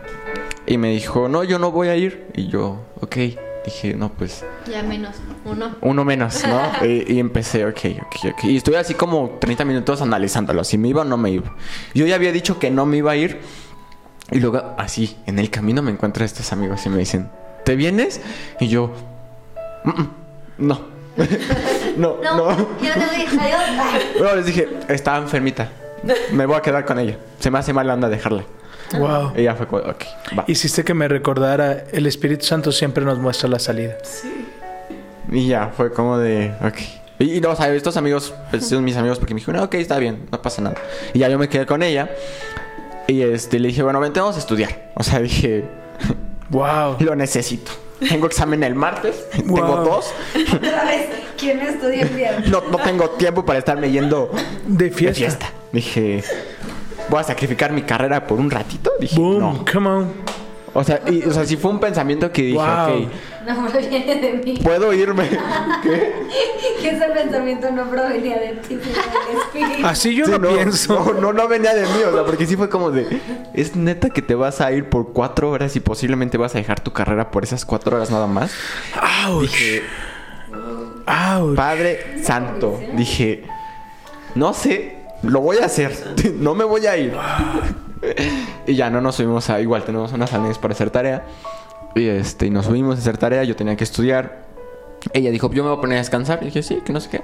y 0.67 0.77
me 0.77 0.89
dijo, 0.89 1.29
no, 1.29 1.43
yo 1.43 1.59
no 1.59 1.71
voy 1.71 1.87
a 1.89 1.95
ir. 1.95 2.27
Y 2.35 2.47
yo, 2.47 2.85
ok, 3.01 3.17
dije, 3.65 3.93
no, 3.95 4.09
pues 4.09 4.43
Ya 4.69 4.83
menos 4.83 5.15
uno. 5.45 5.75
uno 5.81 6.05
menos, 6.05 6.43
¿no? 6.47 6.61
y, 6.87 7.13
y 7.13 7.19
empecé, 7.19 7.65
ok, 7.65 7.79
ok, 8.01 8.15
ok. 8.33 8.43
Y 8.45 8.57
estuve 8.57 8.77
así 8.77 8.93
como 8.93 9.37
30 9.39 9.65
minutos 9.65 10.01
analizándolo, 10.01 10.63
si 10.63 10.77
me 10.77 10.87
iba 10.89 11.01
o 11.01 11.05
no 11.05 11.17
me 11.17 11.31
iba. 11.31 11.53
Yo 11.93 12.05
ya 12.05 12.15
había 12.15 12.31
dicho 12.31 12.59
que 12.59 12.71
no 12.71 12.85
me 12.85 12.97
iba 12.97 13.11
a 13.11 13.15
ir. 13.15 13.39
Y 14.31 14.39
luego, 14.39 14.73
así, 14.77 15.15
en 15.27 15.37
el 15.39 15.49
camino 15.49 15.81
me 15.81 15.91
encuentro 15.91 16.23
a 16.23 16.25
estos 16.25 16.51
amigos 16.51 16.85
y 16.85 16.89
me 16.89 16.97
dicen, 16.97 17.29
¿te 17.63 17.75
vienes? 17.75 18.21
Y 18.59 18.67
yo, 18.69 18.91
"Mm, 19.83 19.89
mm, 20.01 20.09
no. 20.59 20.95
no, 21.97 22.17
no. 22.21 22.57
yo 22.81 22.95
no 22.95 23.05
adiós. 23.05 23.33
No, 24.19 24.35
les 24.35 24.45
dije, 24.47 24.67
estaba 24.89 25.17
enfermita. 25.19 25.69
Me 26.33 26.45
voy 26.45 26.55
a 26.57 26.61
quedar 26.61 26.85
con 26.85 26.99
ella. 26.99 27.17
Se 27.39 27.49
me 27.49 27.59
hace 27.59 27.71
mal 27.73 27.89
onda 27.89 28.09
dejarla. 28.09 28.43
Wow. 28.97 29.33
Y 29.35 29.43
ya 29.43 29.55
fue 29.55 29.67
como, 29.67 29.81
ok, 29.83 30.03
va. 30.37 30.43
Hiciste 30.47 30.83
que 30.83 30.93
me 30.93 31.07
recordara, 31.07 31.83
el 31.91 32.05
Espíritu 32.07 32.45
Santo 32.45 32.71
siempre 32.71 33.03
nos 33.03 33.17
muestra 33.17 33.49
la 33.49 33.59
salida. 33.59 33.95
Y 35.31 35.47
ya, 35.47 35.71
fue 35.75 35.91
como 35.91 36.17
de, 36.17 36.53
ok. 36.63 36.77
Y, 37.19 37.37
y 37.37 37.41
no, 37.41 37.51
o 37.51 37.55
sea, 37.55 37.73
estos 37.73 37.97
amigos, 37.97 38.33
pues 38.51 38.67
son 38.67 38.83
mis 38.83 38.95
amigos 38.97 39.17
porque 39.19 39.33
me 39.33 39.39
dijeron, 39.39 39.61
ok, 39.63 39.73
está 39.75 39.97
bien, 39.97 40.27
no 40.31 40.41
pasa 40.41 40.61
nada. 40.61 40.75
Y 41.13 41.19
ya 41.19 41.29
yo 41.29 41.39
me 41.39 41.49
quedé 41.49 41.65
con 41.65 41.81
ella. 41.83 42.09
Y 43.07 43.21
este, 43.21 43.59
le 43.59 43.69
dije, 43.69 43.83
bueno, 43.83 43.99
vente, 43.99 44.19
vamos 44.19 44.35
a 44.35 44.39
estudiar. 44.39 44.91
O 44.95 45.03
sea, 45.03 45.19
dije, 45.19 45.65
Wow. 46.49 46.97
lo 46.99 47.15
necesito. 47.15 47.71
Tengo 48.09 48.27
examen 48.27 48.61
el 48.63 48.75
martes, 48.75 49.25
tengo 49.31 49.55
Wow. 49.65 49.85
dos. 49.85 50.13
Otra 50.53 50.83
vez, 50.85 51.07
¿quién 51.39 51.59
estudia 51.61 52.01
en 52.01 52.15
viernes? 52.15 52.49
No, 52.49 52.61
no 52.69 52.77
tengo 52.77 53.09
tiempo 53.11 53.45
para 53.45 53.59
estarme 53.59 53.89
yendo 53.89 54.29
De 54.67 54.85
de 54.85 54.91
fiesta. 54.91 55.17
fiesta. 55.17 55.51
Dije, 55.71 56.23
voy 57.09 57.19
a 57.19 57.23
sacrificar 57.23 57.71
mi 57.71 57.81
carrera 57.83 58.25
por 58.27 58.39
un 58.39 58.49
ratito. 58.51 58.91
Dije, 58.99 59.15
Boom. 59.19 59.39
no. 59.39 59.65
Come 59.71 59.89
on. 59.89 60.13
O 60.77 60.83
sea, 60.83 60.99
y, 61.09 61.23
o 61.23 61.31
sea, 61.31 61.45
sí 61.45 61.55
fue 61.55 61.71
un 61.71 61.79
pensamiento 61.79 62.29
que 62.33 62.41
dije, 62.41 62.57
Wow. 62.57 63.03
ok, 63.05 63.11
No 63.47 63.67
proviene 63.69 64.15
de 64.15 64.33
mí. 64.43 64.59
puedo 64.61 64.91
irme. 64.93 65.29
Que 66.81 66.89
ese 66.89 67.05
pensamiento 67.07 67.71
no 67.71 67.89
provenía 67.89 68.37
de 68.37 68.53
ti, 68.55 68.77
sino 68.83 68.83
del 68.83 69.37
espíritu. 69.41 69.87
Así 69.87 70.13
yo 70.13 70.25
Sí, 70.25 70.31
no, 70.33 70.49
pienso. 70.49 71.13
No, 71.15 71.21
no, 71.21 71.33
no 71.33 71.47
venía 71.47 71.73
de 71.73 71.81
mí, 71.83 72.03
o 72.07 72.13
sea, 72.13 72.25
porque 72.25 72.45
sí 72.45 72.55
fue 72.57 72.69
como 72.69 72.91
de. 72.91 73.21
Es 73.53 73.75
neta 73.75 74.09
que 74.09 74.21
te 74.21 74.35
vas 74.35 74.59
a 74.61 74.71
ir 74.73 74.89
por 74.89 75.13
cuatro 75.13 75.49
horas 75.49 75.75
y 75.75 75.79
posiblemente 75.79 76.37
vas 76.37 76.53
a 76.55 76.57
dejar 76.59 76.81
tu 76.81 76.91
carrera 76.91 77.31
por 77.31 77.43
esas 77.43 77.65
cuatro 77.65 77.95
horas 77.95 78.11
nada 78.11 78.27
más. 78.27 78.51
Ouch. 79.27 79.43
Dije, 79.43 79.81
Ouch. 81.07 81.55
Padre 81.55 82.21
Santo, 82.23 82.79
dije, 82.95 83.45
no 84.35 84.53
sé, 84.53 84.94
lo 85.23 85.41
voy 85.41 85.57
a 85.57 85.65
hacer, 85.65 86.15
no 86.35 86.55
me 86.55 86.63
voy 86.63 86.85
a 86.85 86.97
ir. 86.97 87.13
y 88.67 88.75
ya 88.75 88.89
no 88.89 89.01
nos 89.01 89.15
subimos 89.15 89.49
a. 89.49 89.61
Igual 89.61 89.83
tenemos 89.83 90.11
unas 90.13 90.29
salidas 90.29 90.57
para 90.57 90.73
hacer 90.73 90.89
tarea. 90.89 91.25
Y 91.95 92.07
este, 92.07 92.47
y 92.47 92.49
nos 92.49 92.65
subimos 92.65 92.97
a 92.97 92.99
hacer 92.99 93.17
tarea, 93.17 93.43
yo 93.43 93.55
tenía 93.55 93.75
que 93.75 93.83
estudiar. 93.83 94.45
Ella 95.13 95.31
dijo, 95.31 95.51
yo 95.51 95.63
me 95.63 95.69
voy 95.69 95.77
a 95.77 95.81
poner 95.81 95.97
a 95.97 96.01
descansar. 96.01 96.39
Y 96.41 96.45
dije, 96.45 96.63
sí, 96.63 96.81
que 96.83 96.91
no 96.91 96.99
sé 96.99 97.09
qué. 97.09 97.21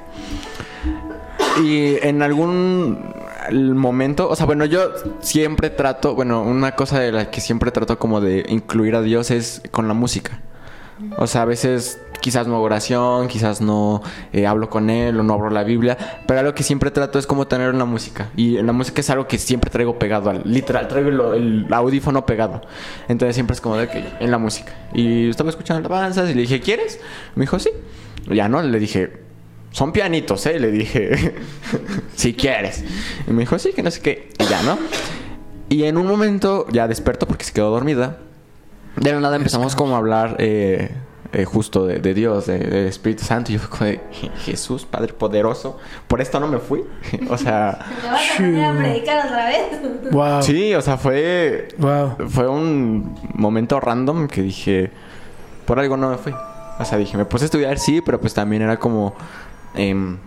Y 1.63 1.97
en 2.01 2.21
algún 2.21 3.13
momento, 3.51 4.29
o 4.29 4.35
sea, 4.35 4.45
bueno, 4.45 4.65
yo 4.65 4.91
siempre 5.19 5.69
trato, 5.69 6.15
bueno, 6.15 6.43
una 6.43 6.75
cosa 6.75 6.99
de 6.99 7.11
la 7.11 7.29
que 7.29 7.41
siempre 7.41 7.71
trato 7.71 7.99
como 7.99 8.21
de 8.21 8.45
incluir 8.47 8.95
a 8.95 9.01
Dios 9.01 9.31
es 9.31 9.61
con 9.71 9.87
la 9.87 9.93
música. 9.93 10.41
O 11.17 11.27
sea, 11.27 11.41
a 11.41 11.45
veces 11.45 11.99
quizás 12.21 12.47
no 12.47 12.55
hago 12.55 12.63
oración, 12.63 13.27
quizás 13.27 13.61
no 13.61 14.01
eh, 14.31 14.47
hablo 14.47 14.69
con 14.69 14.89
Él 14.89 15.19
o 15.19 15.23
no 15.23 15.33
abro 15.33 15.49
la 15.49 15.63
Biblia, 15.63 15.97
pero 16.25 16.39
algo 16.39 16.53
que 16.53 16.63
siempre 16.63 16.91
trato 16.91 17.19
es 17.19 17.27
como 17.27 17.47
tener 17.47 17.73
una 17.73 17.85
música. 17.85 18.29
Y 18.35 18.61
la 18.61 18.71
música 18.71 19.01
es 19.01 19.09
algo 19.09 19.27
que 19.27 19.37
siempre 19.37 19.69
traigo 19.69 19.99
pegado, 19.99 20.29
al, 20.29 20.43
literal, 20.45 20.87
traigo 20.87 21.09
el, 21.09 21.65
el 21.65 21.73
audífono 21.73 22.25
pegado. 22.25 22.61
Entonces 23.07 23.35
siempre 23.35 23.55
es 23.55 23.61
como 23.61 23.75
de 23.77 23.89
que 23.89 24.05
en 24.19 24.31
la 24.31 24.37
música. 24.37 24.73
Y 24.93 25.29
estaba 25.29 25.49
escuchando 25.49 25.79
alabanzas 25.79 26.29
y 26.29 26.33
le 26.33 26.41
dije, 26.41 26.61
¿quieres? 26.61 26.99
Me 27.35 27.43
dijo, 27.43 27.59
sí. 27.59 27.71
Y 28.29 28.35
ya 28.35 28.47
no, 28.47 28.61
le 28.61 28.79
dije, 28.79 29.21
son 29.71 29.91
pianitos, 29.91 30.45
¿eh? 30.45 30.59
Le 30.59 30.71
dije, 30.71 31.35
si 32.15 32.33
quieres. 32.33 32.83
Y 33.27 33.31
me 33.31 33.41
dijo, 33.41 33.57
sí, 33.57 33.71
que 33.73 33.83
no 33.83 33.91
sé 33.91 34.01
qué. 34.01 34.29
Y 34.39 34.45
ya, 34.45 34.61
¿no? 34.63 34.77
Y 35.69 35.85
en 35.85 35.97
un 35.97 36.05
momento 36.05 36.67
ya 36.71 36.87
despertó 36.87 37.27
porque 37.27 37.45
se 37.45 37.53
quedó 37.53 37.71
dormida. 37.71 38.17
De 38.97 39.13
la 39.13 39.21
nada 39.21 39.37
empezamos 39.37 39.75
como 39.75 39.95
a 39.95 39.99
hablar 39.99 40.35
eh, 40.39 40.91
eh, 41.33 41.45
justo 41.45 41.85
de, 41.85 41.99
de 41.99 42.13
Dios, 42.13 42.45
de, 42.47 42.59
del 42.59 42.87
Espíritu 42.87 43.23
Santo. 43.23 43.51
Y 43.51 43.55
yo 43.55 43.59
fue 43.61 43.69
como 43.69 43.85
de 43.89 44.01
Jesús, 44.43 44.85
Padre 44.85 45.13
poderoso. 45.13 45.77
Por 46.07 46.21
esto 46.21 46.39
no 46.39 46.47
me 46.47 46.59
fui. 46.59 46.83
o 47.29 47.37
sea, 47.37 47.79
¿Me 48.03 48.09
vas 48.11 48.21
a 48.31 48.37
poner 48.37 48.65
a 48.65 48.77
predicar 48.77 49.25
otra 49.25 49.45
vez? 49.47 49.57
Wow. 50.11 50.41
sí, 50.41 50.73
o 50.75 50.81
sea, 50.81 50.97
fue, 50.97 51.69
Wow. 51.77 52.17
fue 52.27 52.47
un 52.47 53.15
momento 53.33 53.79
random 53.79 54.27
que 54.27 54.41
dije, 54.41 54.91
por 55.65 55.79
algo 55.79 55.95
no 55.95 56.09
me 56.09 56.17
fui. 56.17 56.33
O 56.79 56.83
sea, 56.85 56.97
dije, 56.97 57.15
me 57.15 57.25
puse 57.25 57.43
a 57.43 57.47
estudiar, 57.47 57.77
sí, 57.79 58.01
pero 58.01 58.19
pues 58.19 58.33
también 58.33 58.61
era 58.61 58.77
como, 58.77 59.13
em, 59.75 60.17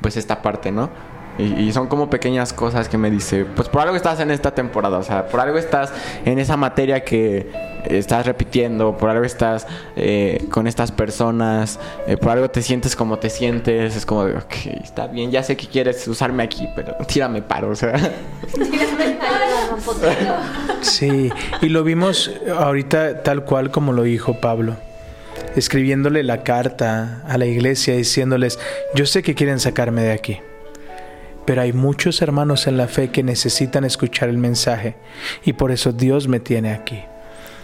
pues 0.00 0.16
esta 0.16 0.42
parte, 0.42 0.70
¿no? 0.70 0.90
Y, 1.38 1.72
son 1.72 1.86
como 1.86 2.10
pequeñas 2.10 2.52
cosas 2.52 2.88
que 2.88 2.98
me 2.98 3.10
dice, 3.10 3.46
pues 3.46 3.68
por 3.68 3.80
algo 3.80 3.96
estás 3.96 4.20
en 4.20 4.30
esta 4.30 4.54
temporada, 4.54 4.98
o 4.98 5.02
sea, 5.02 5.28
por 5.28 5.40
algo 5.40 5.56
estás 5.56 5.92
en 6.26 6.38
esa 6.38 6.58
materia 6.58 7.04
que 7.04 7.50
estás 7.84 8.26
repitiendo, 8.26 8.96
por 8.98 9.08
algo 9.08 9.24
estás 9.24 9.66
eh, 9.96 10.46
con 10.50 10.66
estas 10.66 10.92
personas, 10.92 11.80
eh, 12.06 12.18
por 12.18 12.30
algo 12.32 12.50
te 12.50 12.60
sientes 12.60 12.94
como 12.94 13.18
te 13.18 13.30
sientes, 13.30 13.96
es 13.96 14.04
como 14.04 14.26
de, 14.26 14.36
ok, 14.36 14.54
está 14.84 15.06
bien, 15.06 15.30
ya 15.30 15.42
sé 15.42 15.56
que 15.56 15.66
quieres 15.66 16.06
usarme 16.06 16.42
aquí, 16.42 16.68
pero 16.76 16.94
tírame 17.06 17.40
paro, 17.40 17.70
o 17.70 17.76
sea. 17.76 17.94
Sí, 20.82 21.32
y 21.62 21.68
lo 21.70 21.82
vimos 21.82 22.30
ahorita 22.56 23.22
tal 23.22 23.44
cual 23.44 23.70
como 23.70 23.92
lo 23.92 24.02
dijo 24.02 24.38
Pablo. 24.38 24.76
escribiéndole 25.56 26.22
la 26.22 26.42
carta 26.42 27.22
a 27.26 27.38
la 27.38 27.46
iglesia 27.46 27.94
diciéndoles, 27.94 28.58
yo 28.94 29.06
sé 29.06 29.22
que 29.22 29.34
quieren 29.34 29.60
sacarme 29.60 30.02
de 30.02 30.12
aquí, 30.12 30.40
pero 31.44 31.62
hay 31.62 31.72
muchos 31.72 32.22
hermanos 32.22 32.66
en 32.66 32.76
la 32.76 32.88
fe 32.88 33.10
que 33.10 33.22
necesitan 33.22 33.84
escuchar 33.84 34.28
el 34.28 34.38
mensaje 34.38 34.96
y 35.44 35.54
por 35.54 35.70
eso 35.70 35.92
Dios 35.92 36.28
me 36.28 36.40
tiene 36.40 36.72
aquí. 36.72 37.02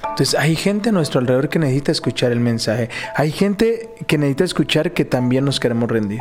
Entonces 0.03 0.35
hay 0.39 0.57
gente 0.57 0.89
a 0.89 0.93
nuestro 0.93 1.21
alrededor 1.21 1.49
que 1.49 1.59
necesita 1.59 1.93
escuchar 1.93 2.33
el 2.33 2.41
mensaje. 2.41 2.89
Hay 3.15 3.31
gente 3.31 3.91
que 4.07 4.19
necesita 4.19 4.45
escuchar 4.45 4.93
que 4.93 5.05
también 5.05 5.45
nos 5.45 5.61
queremos 5.61 5.89
rendir. 5.89 6.21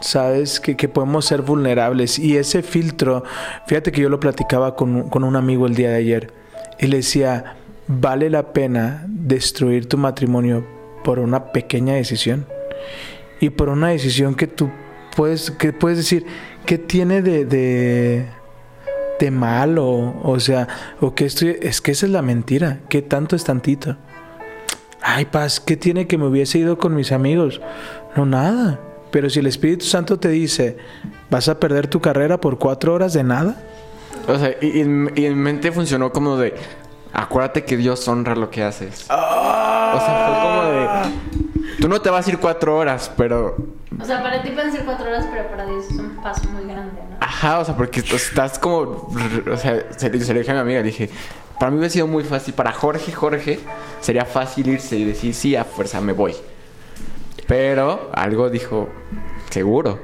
Sabes 0.00 0.60
que, 0.60 0.76
que 0.76 0.88
podemos 0.88 1.24
ser 1.24 1.42
vulnerables. 1.42 2.18
Y 2.20 2.36
ese 2.36 2.62
filtro, 2.62 3.24
fíjate 3.66 3.90
que 3.90 4.00
yo 4.00 4.08
lo 4.08 4.20
platicaba 4.20 4.76
con, 4.76 5.08
con 5.08 5.24
un 5.24 5.34
amigo 5.34 5.66
el 5.66 5.74
día 5.74 5.90
de 5.90 5.96
ayer. 5.96 6.32
Y 6.78 6.86
le 6.86 6.98
decía, 6.98 7.56
¿vale 7.88 8.30
la 8.30 8.52
pena 8.52 9.04
destruir 9.08 9.88
tu 9.88 9.98
matrimonio 9.98 10.64
por 11.02 11.18
una 11.18 11.50
pequeña 11.50 11.94
decisión? 11.94 12.46
Y 13.40 13.50
por 13.50 13.68
una 13.68 13.88
decisión 13.88 14.36
que 14.36 14.46
tú 14.46 14.70
puedes, 15.16 15.50
que 15.50 15.72
puedes 15.72 15.98
decir, 15.98 16.24
¿qué 16.68 16.76
tiene 16.76 17.22
de, 17.22 17.46
de, 17.46 18.26
de 19.18 19.30
malo? 19.30 20.14
O 20.22 20.38
sea, 20.38 20.68
o 21.00 21.14
que 21.14 21.24
estoy, 21.24 21.56
es 21.62 21.80
que 21.80 21.92
esa 21.92 22.04
es 22.04 22.12
la 22.12 22.20
mentira, 22.20 22.80
¿qué 22.90 23.00
tanto 23.00 23.36
es 23.36 23.44
tantito? 23.44 23.96
Ay, 25.00 25.24
paz, 25.24 25.60
¿qué 25.60 25.78
tiene 25.78 26.06
que 26.06 26.18
me 26.18 26.26
hubiese 26.26 26.58
ido 26.58 26.76
con 26.76 26.94
mis 26.94 27.10
amigos? 27.10 27.62
No, 28.16 28.26
nada. 28.26 28.78
Pero 29.10 29.30
si 29.30 29.38
el 29.38 29.46
Espíritu 29.46 29.86
Santo 29.86 30.18
te 30.18 30.28
dice, 30.28 30.76
vas 31.30 31.48
a 31.48 31.58
perder 31.58 31.86
tu 31.86 32.02
carrera 32.02 32.38
por 32.38 32.58
cuatro 32.58 32.92
horas 32.92 33.14
de 33.14 33.24
nada, 33.24 33.56
O 34.26 34.38
sea, 34.38 34.54
y, 34.60 34.66
y 34.66 34.80
en, 34.82 35.10
y 35.16 35.24
en 35.24 35.38
mente 35.38 35.72
funcionó 35.72 36.12
como 36.12 36.36
de. 36.36 36.52
Acuérdate 37.14 37.64
que 37.64 37.78
Dios 37.78 38.06
honra 38.08 38.36
lo 38.36 38.50
que 38.50 38.62
haces. 38.62 39.04
O 39.04 39.06
sea, 39.08 40.26
fue 40.26 40.42
como 40.42 40.62
de. 40.70 41.37
Tú 41.80 41.88
no 41.88 42.00
te 42.00 42.10
vas 42.10 42.26
a 42.26 42.30
ir 42.30 42.38
cuatro 42.38 42.76
horas, 42.76 43.10
pero. 43.16 43.56
O 44.00 44.04
sea, 44.04 44.22
para 44.22 44.42
ti 44.42 44.50
pueden 44.50 44.72
ser 44.72 44.84
cuatro 44.84 45.06
horas, 45.06 45.26
pero 45.32 45.48
para 45.48 45.64
Dios 45.66 45.84
es 45.90 45.96
un 45.98 46.16
paso 46.22 46.48
muy 46.50 46.64
grande, 46.64 47.00
¿no? 47.10 47.16
Ajá, 47.20 47.60
o 47.60 47.64
sea, 47.64 47.76
porque 47.76 48.02
tú 48.02 48.16
estás 48.16 48.58
como. 48.58 49.08
O 49.52 49.56
sea, 49.56 49.84
se, 49.96 50.10
le- 50.10 50.18
dije 50.18 50.50
a 50.50 50.54
mi 50.54 50.60
amiga, 50.60 50.80
le 50.80 50.86
dije. 50.86 51.10
Para 51.58 51.70
mí 51.72 51.78
hubiera 51.78 51.92
sido 51.92 52.06
muy 52.06 52.22
fácil. 52.24 52.54
Para 52.54 52.72
Jorge, 52.72 53.12
Jorge, 53.12 53.58
sería 54.00 54.24
fácil 54.24 54.68
irse 54.68 54.96
y 54.96 55.04
decir, 55.04 55.34
sí, 55.34 55.56
a 55.56 55.64
fuerza 55.64 56.00
me 56.00 56.12
voy. 56.12 56.34
Pero 57.46 58.10
algo 58.14 58.50
dijo, 58.50 58.88
seguro. 59.50 59.98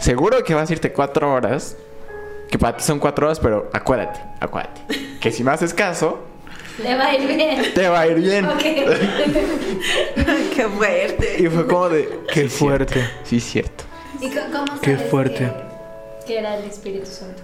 Seguro 0.00 0.42
que 0.44 0.54
vas 0.54 0.68
a 0.68 0.72
irte 0.72 0.92
cuatro 0.92 1.32
horas. 1.32 1.76
Que 2.50 2.58
para 2.58 2.76
ti 2.76 2.84
son 2.84 2.98
cuatro 2.98 3.26
horas, 3.26 3.40
pero 3.40 3.70
acuérdate, 3.72 4.20
acuérdate. 4.40 4.82
Que 5.20 5.30
si 5.32 5.42
me 5.42 5.52
haces 5.52 5.72
caso, 5.72 6.18
Le 6.82 6.94
va 6.96 7.06
a 7.08 7.14
ir 7.16 7.26
bien. 7.36 7.74
te 7.74 7.88
va 7.88 8.00
a 8.00 8.06
ir 8.06 8.16
bien. 8.20 8.44
Ok. 8.46 8.62
Qué 10.54 10.68
fuerte. 10.76 11.36
Y 11.42 11.46
fue 11.48 11.66
como 11.66 11.88
de. 11.88 12.08
Qué 12.32 12.42
"Sí, 12.48 12.48
fuerte. 12.48 12.94
cierto, 12.94 13.14
Sí, 13.24 13.40
cierto. 13.40 13.84
¿Y 14.20 14.28
cómo 14.30 14.80
Qué 14.80 14.94
sabes 14.96 15.10
fuerte. 15.10 15.52
Que, 16.20 16.26
que 16.26 16.38
era 16.38 16.56
el 16.58 16.64
Espíritu 16.64 17.06
Santo? 17.06 17.42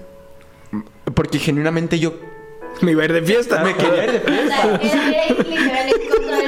Porque 1.14 1.39
genuinamente 1.39 1.99
yo 1.99 2.14
me 2.83 2.93
iba 2.93 3.03
a 3.03 3.07
ir 3.07 3.12
de 3.12 3.22
fiesta. 3.22 3.62
me 3.64 3.74
quería 3.74 4.05
ir 4.05 4.12
de 4.12 4.18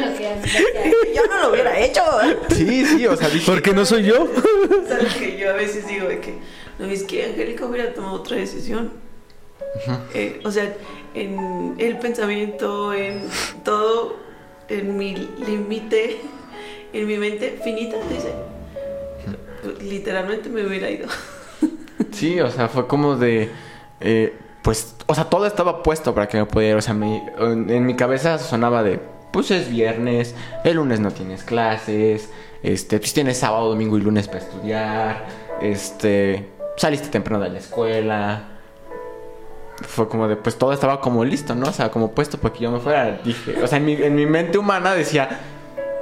hacía. 0.04 0.36
Yo 1.14 1.22
no 1.28 1.40
lo 1.42 1.50
hubiera 1.50 1.78
hecho. 1.80 2.02
Sí, 2.50 2.84
sí, 2.86 3.06
o 3.06 3.16
sea, 3.16 3.28
dije. 3.28 3.50
Porque 3.50 3.72
no 3.72 3.84
soy 3.84 4.04
yo. 4.04 4.28
¿Sabes 4.88 5.14
que 5.14 5.36
yo 5.38 5.50
a 5.50 5.54
veces 5.54 5.86
digo 5.88 6.06
de 6.08 6.20
que 6.20 6.34
no 6.78 6.86
es 6.86 7.02
que 7.04 7.24
Angélica 7.24 7.64
hubiera 7.66 7.92
tomado 7.92 8.14
otra 8.16 8.36
decisión? 8.36 8.92
Eh, 10.14 10.40
o 10.44 10.50
sea, 10.50 10.72
en 11.14 11.74
el 11.78 11.98
pensamiento, 11.98 12.92
en 12.94 13.22
todo, 13.64 14.16
en 14.68 14.96
mi 14.96 15.14
límite, 15.46 16.18
en 16.92 17.06
mi 17.06 17.16
mente 17.18 17.58
finita, 17.62 17.96
dice, 18.08 18.32
literalmente 19.82 20.48
me 20.48 20.66
hubiera 20.66 20.90
ido. 20.90 21.08
Sí, 22.12 22.40
o 22.40 22.50
sea, 22.50 22.68
fue 22.68 22.86
como 22.86 23.16
de. 23.16 23.50
eh, 24.00 24.34
pues, 24.62 24.96
o 25.06 25.14
sea, 25.14 25.24
todo 25.24 25.46
estaba 25.46 25.82
puesto 25.82 26.14
para 26.14 26.28
que 26.28 26.38
me 26.38 26.46
pudiera. 26.46 26.78
O 26.78 26.82
sea, 26.82 26.92
mi- 26.94 27.22
en, 27.38 27.68
en 27.70 27.86
mi 27.86 27.94
cabeza 27.94 28.38
sonaba 28.38 28.82
de. 28.82 28.98
Pues 29.32 29.50
es 29.50 29.70
viernes, 29.70 30.34
el 30.64 30.76
lunes 30.76 30.98
no 31.00 31.10
tienes 31.12 31.44
clases, 31.44 32.30
este, 32.62 32.98
pues 32.98 33.12
tienes 33.12 33.38
sábado, 33.38 33.68
domingo 33.68 33.96
y 33.96 34.00
lunes 34.00 34.26
para 34.28 34.40
estudiar, 34.40 35.26
este, 35.62 36.48
saliste 36.78 37.08
temprano 37.08 37.44
de 37.44 37.50
la 37.50 37.58
escuela. 37.58 38.59
Fue 39.82 40.08
como 40.08 40.28
de, 40.28 40.36
pues 40.36 40.56
todo 40.58 40.72
estaba 40.72 41.00
como 41.00 41.24
listo, 41.24 41.54
¿no? 41.54 41.66
O 41.68 41.72
sea, 41.72 41.90
como 41.90 42.12
puesto 42.12 42.38
para 42.38 42.52
que 42.54 42.60
yo 42.60 42.70
me 42.70 42.80
fuera. 42.80 43.20
Dije, 43.24 43.62
o 43.62 43.66
sea, 43.66 43.78
en 43.78 43.84
mi, 43.86 43.94
en 43.94 44.14
mi 44.14 44.26
mente 44.26 44.58
humana 44.58 44.94
decía, 44.94 45.40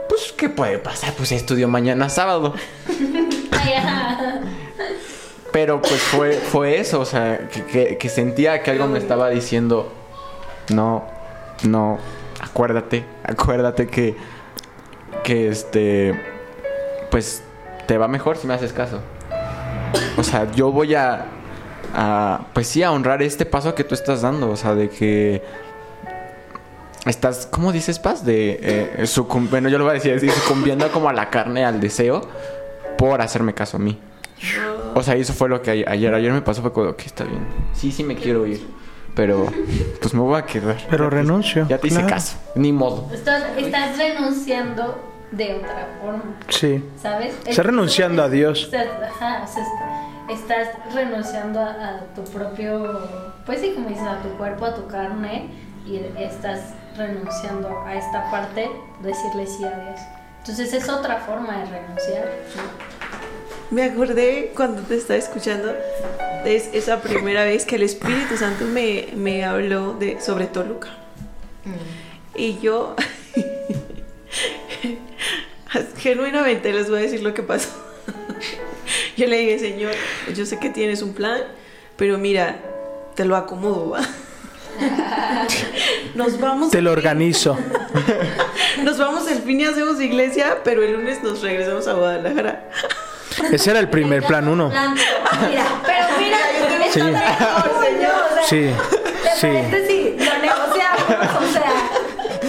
pues, 0.09 0.33
¿qué 0.37 0.49
puede 0.49 0.79
pasar? 0.79 1.14
Pues 1.16 1.33
estudio 1.33 1.68
mañana 1.68 2.09
sábado. 2.09 2.55
Pero 5.53 5.81
pues 5.81 6.01
fue, 6.01 6.33
fue 6.35 6.79
eso, 6.79 7.01
o 7.01 7.05
sea, 7.05 7.49
que, 7.49 7.64
que- 7.64 7.99
que 7.99 8.09
sentía 8.09 8.62
que 8.62 8.70
algo 8.70 8.87
me 8.87 8.99
estaba 8.99 9.31
diciendo, 9.31 9.91
no, 10.70 11.05
no, 11.64 11.99
acuérdate, 12.41 13.05
acuérdate 13.24 13.87
que, 13.87 14.14
que 15.24 15.49
este, 15.49 16.20
pues 17.11 17.43
te 17.87 17.97
va 17.97 18.09
mejor 18.09 18.37
si 18.37 18.47
me 18.47 18.55
haces 18.55 18.72
caso. 18.74 19.01
O 20.18 20.22
sea, 20.22 20.51
yo 20.53 20.70
voy 20.70 20.95
a, 20.95 21.24
a, 21.95 22.47
pues 22.53 22.66
sí, 22.68 22.82
a 22.82 22.93
honrar 22.93 23.22
este 23.22 23.45
paso 23.47 23.74
que 23.74 23.84
tú 23.84 23.95
estás 23.95 24.22
dando, 24.22 24.51
o 24.51 24.57
sea, 24.57 24.74
de 24.74 24.89
que 24.89 25.43
estás, 27.07 27.47
¿cómo 27.51 27.72
dices, 27.72 27.99
Paz? 27.99 28.24
De, 28.24 28.59
eh, 28.62 29.03
sucum- 29.07 29.49
bueno, 29.49 29.68
yo 29.68 29.78
lo 29.78 29.84
voy 29.84 29.93
a 29.93 29.95
decir 29.95 30.14
así, 30.14 30.28
sucumbiendo 30.30 30.91
como 30.93 31.09
a 31.09 31.12
la 31.12 31.30
carne, 31.30 31.64
al 31.64 31.80
deseo, 31.80 32.22
por 32.97 33.20
hacerme 33.20 33.55
caso 33.55 33.76
a 33.76 33.80
mí. 33.80 33.99
O 34.95 35.03
sea, 35.03 35.14
eso 35.14 35.32
fue 35.32 35.49
lo 35.49 35.62
que 35.62 35.84
ayer, 35.89 36.14
ayer 36.14 36.32
me 36.32 36.43
pasó, 36.43 36.62
fue 36.62 36.72
como, 36.72 36.95
que 36.97 37.07
está 37.07 37.24
bien. 37.24 37.41
Sí, 37.72 37.91
sí 37.93 38.05
me 38.05 38.14
quiero 38.16 38.47
ir. 38.47 38.66
Pero, 39.14 39.47
pues 40.01 40.14
me 40.14 40.20
voy 40.20 40.39
a 40.39 40.47
quedar. 40.47 40.76
Pero 40.89 41.05
Ya 41.07 41.11
te- 41.11 41.16
renuncio, 41.16 41.66
Ya 41.68 41.78
te 41.78 41.89
hice 41.89 42.05
caso. 42.07 42.36
Ni 42.55 42.72
modo. 42.72 43.09
Estás, 43.12 43.43
estás 43.57 43.99
renunciando 43.99 44.97
de 45.32 45.55
otra 45.57 45.89
forma, 46.01 46.22
Sí. 46.49 46.84
¿sabes? 47.03 47.34
Estás 47.45 47.66
renunciando 47.66 48.22
a 48.22 48.28
Dios. 48.28 48.64
Estás, 48.72 48.86
ajá, 49.11 49.43
o 49.45 49.53
sea, 49.53 49.64
estás 50.31 50.68
renunciando 50.95 51.61
a, 51.61 51.70
a 51.70 52.01
tu 52.14 52.24
propio, 52.24 53.01
pues 53.47 53.61
sí, 53.61 53.72
como 53.74 53.89
dices, 53.89 54.07
a 54.07 54.20
tu 54.22 54.29
cuerpo, 54.37 54.66
a 54.66 54.74
tu 54.74 54.87
carne, 54.87 55.49
y 55.87 55.97
estás 56.20 56.61
renunciando 56.97 57.68
a 57.87 57.95
esta 57.95 58.31
parte, 58.31 58.68
decirle 59.03 59.47
sí 59.47 59.64
a 59.64 59.70
Dios. 59.70 60.01
Entonces 60.41 60.72
es 60.74 60.89
otra 60.89 61.16
forma 61.20 61.59
de 61.59 61.64
renunciar. 61.66 62.31
Me 63.70 63.85
acordé 63.85 64.53
cuando 64.57 64.83
te 64.83 64.97
estaba 64.97 65.18
escuchando 65.18 65.74
de 66.45 66.57
es- 66.57 66.70
esa 66.72 67.01
primera 67.01 67.45
vez 67.45 67.64
que 67.66 67.76
el 67.76 67.83
Espíritu 67.83 68.37
Santo 68.37 68.64
me, 68.64 69.09
me 69.14 69.45
habló 69.45 69.93
de, 69.95 70.20
sobre 70.20 70.47
Toluca. 70.47 70.89
Y 72.35 72.59
yo, 72.61 72.95
genuinamente 75.99 76.72
les 76.72 76.89
voy 76.89 77.01
a 77.01 77.03
decir 77.03 77.22
lo 77.22 77.35
que 77.35 77.43
pasó. 77.43 77.68
Yo 79.19 79.27
le 79.27 79.37
dije, 79.39 79.59
Señor, 79.59 79.93
yo 80.33 80.47
sé 80.47 80.61
que 80.61 80.71
tienes 80.71 81.03
un 81.03 81.12
plan, 81.12 81.41
pero 81.97 82.19
mira, 82.19 82.55
te 83.16 83.25
lo 83.25 83.35
acomodo. 83.35 83.91
¿va? 83.91 84.01
Nos 86.14 86.39
vamos. 86.39 86.71
Te 86.71 86.81
lo 86.81 86.93
organizo. 86.93 87.59
Nos 88.85 88.97
vamos 88.97 89.29
el 89.29 89.39
fin 89.43 89.61
y 89.61 89.64
hacemos 89.64 90.01
iglesia, 90.01 90.59
pero 90.62 90.85
el 90.85 90.93
lunes 90.93 91.21
nos 91.21 91.43
regresamos 91.43 91.89
a 91.89 91.95
Guadalajara. 91.95 92.69
Ese 93.53 93.71
era 93.71 93.81
el 93.81 93.89
primer 93.91 94.23
plan 94.23 94.47
uno. 94.47 94.71
Plan, 94.71 94.95
Mira, 94.95 95.64
pero 95.85 96.07
mira, 96.21 96.39
Sí. 96.93 97.03
mejor, 97.03 97.85
señor. 97.85 98.12
o 98.31 98.35
sea, 98.35 98.45
Sí. 98.45 98.71
¿te 99.71 99.87
Sí. 99.87 100.16
si 100.19 100.25
lo 100.25 100.39
negociamos? 100.39 101.43
O 101.43 101.53
sea, 101.53 101.73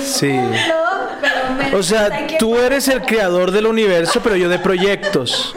Sí. 0.05 0.31
no, 0.33 1.09
pero 1.19 1.35
me 1.57 1.75
O 1.75 1.81
sea, 1.83 2.27
tú 2.37 2.55
eres 2.57 2.87
el 2.89 3.01
creador 3.01 3.49
del 3.51 3.65
universo, 3.65 4.21
pero 4.23 4.35
yo 4.35 4.49
de 4.49 4.59
proyectos. 4.59 5.55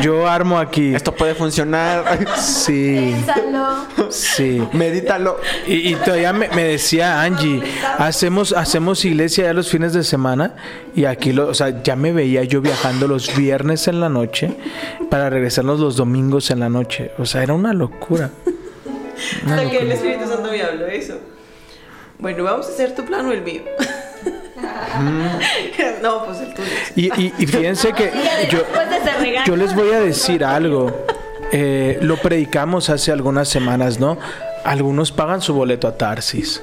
Yo 0.00 0.26
armo 0.26 0.58
aquí. 0.58 0.94
Esto 0.94 1.14
puede 1.14 1.34
funcionar. 1.34 2.18
Sí. 2.38 3.14
Piénsalo. 3.14 3.86
Sí. 4.10 4.62
Medítalo. 4.72 5.38
Y, 5.66 5.92
y 5.92 5.94
todavía 5.96 6.32
me, 6.32 6.48
me 6.48 6.64
decía 6.64 7.22
Angie, 7.22 7.62
hacemos, 7.98 8.52
hacemos 8.52 9.04
iglesia 9.04 9.44
ya 9.44 9.52
los 9.52 9.68
fines 9.68 9.92
de 9.92 10.02
semana 10.02 10.54
y 10.94 11.04
aquí, 11.04 11.32
lo, 11.32 11.48
o 11.48 11.54
sea, 11.54 11.82
ya 11.82 11.96
me 11.96 12.12
veía 12.12 12.44
yo 12.44 12.60
viajando 12.60 13.06
los 13.06 13.34
viernes 13.36 13.88
en 13.88 14.00
la 14.00 14.08
noche 14.08 14.56
para 15.10 15.30
regresarnos 15.30 15.80
los 15.80 15.96
domingos 15.96 16.50
en 16.50 16.60
la 16.60 16.68
noche. 16.68 17.12
O 17.18 17.26
sea, 17.26 17.42
era 17.42 17.54
una 17.54 17.72
locura. 17.72 18.30
Hasta 19.46 19.70
que 19.70 19.78
el 19.78 19.92
Espíritu 19.92 20.26
Santo 20.26 20.50
me 20.50 20.62
habló 20.62 20.86
eso. 20.86 21.18
Bueno, 22.18 22.44
vamos 22.44 22.66
a 22.66 22.70
hacer 22.70 22.94
tu 22.94 23.04
plan 23.04 23.26
o 23.26 23.32
el 23.32 23.42
mío. 23.42 23.62
no, 26.02 26.24
pues 26.26 26.40
el 26.40 26.54
tuyo. 26.54 26.68
Y, 26.96 27.06
y- 27.20 27.32
y 27.38 27.46
fíjense 27.46 27.92
que 27.92 28.10
yo, 28.50 28.60
yo 29.46 29.56
les 29.56 29.74
voy 29.74 29.90
a 29.92 30.00
decir 30.00 30.44
algo. 30.44 31.04
Eh, 31.52 31.98
lo 32.00 32.16
predicamos 32.16 32.88
hace 32.90 33.12
algunas 33.12 33.48
semanas, 33.48 34.00
¿no? 34.00 34.16
Algunos 34.64 35.12
pagan 35.12 35.40
su 35.42 35.52
boleto 35.54 35.86
a 35.88 35.96
Tarsis. 35.98 36.62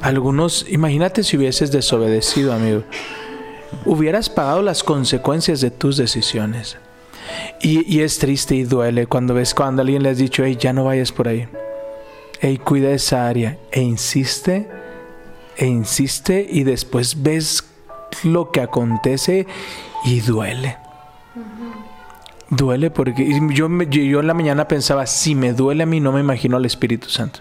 Algunos, 0.00 0.66
imagínate 0.68 1.22
si 1.22 1.36
hubieses 1.36 1.70
desobedecido, 1.70 2.52
amigo. 2.52 2.82
hubieras 3.84 4.28
pagado 4.28 4.62
las 4.62 4.82
consecuencias 4.82 5.60
de 5.60 5.70
tus 5.70 5.96
decisiones. 5.96 6.76
Y, 7.62 7.84
y 7.92 8.02
es 8.02 8.18
triste 8.18 8.54
y 8.54 8.64
duele 8.64 9.06
cuando 9.06 9.32
ves 9.34 9.54
cuando 9.54 9.82
alguien 9.82 10.02
le 10.02 10.10
has 10.10 10.18
dicho, 10.18 10.44
hey, 10.44 10.56
ya 10.58 10.72
no 10.72 10.84
vayas 10.84 11.12
por 11.12 11.28
ahí. 11.28 11.48
Hey, 12.40 12.58
cuida 12.58 12.90
esa 12.90 13.26
área. 13.28 13.56
E 13.70 13.80
insiste, 13.80 14.68
e 15.56 15.66
insiste, 15.66 16.46
y 16.50 16.64
después 16.64 17.22
ves 17.22 17.64
lo 18.22 18.50
que 18.50 18.60
acontece 18.60 19.46
y 20.04 20.20
duele. 20.20 20.76
Duele 22.50 22.90
porque 22.90 23.40
yo, 23.52 23.68
me- 23.68 23.86
yo, 23.86 24.02
yo 24.02 24.20
en 24.20 24.26
la 24.26 24.34
mañana 24.34 24.68
pensaba, 24.68 25.06
si 25.06 25.34
me 25.34 25.52
duele 25.52 25.82
a 25.82 25.86
mí, 25.86 25.98
no 26.00 26.12
me 26.12 26.20
imagino 26.20 26.56
al 26.56 26.64
Espíritu 26.66 27.08
Santo. 27.08 27.40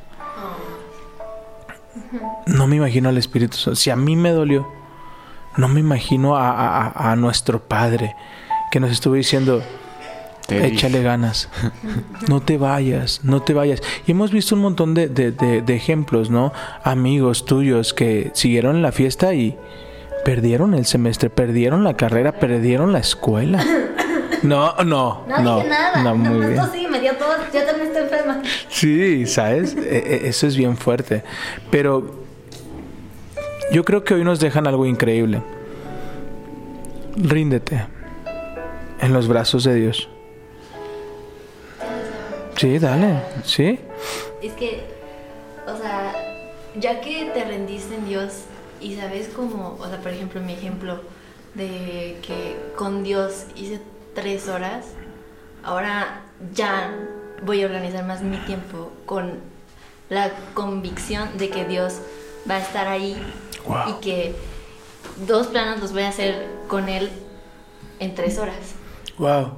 No 2.46 2.68
me 2.68 2.76
imagino 2.78 3.10
al 3.10 3.18
Espíritu 3.18 3.58
Santo. 3.58 3.76
Si 3.76 3.90
a 3.90 3.96
mí 3.96 4.16
me 4.16 4.32
dolió, 4.32 4.68
no 5.58 5.68
me 5.68 5.80
imagino 5.80 6.36
a, 6.36 6.50
a- 6.52 6.88
a- 6.88 7.12
a 7.12 7.16
nuestro 7.16 7.60
Padre 7.62 8.16
que 8.72 8.80
nos 8.80 8.92
estuvo 8.92 9.14
diciendo, 9.16 9.62
Te 10.48 10.56
dije. 10.56 10.68
échale 10.68 11.02
ganas, 11.02 11.48
no 12.30 12.42
te 12.42 12.58
vayas, 12.58 13.22
no 13.24 13.42
te 13.42 13.54
vayas. 13.54 13.82
Y 14.06 14.12
hemos 14.12 14.32
visto 14.32 14.56
un 14.56 14.62
montón 14.62 14.94
de, 14.94 15.08
de- 15.08 15.32
de- 15.32 15.62
de 15.62 15.76
ejemplos, 15.76 16.30
¿no? 16.30 16.52
Amigos 16.84 17.46
tuyos 17.46 17.94
que 17.94 18.32
siguieron 18.34 18.82
la 18.82 18.92
fiesta 18.92 19.34
y 19.34 19.58
perdieron 20.26 20.74
el 20.74 20.86
semestre, 20.86 21.30
perdieron 21.30 21.84
la 21.84 21.96
carrera, 21.96 22.34
perdieron 22.40 22.92
la 22.92 23.00
escuela. 23.00 23.64
No, 24.44 24.74
no, 24.84 25.24
No, 25.28 25.40
no, 25.42 25.56
dije 25.58 25.70
nada. 25.70 26.04
no, 26.04 26.16
muy 26.16 26.30
Nomás 26.30 26.48
bien. 26.50 26.62
tosí, 26.62 26.88
me 26.88 27.00
dio 27.00 27.14
todo. 27.16 27.30
Yo 27.54 27.64
también 27.64 27.88
estoy 27.88 28.04
enferma. 28.04 28.42
Sí, 28.70 29.26
¿sabes? 29.26 29.76
E- 29.78 29.82
e- 30.24 30.28
Eso 30.28 30.46
es 30.48 30.58
bien 30.58 30.76
fuerte. 30.76 31.24
Pero 31.72 32.22
yo 33.72 33.86
creo 33.86 34.04
que 34.04 34.14
hoy 34.14 34.24
nos 34.26 34.42
dejan 34.42 34.68
algo 34.68 34.86
increíble. 34.86 35.42
Ríndete 37.16 37.86
en 39.02 39.14
los 39.14 39.28
brazos 39.28 39.64
de 39.64 39.76
Dios. 39.76 40.10
Sí, 42.58 42.80
dale, 42.80 43.22
sí. 43.44 43.80
Es 44.42 44.54
que, 44.54 44.84
o 45.68 45.76
sea, 45.78 46.14
ya 46.80 47.02
que 47.02 47.26
te 47.34 47.44
rendiste 47.44 47.96
en 47.96 48.06
Dios 48.06 48.34
y 48.82 48.96
sabes 48.96 49.30
cómo, 49.36 49.78
o 49.80 49.88
sea, 49.88 50.00
por 50.00 50.12
ejemplo, 50.12 50.42
mi 50.42 50.54
ejemplo 50.54 51.02
de 51.56 52.18
que 52.26 52.56
con 52.76 53.04
Dios 53.04 53.46
hice 53.56 53.80
tres 54.16 54.48
horas, 54.50 54.86
ahora 55.64 56.22
ya 56.54 56.94
voy 57.44 57.62
a 57.64 57.66
organizar 57.66 58.06
más 58.06 58.22
mi 58.22 58.38
tiempo 58.38 58.92
con 59.06 59.40
la 60.10 60.32
convicción 60.54 61.38
de 61.38 61.50
que 61.50 61.66
Dios 61.66 61.96
va 62.50 62.56
a 62.56 62.60
estar 62.60 62.88
ahí 62.88 63.18
Wow. 63.66 63.78
y 63.90 63.94
que 64.02 64.36
dos 65.26 65.48
planos 65.48 65.80
los 65.80 65.94
voy 65.94 66.04
a 66.04 66.10
hacer 66.10 66.48
con 66.68 66.90
Él 66.90 67.10
en 68.00 68.14
tres 68.14 68.38
horas. 68.38 68.76
Wow. 69.18 69.54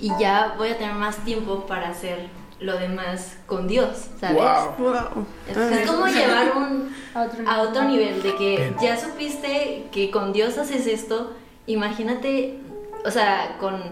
Y 0.00 0.10
ya 0.18 0.54
voy 0.56 0.68
a 0.68 0.78
tener 0.78 0.94
más 0.94 1.16
tiempo 1.24 1.66
para 1.66 1.88
hacer 1.88 2.28
lo 2.60 2.78
demás 2.78 3.36
con 3.46 3.66
Dios, 3.66 4.08
¿sabes? 4.20 4.36
Wow. 4.36 5.26
Es 5.48 5.90
como 5.90 6.06
llevar 6.06 6.56
un, 6.56 6.94
A 7.46 7.60
otro 7.60 7.84
nivel 7.84 8.22
de 8.22 8.34
que 8.36 8.74
ya 8.80 8.98
supiste 8.98 9.84
que 9.92 10.10
con 10.10 10.32
Dios 10.32 10.56
haces 10.56 10.86
esto, 10.86 11.32
imagínate, 11.66 12.58
o 13.04 13.10
sea, 13.10 13.56
con 13.60 13.82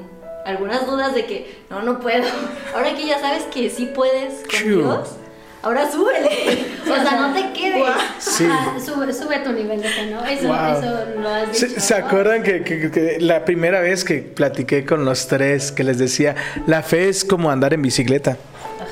algunas 0.47 0.87
dudas 0.87 1.15
de 1.15 1.27
que 1.27 1.65
no, 1.69 1.83
no 1.83 2.01
puedo. 2.01 2.25
Ahora 2.75 2.95
que 2.95 3.07
ya 3.07 3.19
sabes 3.19 3.45
que 3.45 3.69
sí 3.69 3.91
puedes 3.95 4.43
con. 4.49 4.69
Dios, 4.69 5.17
ahora 5.63 5.91
súbele. 5.91 6.67
O 6.83 6.95
sea, 6.95 7.21
no 7.21 7.33
te 7.35 7.53
quedes. 7.53 7.83
Sí. 8.19 8.45
Ajá, 8.47 8.75
sube, 8.81 9.13
sube 9.13 9.39
tu 9.41 9.53
nivel 9.53 9.81
de 9.81 9.89
fe, 9.89 10.11
¿no? 10.11 10.25
Eso, 10.25 10.49
Wow. 10.49 10.57
eso 10.79 11.21
lo 11.21 11.29
has 11.29 11.57
¿Se, 11.57 11.69
dicho. 11.69 11.81
se 11.81 11.99
¿no? 12.01 12.07
acuerdan 12.07 12.43
que, 12.43 12.63
que- 12.63 12.91
que 12.91 13.17
la 13.21 13.45
primera 13.45 13.81
vez 13.81 14.05
que 14.05 14.19
platiqué 14.23 14.85
con 14.85 15.05
los 15.05 15.27
tres, 15.29 15.71
que 15.73 15.85
les 15.85 15.99
decía, 15.99 16.35
la 16.67 16.83
fe 16.83 17.09
es 17.09 17.25
como 17.25 17.51
andar 17.51 17.75
en 17.75 17.83
bicicleta? 17.83 18.37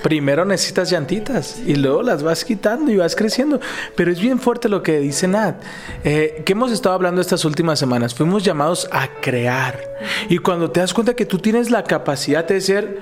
Primero 0.02 0.44
necesitas 0.44 0.90
llantitas 0.90 1.58
y 1.66 1.74
luego 1.74 2.02
las 2.04 2.22
vas 2.22 2.44
quitando 2.44 2.92
y 2.92 2.96
vas 2.96 3.16
creciendo. 3.16 3.60
Pero 3.96 4.12
es 4.12 4.20
bien 4.20 4.38
fuerte 4.38 4.68
lo 4.68 4.80
que 4.82 5.00
dice 5.00 5.26
Nat. 5.26 5.56
Eh, 6.04 6.42
que 6.46 6.52
hemos 6.52 6.70
estado 6.70 6.94
hablando 6.94 7.20
estas 7.20 7.44
últimas 7.44 7.80
semanas. 7.80 8.14
Fuimos 8.14 8.44
llamados 8.44 8.88
a 8.92 9.08
crear. 9.20 9.76
Y 10.28 10.38
cuando 10.38 10.70
te 10.70 10.78
das 10.80 10.94
cuenta 10.94 11.14
que 11.14 11.26
tú 11.26 11.38
tienes 11.38 11.70
la 11.72 11.82
capacidad 11.82 12.44
de 12.46 12.54
decir, 12.54 13.00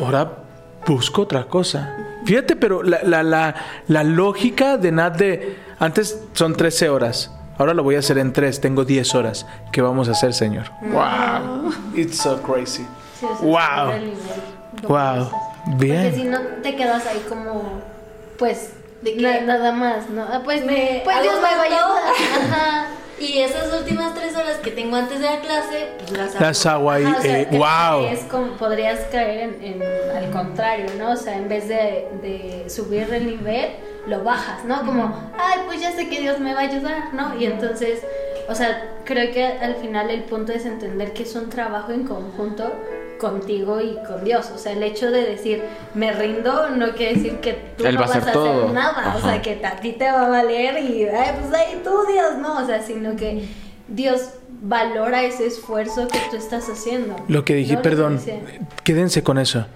ahora 0.00 0.38
busco 0.86 1.22
otra 1.22 1.44
cosa. 1.44 1.94
Fíjate, 2.28 2.56
pero 2.56 2.82
la, 2.82 3.00
la, 3.04 3.22
la, 3.22 3.54
la 3.86 4.04
lógica 4.04 4.76
de 4.76 4.92
Nat 4.92 5.16
de 5.16 5.56
antes 5.78 6.20
son 6.34 6.54
13 6.54 6.90
horas. 6.90 7.30
Ahora 7.56 7.72
lo 7.72 7.82
voy 7.82 7.96
a 7.96 8.00
hacer 8.00 8.18
en 8.18 8.34
3, 8.34 8.60
tengo 8.60 8.84
10 8.84 9.14
horas. 9.14 9.46
¿Qué 9.72 9.80
vamos 9.80 10.08
a 10.08 10.10
hacer, 10.12 10.34
Señor? 10.34 10.66
Wow. 10.82 11.72
It's 11.94 12.18
so 12.18 12.40
crazy. 12.42 12.86
Sí, 13.18 13.26
Wow. 13.40 13.92
Wow. 14.86 15.30
Porque 15.64 16.12
si 16.12 16.18
Bien. 16.22 16.30
no 16.30 16.38
te 16.62 16.76
quedas 16.76 17.06
ahí 17.06 17.24
como, 17.30 17.80
pues, 18.38 18.74
¿De 19.00 19.14
qué? 19.14 19.22
na- 19.22 19.40
nada 19.40 19.72
más, 19.72 20.10
¿no? 20.10 20.22
Ah, 20.22 20.42
Pues, 20.44 20.66
Me 20.66 21.00
pues 21.04 21.22
Dios 21.22 21.34
me 21.36 21.40
va 21.40 21.48
a 21.48 21.62
ayudar. 21.62 22.12
Ajá. 22.52 22.86
Y 23.20 23.38
esas 23.38 23.72
últimas 23.72 24.14
tres 24.14 24.36
horas 24.36 24.56
que 24.62 24.70
tengo 24.70 24.94
antes 24.96 25.18
de 25.20 25.26
la 25.26 25.40
clase, 25.40 25.88
pues 25.98 26.10
las 26.12 26.34
hago. 26.36 26.44
Las 26.44 26.66
hago 26.66 26.90
ahí. 26.90 27.04
Ajá, 27.04 27.18
o 27.18 27.22
sea, 27.22 27.40
eh, 27.40 27.48
que 27.50 27.56
wow. 27.58 28.04
Es 28.06 28.20
como, 28.30 28.52
podrías 28.56 29.00
caer 29.10 29.40
en, 29.40 29.64
en- 29.64 29.82
al 30.16 30.30
contrario, 30.30 30.86
¿no? 30.98 31.12
O 31.12 31.16
sea, 31.16 31.36
en 31.36 31.48
vez 31.48 31.68
de, 31.68 32.06
de 32.22 32.70
subir 32.70 33.12
el 33.12 33.26
nivel, 33.26 33.70
lo 34.06 34.22
bajas, 34.22 34.64
¿no? 34.64 34.84
Como, 34.86 35.30
ay, 35.36 35.60
pues 35.66 35.80
ya 35.80 35.92
sé 35.92 36.08
que 36.08 36.20
Dios 36.20 36.38
me 36.38 36.54
va 36.54 36.60
a 36.60 36.64
ayudar, 36.64 37.12
¿no? 37.12 37.36
Y 37.38 37.46
entonces, 37.46 38.02
o 38.48 38.54
sea, 38.54 38.94
creo 39.04 39.32
que 39.32 39.44
al 39.44 39.74
final 39.76 40.10
el 40.10 40.22
punto 40.22 40.52
es 40.52 40.64
entender 40.64 41.12
que 41.12 41.24
es 41.24 41.34
un 41.34 41.50
trabajo 41.50 41.92
en 41.92 42.04
conjunto 42.04 42.72
contigo 43.18 43.80
y 43.80 43.96
con 44.06 44.24
Dios. 44.24 44.50
O 44.54 44.58
sea, 44.58 44.72
el 44.72 44.82
hecho 44.82 45.10
de 45.10 45.24
decir, 45.24 45.62
me 45.94 46.12
rindo, 46.12 46.70
no 46.70 46.92
quiere 46.92 47.14
decir 47.16 47.36
que 47.40 47.52
tú 47.76 47.84
Él 47.84 47.94
no 47.96 48.00
va 48.00 48.06
a 48.06 48.08
vas 48.08 48.16
hacer 48.18 48.28
a 48.30 48.32
todo. 48.32 48.62
hacer 48.62 48.70
nada. 48.74 49.14
O 49.16 49.20
sea, 49.20 49.42
que 49.42 49.64
a 49.64 49.76
ti 49.76 49.92
te 49.92 50.10
va 50.10 50.26
a 50.26 50.28
valer 50.28 50.78
y, 50.82 51.04
ay, 51.04 51.34
pues 51.40 51.52
ahí 51.54 51.80
tú, 51.84 51.90
Dios, 52.10 52.36
¿no? 52.40 52.58
O 52.62 52.66
sea, 52.66 52.82
sino 52.82 53.14
que 53.16 53.46
Dios 53.88 54.30
valora 54.60 55.22
ese 55.22 55.46
esfuerzo 55.46 56.08
que 56.08 56.18
tú 56.30 56.36
estás 56.36 56.68
haciendo. 56.68 57.14
Lo 57.28 57.44
que 57.44 57.54
dije, 57.54 57.74
¿no? 57.74 57.82
perdón, 57.82 58.20
quédense 58.84 59.22
con 59.22 59.38
eso. 59.38 59.66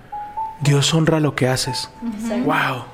Dios 0.60 0.92
honra 0.94 1.20
lo 1.20 1.34
que 1.34 1.48
haces. 1.48 1.88
Exacto. 2.20 2.44
Wow. 2.44 2.84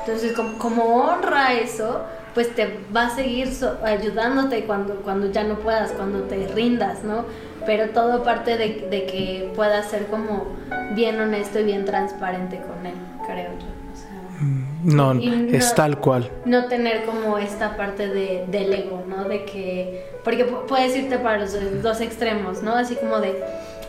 Entonces, 0.00 0.32
como, 0.32 0.58
como 0.58 0.84
honra 1.04 1.52
eso, 1.54 2.02
pues 2.34 2.54
te 2.54 2.78
va 2.94 3.06
a 3.06 3.10
seguir 3.14 3.52
so- 3.54 3.78
ayudándote 3.84 4.64
cuando, 4.64 4.94
cuando 4.96 5.30
ya 5.30 5.44
no 5.44 5.56
puedas, 5.56 5.92
cuando 5.92 6.22
te 6.22 6.46
rindas, 6.48 7.02
¿no? 7.04 7.24
Pero 7.66 7.90
todo 7.90 8.22
parte 8.22 8.56
de, 8.56 8.86
de 8.90 9.06
que 9.06 9.52
puedas 9.54 9.86
ser 9.90 10.06
como 10.06 10.46
bien 10.94 11.20
honesto 11.20 11.58
y 11.60 11.64
bien 11.64 11.84
transparente 11.84 12.56
con 12.60 12.84
él, 12.86 12.94
creo 13.26 13.50
yo. 13.58 13.66
O 13.92 13.96
sea, 13.96 14.40
No, 14.82 15.14
Y 15.14 15.28
no- 15.28 15.56
es 15.56 15.74
tal 15.74 15.98
cual. 15.98 16.30
no 16.46 16.66
tener 16.66 17.04
como 17.04 17.36
esta 17.38 17.76
parte 17.76 18.08
de, 18.08 18.46
del 18.48 18.72
ego, 18.72 19.02
¿no? 19.06 19.24
De 19.24 19.44
que, 19.44 20.04
porque 20.24 20.50
pu- 20.50 20.64
puedes 20.66 20.96
irte 20.96 21.18
para 21.18 21.38
los 21.40 21.54
dos 21.82 22.00
extremos, 22.00 22.62
¿no? 22.62 22.74
Así 22.74 22.94
como 22.96 23.18
de, 23.20 23.42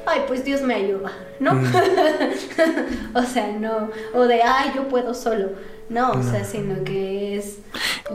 ay, 0.05 0.21
pues 0.27 0.43
Dios 0.43 0.61
me 0.61 0.73
ayuda, 0.75 1.11
¿no? 1.39 1.51
o 3.13 3.23
sea, 3.23 3.47
no, 3.59 3.89
o 4.13 4.23
de, 4.27 4.41
ay, 4.43 4.71
yo 4.75 4.87
puedo 4.87 5.13
solo, 5.13 5.49
no, 5.89 6.11
o 6.11 6.23
sea, 6.23 6.43
sino 6.43 6.83
que 6.83 7.37
es, 7.37 7.59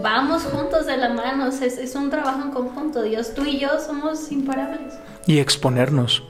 vamos 0.03 0.45
juntos 0.45 0.87
de 0.87 0.97
la 0.97 1.11
mano, 1.11 1.49
o 1.49 1.53
sea, 1.53 1.67
es, 1.67 1.79
es 1.79 1.95
un 1.95 2.11
trabajo 2.11 2.43
en 2.43 2.51
conjunto, 2.51 3.03
Dios, 3.03 3.35
tú 3.35 3.45
y 3.45 3.59
yo 3.59 3.79
somos 3.81 4.31
imparables. 4.33 4.95
Y 5.27 5.39
exponernos. 5.39 6.23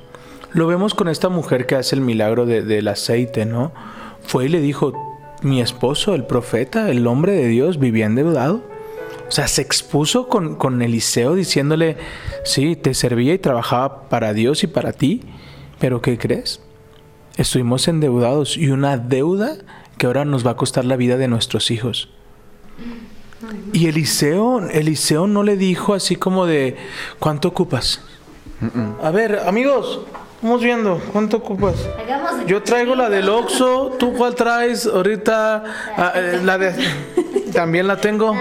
Lo 0.53 0.66
vemos 0.66 0.94
con 0.94 1.09
esta 1.09 1.28
mujer 1.28 1.66
que 1.66 1.74
hace 1.76 1.94
el 1.97 2.01
milagro 2.01 2.47
de- 2.47 2.62
del 2.62 2.88
aceite, 2.88 3.44
¿no? 3.44 3.72
Fue 4.22 4.47
y 4.47 4.49
le 4.49 4.61
dijo, 4.61 4.92
mi 5.42 5.61
esposo, 5.61 6.14
el 6.14 6.24
profeta, 6.24 6.90
el 6.90 7.07
hombre 7.07 7.32
de 7.32 7.47
Dios, 7.49 7.78
vivía 7.78 8.07
endeudado. 8.07 8.62
O 9.28 9.30
sea, 9.30 9.49
se 9.49 9.61
expuso 9.61 10.28
con, 10.28 10.55
con 10.57 10.80
Eliseo 10.82 11.34
diciéndole, 11.34 11.97
sí, 12.44 12.76
te 12.76 12.94
servía 12.94 13.34
y 13.34 13.38
trabajaba 13.38 14.09
para 14.09 14.32
Dios 14.32 14.62
y 14.62 14.66
para 14.68 14.92
ti, 14.92 15.22
pero 15.78 16.01
¿qué 16.01 16.16
crees? 16.16 16.61
Estuvimos 17.36 17.86
endeudados 17.88 18.57
y 18.57 18.68
una 18.68 18.97
deuda 18.97 19.57
que 19.99 20.07
ahora 20.07 20.24
nos 20.24 20.47
va 20.47 20.53
a 20.53 20.57
costar 20.57 20.84
la 20.84 20.97
vida 20.97 21.16
de 21.18 21.28
nuestros 21.28 21.70
hijos. 21.70 22.09
Y 23.72 23.88
Eliseo, 23.88 24.66
Eliseo 24.70 25.26
no 25.26 25.42
le 25.42 25.57
dijo 25.57 25.92
así 25.92 26.16
como 26.16 26.47
de, 26.47 26.76
¿cuánto 27.18 27.49
ocupas? 27.49 28.01
A 29.02 29.11
ver, 29.11 29.40
amigos, 29.46 30.00
vamos 30.42 30.62
viendo, 30.62 31.00
¿cuánto 31.12 31.38
ocupas? 31.38 31.74
Yo 32.46 32.62
traigo 32.62 32.94
la 32.94 33.09
del 33.11 33.28
Oxxo, 33.28 33.96
¿tú 33.98 34.14
cuál 34.14 34.34
traes? 34.34 34.86
Ahorita 34.86 35.62
ah, 35.96 36.12
eh, 36.14 36.40
la 36.42 36.57
de 36.59 36.72
también 37.52 37.86
la 37.86 37.96
tengo. 37.96 38.34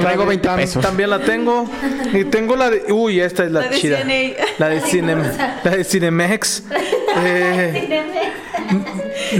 Traigo 0.00 0.24
20 0.26 0.48
Tam- 0.48 0.56
pesos. 0.56 0.82
También 0.82 1.10
la 1.10 1.20
tengo. 1.20 1.68
Y 2.12 2.24
tengo 2.24 2.54
la 2.56 2.70
de 2.70 2.92
uy, 2.92 3.20
esta 3.20 3.44
es 3.44 3.50
la, 3.50 3.60
La 3.62 3.68
de 3.68 3.76
chida. 3.76 3.98
CNA. 4.02 4.44
La 4.58 4.68
de 4.68 4.80
Cinem, 4.80 5.22
la 5.64 5.70
de 5.70 5.84
Cinemex. 5.84 6.62
Eh, 7.18 8.04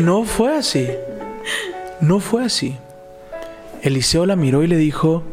no 0.01 0.25
fue 0.25 0.57
así. 0.57 0.89
No 2.01 2.21
fue 2.21 2.43
así. 2.47 2.79
Eliseo 3.83 4.25
la 4.25 4.35
miró 4.35 4.63
y 4.63 4.67
le 4.67 4.79
dijo, 4.79 5.25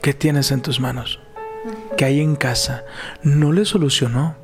¿qué 0.00 0.14
tienes 0.14 0.52
en 0.52 0.62
tus 0.62 0.78
manos? 0.78 1.18
Que 1.96 2.04
hay 2.04 2.20
en 2.20 2.36
casa 2.36 2.84
no 3.22 3.52
le 3.52 3.64
solucionó. 3.64 4.36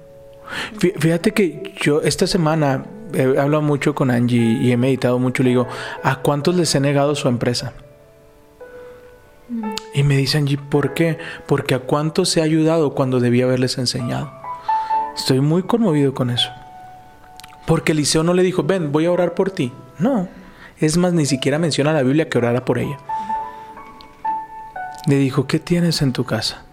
Fí- 0.79 0.95
Fíjate 0.99 1.33
que 1.33 1.75
yo 1.81 2.01
esta 2.03 2.27
semana 2.27 2.85
he 3.15 3.23
hablado 3.39 3.63
mucho 3.63 3.95
con 3.95 4.11
Angie 4.11 4.59
y 4.63 4.73
he 4.73 4.77
meditado 4.77 5.19
mucho. 5.19 5.43
Le 5.43 5.51
digo, 5.51 5.69
¿a 6.03 6.17
cuántos 6.21 6.57
les 6.57 6.75
he 6.75 6.81
negado 6.81 7.15
su 7.15 7.29
empresa? 7.29 7.73
Y 9.95 10.03
me 10.03 10.17
dice 10.17 10.39
Angie, 10.39 10.57
¿por 10.59 10.95
qué? 10.95 11.19
Porque 11.47 11.75
a 11.75 11.81
cuántos 11.81 12.31
se 12.31 12.41
ha 12.41 12.45
ayudado 12.45 12.95
cuando 12.95 13.21
debía 13.21 13.45
haberles 13.45 13.77
enseñado. 13.79 14.33
Estoy 15.15 15.41
muy 15.41 15.63
conmovido 15.65 16.15
con 16.15 16.31
eso. 16.31 16.51
Porque 17.67 17.93
Eliseo 17.93 18.23
no 18.23 18.33
le 18.35 18.43
dijo, 18.43 18.63
ven, 18.63 18.93
voy 18.93 19.05
a 19.07 19.13
orar 19.13 19.35
por 19.35 19.51
ti. 19.51 19.73
No. 19.99 20.29
Es 20.79 20.97
más, 20.97 21.13
ni 21.13 21.27
siquiera 21.27 21.59
menciona 21.59 21.93
la 21.93 22.03
Biblia 22.03 22.29
que 22.29 22.39
orara 22.39 22.65
por 22.65 22.79
ella. 22.79 22.97
Le 25.07 25.17
dijo, 25.17 25.47
¿qué 25.47 25.59
tienes 25.59 26.01
en 26.03 26.13
tu 26.13 26.25
casa? 26.25 26.65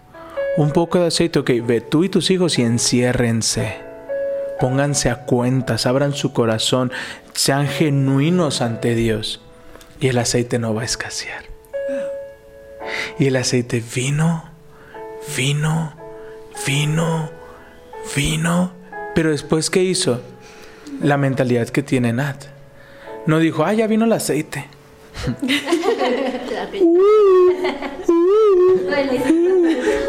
Un 0.59 0.71
poco 0.71 0.99
de 0.99 1.07
aceite, 1.07 1.39
ok, 1.39 1.51
ve 1.63 1.79
tú 1.79 2.03
y 2.03 2.09
tus 2.09 2.29
hijos 2.31 2.59
y 2.59 2.63
enciérrense. 2.63 3.77
Pónganse 4.59 5.09
a 5.09 5.23
cuentas, 5.23 5.85
abran 5.85 6.13
su 6.13 6.33
corazón, 6.33 6.91
sean 7.33 7.65
genuinos 7.65 8.59
ante 8.59 8.93
Dios. 8.93 9.39
Y 10.01 10.09
el 10.09 10.17
aceite 10.17 10.59
no 10.59 10.73
va 10.73 10.81
a 10.81 10.85
escasear. 10.85 11.45
Y 13.17 13.27
el 13.27 13.37
aceite 13.37 13.81
vino, 13.95 14.49
vino, 15.37 15.93
vino, 16.67 17.29
vino. 18.13 18.73
Pero 19.15 19.31
después, 19.31 19.69
¿qué 19.69 19.81
hizo? 19.81 20.21
La 21.01 21.15
mentalidad 21.15 21.69
que 21.69 21.83
tiene 21.83 22.11
Nat. 22.11 22.43
No 23.27 23.39
dijo, 23.39 23.63
ah, 23.63 23.73
ya 23.73 23.87
vino 23.87 24.03
el 24.03 24.11
aceite. 24.11 24.67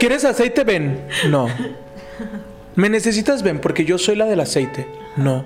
¿Quieres 0.00 0.24
aceite? 0.24 0.64
Ven. 0.64 1.06
No. 1.28 1.48
¿Me 2.74 2.88
necesitas? 2.88 3.42
Ven, 3.42 3.60
porque 3.60 3.84
yo 3.84 3.98
soy 3.98 4.16
la 4.16 4.24
del 4.24 4.40
aceite. 4.40 4.86
No. 5.16 5.44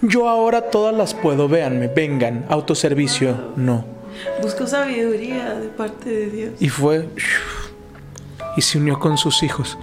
Yo 0.00 0.28
ahora 0.28 0.70
todas 0.70 0.94
las 0.94 1.14
puedo, 1.14 1.48
véanme, 1.48 1.88
vengan. 1.88 2.44
Autoservicio. 2.48 3.52
No. 3.56 3.84
Buscó 4.42 4.66
sabiduría 4.66 5.54
de 5.54 5.68
parte 5.68 6.10
de 6.10 6.26
Dios. 6.26 6.50
Y 6.60 6.68
fue. 6.68 7.08
Y 8.56 8.62
se 8.62 8.78
unió 8.78 8.98
con 8.98 9.16
sus 9.16 9.42
hijos. 9.42 9.78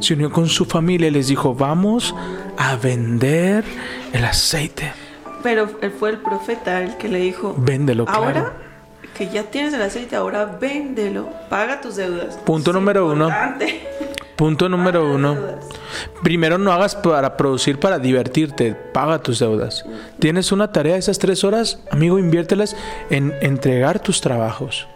Se 0.00 0.14
unió 0.14 0.30
con 0.30 0.46
su 0.46 0.66
familia 0.66 1.08
y 1.08 1.12
les 1.12 1.28
dijo: 1.28 1.54
Vamos 1.54 2.14
a 2.58 2.76
vender 2.76 3.64
el 4.12 4.24
aceite. 4.24 4.92
Pero 5.42 5.70
él 5.80 5.90
fue 5.90 6.10
el 6.10 6.18
profeta 6.18 6.82
el 6.82 6.96
que 6.96 7.08
le 7.08 7.20
dijo, 7.20 7.54
Véndelo, 7.56 8.04
claro. 8.04 8.52
Que 9.16 9.28
ya 9.28 9.44
tienes 9.44 9.72
el 9.74 9.82
aceite, 9.82 10.16
ahora 10.16 10.44
véndelo, 10.60 11.28
paga 11.48 11.80
tus 11.80 11.96
deudas. 11.96 12.36
Punto 12.44 12.72
número 12.72 13.06
uno. 13.10 13.24
importante. 13.28 13.80
Punto 14.36 14.68
número 14.68 15.00
Paga 15.00 15.14
uno. 15.14 15.36
Primero 16.22 16.58
no 16.58 16.70
hagas 16.72 16.94
para 16.94 17.36
producir, 17.38 17.78
para 17.80 17.98
divertirte. 17.98 18.74
Paga 18.74 19.18
tus 19.22 19.38
deudas. 19.38 19.84
Tienes 20.18 20.52
una 20.52 20.70
tarea, 20.72 20.96
esas 20.96 21.18
tres 21.18 21.42
horas, 21.44 21.80
amigo, 21.90 22.18
inviértelas 22.18 22.76
en 23.08 23.32
entregar 23.40 23.98
tus 24.00 24.20
trabajos. 24.20 24.86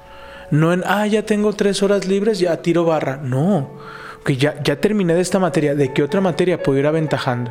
No 0.51 0.73
en, 0.73 0.83
ah, 0.87 1.07
ya 1.07 1.23
tengo 1.23 1.53
tres 1.55 1.83
horas 1.83 2.07
libres, 2.07 2.39
ya 2.39 2.57
tiro 2.59 2.85
barra. 2.85 3.16
No. 3.16 3.71
Que 4.25 4.37
ya, 4.37 4.62
ya 4.62 4.77
terminé 4.81 5.14
de 5.14 5.23
esta 5.23 5.39
materia. 5.39 5.75
¿De 5.75 5.93
qué 5.95 6.03
otra 6.03 6.21
materia 6.21 6.62
puedo 6.62 6.79
ir 6.79 6.87
aventajando? 6.87 7.51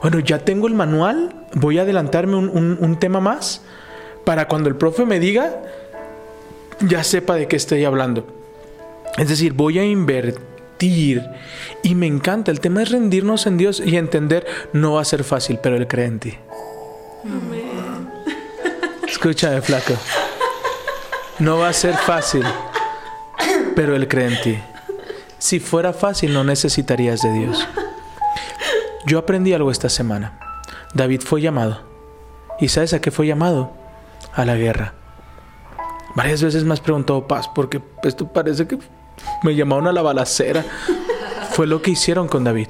Bueno, 0.00 0.20
ya 0.20 0.38
tengo 0.38 0.66
el 0.68 0.74
manual. 0.74 1.34
Voy 1.52 1.78
a 1.78 1.82
adelantarme 1.82 2.36
un, 2.36 2.48
un- 2.48 2.78
un 2.80 2.98
tema 2.98 3.20
más 3.20 3.60
para 4.24 4.48
cuando 4.48 4.68
el 4.68 4.76
profe 4.76 5.04
me 5.04 5.20
diga, 5.20 5.62
ya 6.80 7.04
sepa 7.04 7.34
de 7.34 7.46
qué 7.46 7.56
estoy 7.56 7.84
hablando. 7.84 8.26
Es 9.16 9.28
decir, 9.28 9.52
voy 9.52 9.78
a 9.78 9.84
invertir. 9.84 10.44
Y 11.82 11.94
me 11.94 12.06
encanta. 12.06 12.50
El 12.50 12.60
tema 12.60 12.82
es 12.82 12.90
rendirnos 12.90 13.46
en 13.46 13.56
Dios 13.56 13.80
y 13.84 13.96
entender, 13.96 14.46
no 14.72 14.94
va 14.94 15.00
a 15.00 15.04
ser 15.04 15.24
fácil, 15.24 15.58
pero 15.62 15.76
Él 15.76 15.86
cree 15.86 16.06
en 16.06 16.18
ti. 16.18 16.34
Escúchame, 19.08 19.62
flaco. 19.62 19.94
No 21.38 21.58
va 21.58 21.68
a 21.68 21.72
ser 21.72 21.94
fácil, 21.94 22.44
pero 23.74 23.96
Él 23.96 24.08
cree 24.08 24.26
en 24.26 24.40
ti. 24.42 24.58
Si 25.38 25.58
fuera 25.58 25.92
fácil, 25.92 26.34
no 26.34 26.44
necesitarías 26.44 27.22
de 27.22 27.32
Dios. 27.32 27.66
Yo 29.06 29.18
aprendí 29.18 29.52
algo 29.52 29.70
esta 29.70 29.88
semana. 29.88 30.38
David 30.92 31.22
fue 31.24 31.40
llamado. 31.40 31.82
¿Y 32.60 32.68
sabes 32.68 32.92
a 32.92 33.00
qué 33.00 33.10
fue 33.10 33.26
llamado? 33.26 33.72
A 34.34 34.44
la 34.44 34.56
guerra. 34.56 34.94
Varias 36.14 36.42
veces 36.42 36.64
me 36.64 36.74
has 36.74 36.80
preguntado, 36.80 37.26
Paz, 37.26 37.48
porque 37.52 37.82
esto 38.02 38.32
parece 38.32 38.66
que 38.66 38.78
me 39.42 39.54
llamaron 39.54 39.86
a 39.88 39.92
la 39.92 40.02
balacera. 40.02 40.64
Fue 41.50 41.66
lo 41.66 41.82
que 41.82 41.92
hicieron 41.92 42.28
con 42.28 42.44
David. 42.44 42.68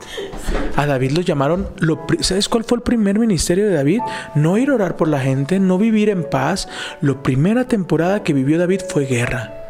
A 0.76 0.86
David 0.86 1.12
lo 1.12 1.20
llamaron, 1.22 1.68
lo 1.78 2.04
¿sabes 2.20 2.48
cuál 2.48 2.64
fue 2.64 2.76
el 2.76 2.82
primer 2.82 3.18
ministerio 3.18 3.66
de 3.66 3.74
David? 3.74 4.00
No 4.34 4.58
ir 4.58 4.70
a 4.70 4.74
orar 4.74 4.96
por 4.96 5.08
la 5.08 5.20
gente, 5.20 5.58
no 5.58 5.78
vivir 5.78 6.10
en 6.10 6.28
paz. 6.28 6.68
La 7.00 7.22
primera 7.22 7.66
temporada 7.66 8.22
que 8.22 8.32
vivió 8.32 8.58
David 8.58 8.82
fue 8.88 9.06
guerra. 9.06 9.63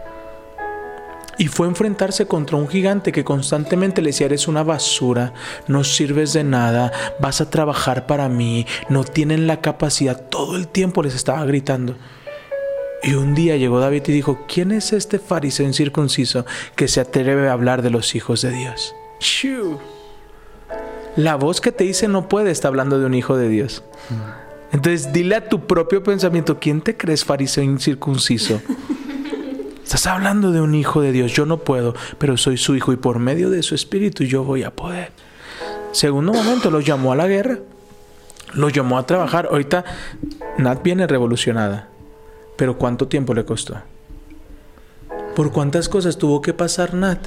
Y 1.39 1.49
fue 1.49 1.67
enfrentarse 1.67 2.27
contra 2.27 2.57
un 2.57 2.69
gigante 2.69 3.13
que 3.13 3.25
constantemente 3.25 4.03
le 4.03 4.11
decía, 4.11 4.27
eres 4.27 4.49
una 4.49 4.63
basura, 4.63 5.33
no 5.67 5.85
sirves 5.85 6.33
de 6.33 6.45
nada, 6.45 6.93
vas 7.21 7.41
a 7.41 7.51
trabajar 7.51 8.07
para 8.07 8.29
mí, 8.29 8.67
no 8.89 9.05
tienen 9.05 9.47
la 9.47 9.61
capacidad. 9.61 10.29
Todo 10.29 10.57
el 10.57 10.69
tiempo 10.69 11.03
les 11.03 11.15
estaba 11.15 11.45
gritando. 11.45 11.97
Y 13.03 13.15
un 13.15 13.35
día 13.35 13.57
llegó 13.57 13.81
David 13.81 14.03
y 14.07 14.13
dijo, 14.13 14.47
¿quién 14.49 14.73
es 14.73 14.93
este 14.93 15.19
fariseo 15.19 15.67
incircunciso 15.67 16.47
que 16.75 16.89
se 16.89 17.01
atreve 17.01 17.49
a 17.49 17.53
hablar 17.53 17.83
de 17.83 17.91
los 17.91 18.15
hijos 18.15 18.41
de 18.41 18.51
Dios? 18.51 18.95
Shoo. 19.21 19.79
La 21.17 21.37
voz 21.37 21.61
que 21.61 21.71
te 21.71 21.85
dice 21.85 22.09
no 22.09 22.29
puede 22.29 22.51
está 22.51 22.69
hablando 22.69 22.99
de 22.99 23.07
un 23.07 23.15
hijo 23.15 23.37
de 23.37 23.49
Dios. 23.49 23.85
Entonces 24.73 25.13
dile 25.13 25.37
a 25.37 25.49
tu 25.49 25.67
propio 25.67 26.03
pensamiento, 26.03 26.59
¿quién 26.59 26.81
te 26.81 26.97
crees 26.97 27.25
fariseo 27.25 27.63
incircunciso? 27.63 28.61
Estás 29.85 30.07
hablando 30.07 30.51
de 30.51 30.61
un 30.61 30.75
hijo 30.75 31.03
de 31.03 31.13
Dios. 31.13 31.33
Yo 31.33 31.47
no 31.47 31.59
puedo, 31.59 31.95
pero 32.19 32.37
soy 32.37 32.57
su 32.57 32.75
hijo 32.75 32.93
y 32.93 32.97
por 32.97 33.19
medio 33.19 33.51
de 33.51 33.63
su 33.63 33.75
espíritu 33.75 34.25
yo 34.25 34.43
voy 34.43 34.63
a 34.63 34.75
poder. 34.75 35.13
Segundo 35.93 36.33
momento, 36.33 36.71
lo 36.71 36.81
llamó 36.81 37.13
a 37.13 37.17
la 37.17 37.29
guerra. 37.29 37.59
Lo 38.55 38.69
llamó 38.71 38.99
a 38.99 39.07
trabajar. 39.07 39.47
Ahorita 39.51 39.85
Nat 40.59 40.83
viene 40.83 41.07
revolucionada. 41.07 41.89
Pero 42.57 42.79
¿cuánto 42.79 43.09
tiempo 43.09 43.35
le 43.35 43.45
costó? 43.45 43.77
¿Por 45.37 45.53
cuántas 45.53 45.89
cosas 45.89 46.17
tuvo 46.17 46.41
que 46.41 46.55
pasar 46.55 46.95
Nat 46.95 47.19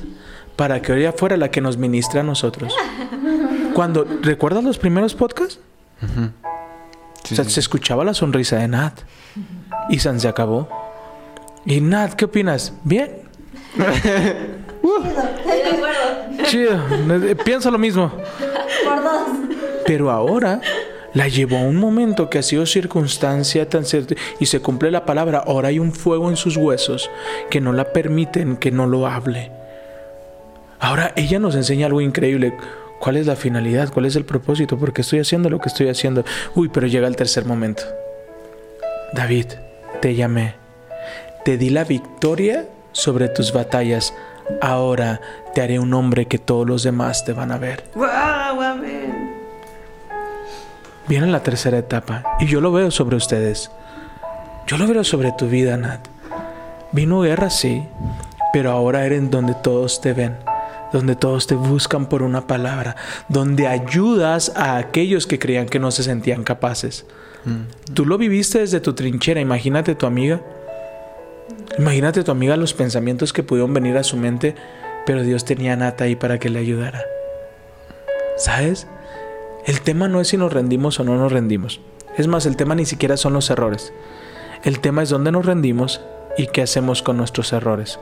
para 0.55 0.81
que 0.81 0.97
ella 0.97 1.11
fuera 1.13 1.37
la 1.37 1.51
que 1.51 1.61
nos 1.61 1.77
ministre 1.77 2.19
a 2.21 2.23
nosotros? 2.23 2.73
Cuando, 3.73 4.05
¿recuerdas 4.23 4.63
los 4.63 4.77
primeros 4.77 5.13
podcasts? 5.13 5.59
Sí, 7.23 7.33
O 7.33 7.35
sea, 7.35 7.45
sí. 7.45 7.51
se 7.51 7.59
escuchaba 7.59 8.03
la 8.03 8.13
sonrisa 8.13 8.57
de 8.57 8.67
Nat. 8.67 8.99
Y 9.89 9.99
San 9.99 10.19
se 10.19 10.27
acabó. 10.27 10.67
Y 11.67 11.81
Nat, 11.81 12.13
¿qué 12.13 12.23
opinas? 12.25 12.71
Bien. 12.85 13.11
De 13.75 13.83
acuerdo. 15.69 16.43
Chido. 16.45 16.79
Eh, 17.27 17.35
Pienso 17.35 17.69
lo 17.69 17.77
mismo. 17.77 18.09
Por 18.85 19.03
dos. 19.03 19.27
Pero 19.85 20.09
ahora 20.09 20.61
la 21.13 21.27
llevó 21.27 21.57
a 21.57 21.63
un 21.63 21.75
momento 21.75 22.29
que 22.29 22.39
ha 22.39 22.43
sido 22.43 22.65
circunstancia 22.65 23.67
tan 23.67 23.83
cierta 23.83 24.15
y 24.39 24.45
se 24.45 24.61
cumple 24.61 24.91
la 24.91 25.05
palabra. 25.05 25.43
Ahora 25.45 25.67
hay 25.67 25.79
un 25.79 25.91
fuego 25.91 26.29
en 26.29 26.37
sus 26.37 26.55
huesos 26.55 27.09
que 27.49 27.59
no 27.59 27.73
la 27.73 27.91
permiten 27.91 28.55
que 28.55 28.71
no 28.71 28.87
lo 28.87 29.05
hable. 29.05 29.51
Ahora 30.79 31.11
ella 31.17 31.37
nos 31.37 31.55
enseña 31.55 31.87
algo 31.87 31.99
increíble. 31.99 32.53
¿Cuál 32.99 33.17
es 33.17 33.27
la 33.27 33.35
finalidad? 33.35 33.91
¿Cuál 33.91 34.05
es 34.05 34.15
el 34.15 34.23
propósito? 34.23 34.77
¿Por 34.77 34.93
qué 34.93 35.01
estoy 35.01 35.19
haciendo 35.19 35.49
lo 35.49 35.59
que 35.59 35.67
estoy 35.67 35.89
haciendo? 35.89 36.23
Uy, 36.55 36.69
pero 36.69 36.87
llega 36.87 37.09
el 37.09 37.17
tercer 37.17 37.43
momento. 37.43 37.83
David, 39.11 39.47
te 40.01 40.15
llamé. 40.15 40.66
Te 41.47 41.57
di 41.57 41.69
la 41.69 41.85
victoria 41.85 42.67
sobre 42.91 43.29
tus 43.29 43.53
batallas. 43.53 44.13
Ahora 44.59 45.21
te 45.53 45.61
haré 45.61 45.79
un 45.79 45.93
hombre 45.93 46.25
que 46.25 46.39
todos 46.39 46.67
los 46.67 46.83
demás 46.83 47.23
te 47.23 47.31
van 47.31 47.53
a 47.53 47.57
ver. 47.57 47.85
¡Wow! 47.95 48.61
Amén. 48.61 49.31
Viene 51.07 51.27
la 51.27 51.43
tercera 51.43 51.77
etapa 51.77 52.35
y 52.41 52.47
yo 52.47 52.59
lo 52.59 52.73
veo 52.73 52.91
sobre 52.91 53.15
ustedes. 53.15 53.71
Yo 54.67 54.77
lo 54.77 54.87
veo 54.87 55.05
sobre 55.05 55.31
tu 55.31 55.47
vida, 55.47 55.77
Nat. 55.77 56.05
Vino 56.91 57.21
guerra, 57.21 57.49
sí, 57.49 57.81
pero 58.51 58.71
ahora 58.71 59.05
eres 59.05 59.31
donde 59.31 59.55
todos 59.55 60.01
te 60.01 60.11
ven, 60.11 60.35
donde 60.91 61.15
todos 61.15 61.47
te 61.47 61.55
buscan 61.55 62.07
por 62.07 62.23
una 62.23 62.45
palabra, 62.45 62.97
donde 63.29 63.67
ayudas 63.67 64.51
a 64.57 64.75
aquellos 64.75 65.25
que 65.25 65.39
creían 65.39 65.67
que 65.67 65.79
no 65.79 65.91
se 65.91 66.03
sentían 66.03 66.43
capaces. 66.43 67.05
Tú 67.93 68.05
lo 68.05 68.17
viviste 68.17 68.59
desde 68.59 68.81
tu 68.81 68.91
trinchera, 68.91 69.39
imagínate 69.39 69.95
tu 69.95 70.07
amiga. 70.07 70.41
Imagínate 71.77 72.23
tu 72.23 72.31
amiga 72.31 72.57
los 72.57 72.73
pensamientos 72.73 73.33
que 73.33 73.43
pudieron 73.43 73.73
venir 73.73 73.97
a 73.97 74.03
su 74.03 74.17
mente, 74.17 74.55
pero 75.05 75.23
Dios 75.23 75.45
tenía 75.45 75.73
a 75.73 75.75
Nat 75.75 76.01
ahí 76.01 76.15
para 76.15 76.39
que 76.39 76.49
le 76.49 76.59
ayudara. 76.59 77.03
¿Sabes? 78.37 78.87
El 79.65 79.81
tema 79.81 80.07
no 80.07 80.21
es 80.21 80.29
si 80.29 80.37
nos 80.37 80.53
rendimos 80.53 80.99
o 80.99 81.03
no 81.03 81.17
nos 81.17 81.31
rendimos. 81.31 81.81
Es 82.17 82.27
más, 82.27 82.45
el 82.45 82.55
tema 82.55 82.75
ni 82.75 82.85
siquiera 82.85 83.17
son 83.17 83.33
los 83.33 83.49
errores. 83.49 83.93
El 84.63 84.79
tema 84.79 85.03
es 85.03 85.09
dónde 85.09 85.31
nos 85.31 85.45
rendimos 85.45 86.01
y 86.37 86.47
qué 86.47 86.61
hacemos 86.61 87.03
con 87.03 87.17
nuestros 87.17 87.53
errores. 87.53 87.99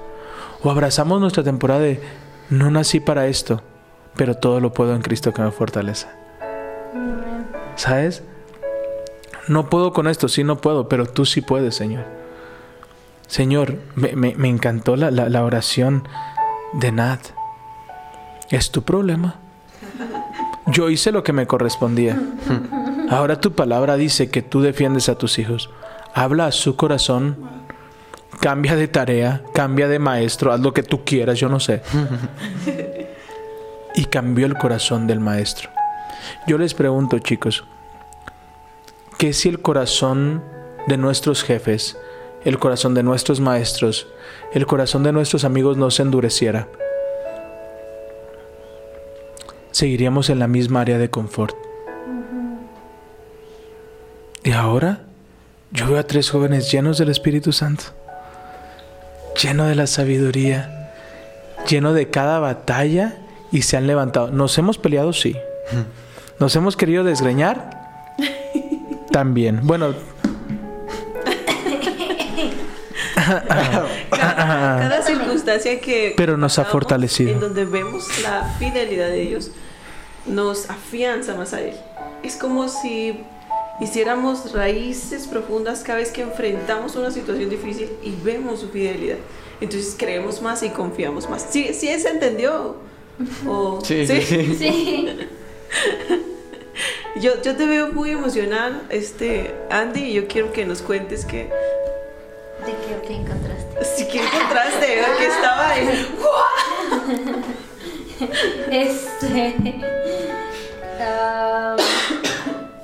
O 0.64 0.72
abrazamos 0.72 1.20
nuestra 1.20 1.44
temporada 1.44 1.82
de 1.82 2.00
no 2.50 2.72
nací 2.72 3.00
para 3.00 3.28
esto, 3.28 3.62
pero 4.16 4.36
todo 4.36 4.60
lo 4.60 4.74
puedo 4.74 4.96
en 4.96 5.02
Cristo 5.02 5.34
que 5.34 5.42
me 5.42 5.52
fortalece. 5.52 6.08
¿Sabes? 7.76 8.24
No 9.48 9.70
puedo 9.70 9.92
con 9.92 10.08
esto, 10.08 10.28
sí 10.28 10.44
no 10.44 10.58
puedo, 10.58 10.88
pero 10.88 11.06
tú 11.06 11.26
sí 11.26 11.42
puedes, 11.42 11.76
Señor. 11.76 12.15
Señor, 13.28 13.80
me, 13.96 14.48
encantó 14.48 14.96
la, 14.96 15.12
la- 15.12 15.44
oración 15.44 16.08
de 16.74 16.92
Nat. 16.92 17.22
Es 18.50 18.72
tu 18.72 18.84
problema. 18.84 19.36
Yo 20.68 20.90
hice 20.90 21.12
lo 21.12 21.24
que 21.24 21.34
me 21.34 21.48
correspondía. 21.48 22.20
Ahora 23.10 23.40
tu 23.40 23.54
palabra 23.54 23.96
dice 23.98 24.30
que 24.30 24.42
tú 24.42 24.62
defiendes 24.62 25.10
a 25.10 25.18
tus 25.18 25.38
hijos. 25.40 25.70
Habla 26.14 26.48
a 26.48 26.52
su 26.52 26.76
corazón. 26.76 27.38
Cambia 28.42 28.76
de 28.76 28.88
tarea, 28.88 29.44
cambia 29.54 29.88
de 29.88 29.98
maestro, 29.98 30.52
haz 30.52 30.60
lo 30.60 30.74
que 30.74 30.84
tú 30.84 31.04
quieras, 31.06 31.40
yo 31.40 31.50
no 31.50 31.60
sé. 31.60 31.82
Y 33.96 34.06
cambió 34.06 34.46
el 34.46 34.56
corazón 34.58 35.08
del 35.08 35.20
maestro. 35.20 35.70
Yo 36.46 36.58
les 36.58 36.74
pregunto, 36.74 37.18
chicos, 37.20 37.64
¿qué 39.18 39.32
si 39.34 39.50
el 39.50 39.62
corazón 39.62 40.44
de 40.88 40.98
nuestros 40.98 41.44
jefes, 41.44 41.98
el 42.46 42.60
corazón 42.60 42.94
de 42.94 43.04
nuestros 43.04 43.40
maestros, 43.42 44.08
el 44.54 44.66
corazón 44.66 45.04
de 45.04 45.12
nuestros 45.12 45.44
amigos 45.44 45.78
no 45.78 45.92
se 45.92 46.04
endureciera? 46.04 46.70
Seguiríamos 49.72 50.30
en 50.30 50.40
la 50.40 50.48
misma 50.48 50.82
área 50.82 50.98
de 50.98 51.10
confort. 51.10 51.56
Y 54.44 54.52
ahora 54.52 55.02
yo 55.72 55.88
veo 55.88 56.00
a 56.00 56.04
tres 56.04 56.30
jóvenes 56.30 56.72
llenos 56.72 56.98
del 56.98 57.10
Espíritu 57.10 57.52
Santo, 57.52 57.84
lleno 59.42 59.66
de 59.66 59.76
la 59.76 59.88
sabiduría, 59.88 60.94
lleno 61.68 61.94
de 61.94 62.10
cada 62.10 62.40
batalla 62.40 63.18
y 63.52 63.64
se 63.64 63.76
han 63.76 63.88
levantado. 63.88 64.32
Nos 64.32 64.58
hemos 64.58 64.78
peleado, 64.78 65.12
sí. 65.14 65.36
Nos 66.40 66.56
hemos 66.56 66.78
querido 66.78 67.04
desgreñar, 67.04 68.16
también. 69.12 69.62
Bueno, 69.64 69.96
Cada 74.12 75.02
circunstancia 75.02 75.80
que 75.80 76.14
Pero 76.16 76.38
nos 76.38 76.60
ha 76.60 76.66
fortalecido. 76.66 77.32
En 77.32 77.40
donde 77.40 77.66
vemos 77.66 78.22
la 78.22 78.44
fidelidad 78.60 79.08
de 79.08 79.22
Dios, 79.22 79.52
nos 80.26 80.70
afianza 80.70 81.36
más 81.36 81.54
a 81.54 81.62
Él. 81.62 81.74
Es 82.24 82.36
como 82.36 82.68
si 82.70 83.20
hiciéramos 83.80 84.54
raíces 84.54 85.28
profundas 85.28 85.84
cada 85.84 86.00
vez 86.00 86.12
que 86.12 86.22
enfrentamos 86.22 86.96
una 86.96 87.12
situación 87.12 87.50
difícil 87.50 87.90
y 88.04 88.14
vemos 88.24 88.62
su 88.62 88.70
fidelidad. 88.70 89.18
Entonces 89.62 89.96
creemos 89.98 90.42
más 90.42 90.64
y 90.64 90.70
confiamos 90.70 91.30
más. 91.30 91.46
¿Sí, 91.50 91.74
sí 91.74 91.88
se 92.00 92.10
entendió? 92.10 92.78
¿O- 93.48 93.80
Sí, 93.84 94.06
sí, 94.08 94.22
sí. 94.22 94.56
Sí. 94.58 95.10
Yo, 97.22 97.42
yo 97.42 97.56
te 97.56 97.66
veo 97.66 97.94
muy 97.94 98.10
emocional, 98.12 98.82
este, 98.90 99.56
Andy, 99.70 100.02
y 100.04 100.14
yo 100.14 100.28
quiero 100.28 100.52
que 100.52 100.66
nos 100.66 100.82
cuentes 100.82 101.24
que 101.24 101.50
¿De 102.66 102.72
qué, 102.72 103.08
qué 103.08 103.16
encontraste? 103.16 103.86
si 103.86 104.08
que 104.08 104.20
encontraste, 104.24 105.02
que 105.20 105.26
estaba 105.28 105.70
ahí. 105.70 106.08
Este. 108.72 109.56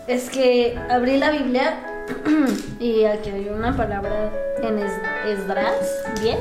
es 0.08 0.30
que 0.30 0.78
abrí 0.90 1.18
la 1.18 1.32
Biblia 1.32 1.80
y 2.80 3.06
aquí 3.06 3.30
hay 3.30 3.48
una 3.50 3.76
palabra 3.76 4.30
en 4.62 4.78
Es- 4.80 5.00
Esdras 5.26 5.74
10, 6.22 6.38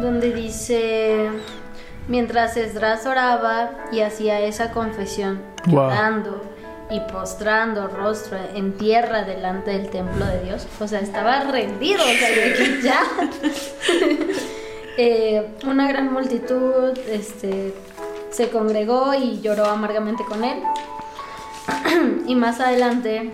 donde 0.00 0.32
dice: 0.32 1.28
Mientras 2.08 2.56
Esdras 2.56 3.04
oraba 3.06 3.70
y 3.92 4.00
hacía 4.00 4.40
esa 4.40 4.70
confesión, 4.70 5.42
Wow. 5.66 5.90
llorando 5.90 6.40
y 6.90 7.00
postrando 7.00 7.88
rostro 7.88 8.38
en 8.54 8.76
tierra 8.76 9.22
delante 9.24 9.72
del 9.72 9.90
templo 9.90 10.24
de 10.24 10.42
Dios, 10.44 10.66
o 10.80 10.88
sea, 10.88 11.00
estaba 11.00 11.40
rendido, 11.40 12.02
o 12.02 12.06
sea, 12.06 12.28
que 12.28 12.80
ya. 12.82 13.02
Eh, 15.00 15.46
una 15.64 15.86
gran 15.86 16.12
multitud 16.12 16.98
este, 17.08 17.72
se 18.30 18.50
congregó 18.50 19.14
y 19.14 19.40
lloró 19.40 19.66
amargamente 19.66 20.24
con 20.24 20.42
él. 20.42 20.60
y 22.26 22.34
más 22.34 22.58
adelante, 22.58 23.32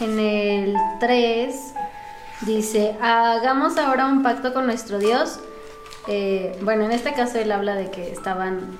en 0.00 0.18
el 0.18 0.74
3, 1.00 1.74
dice, 2.42 2.96
hagamos 3.00 3.78
ahora 3.78 4.08
un 4.08 4.22
pacto 4.22 4.52
con 4.52 4.66
nuestro 4.66 4.98
Dios. 4.98 5.40
Eh, 6.06 6.58
bueno, 6.60 6.84
en 6.84 6.92
este 6.92 7.14
caso 7.14 7.38
él 7.38 7.50
habla 7.50 7.74
de 7.74 7.90
que 7.90 8.12
estaban 8.12 8.78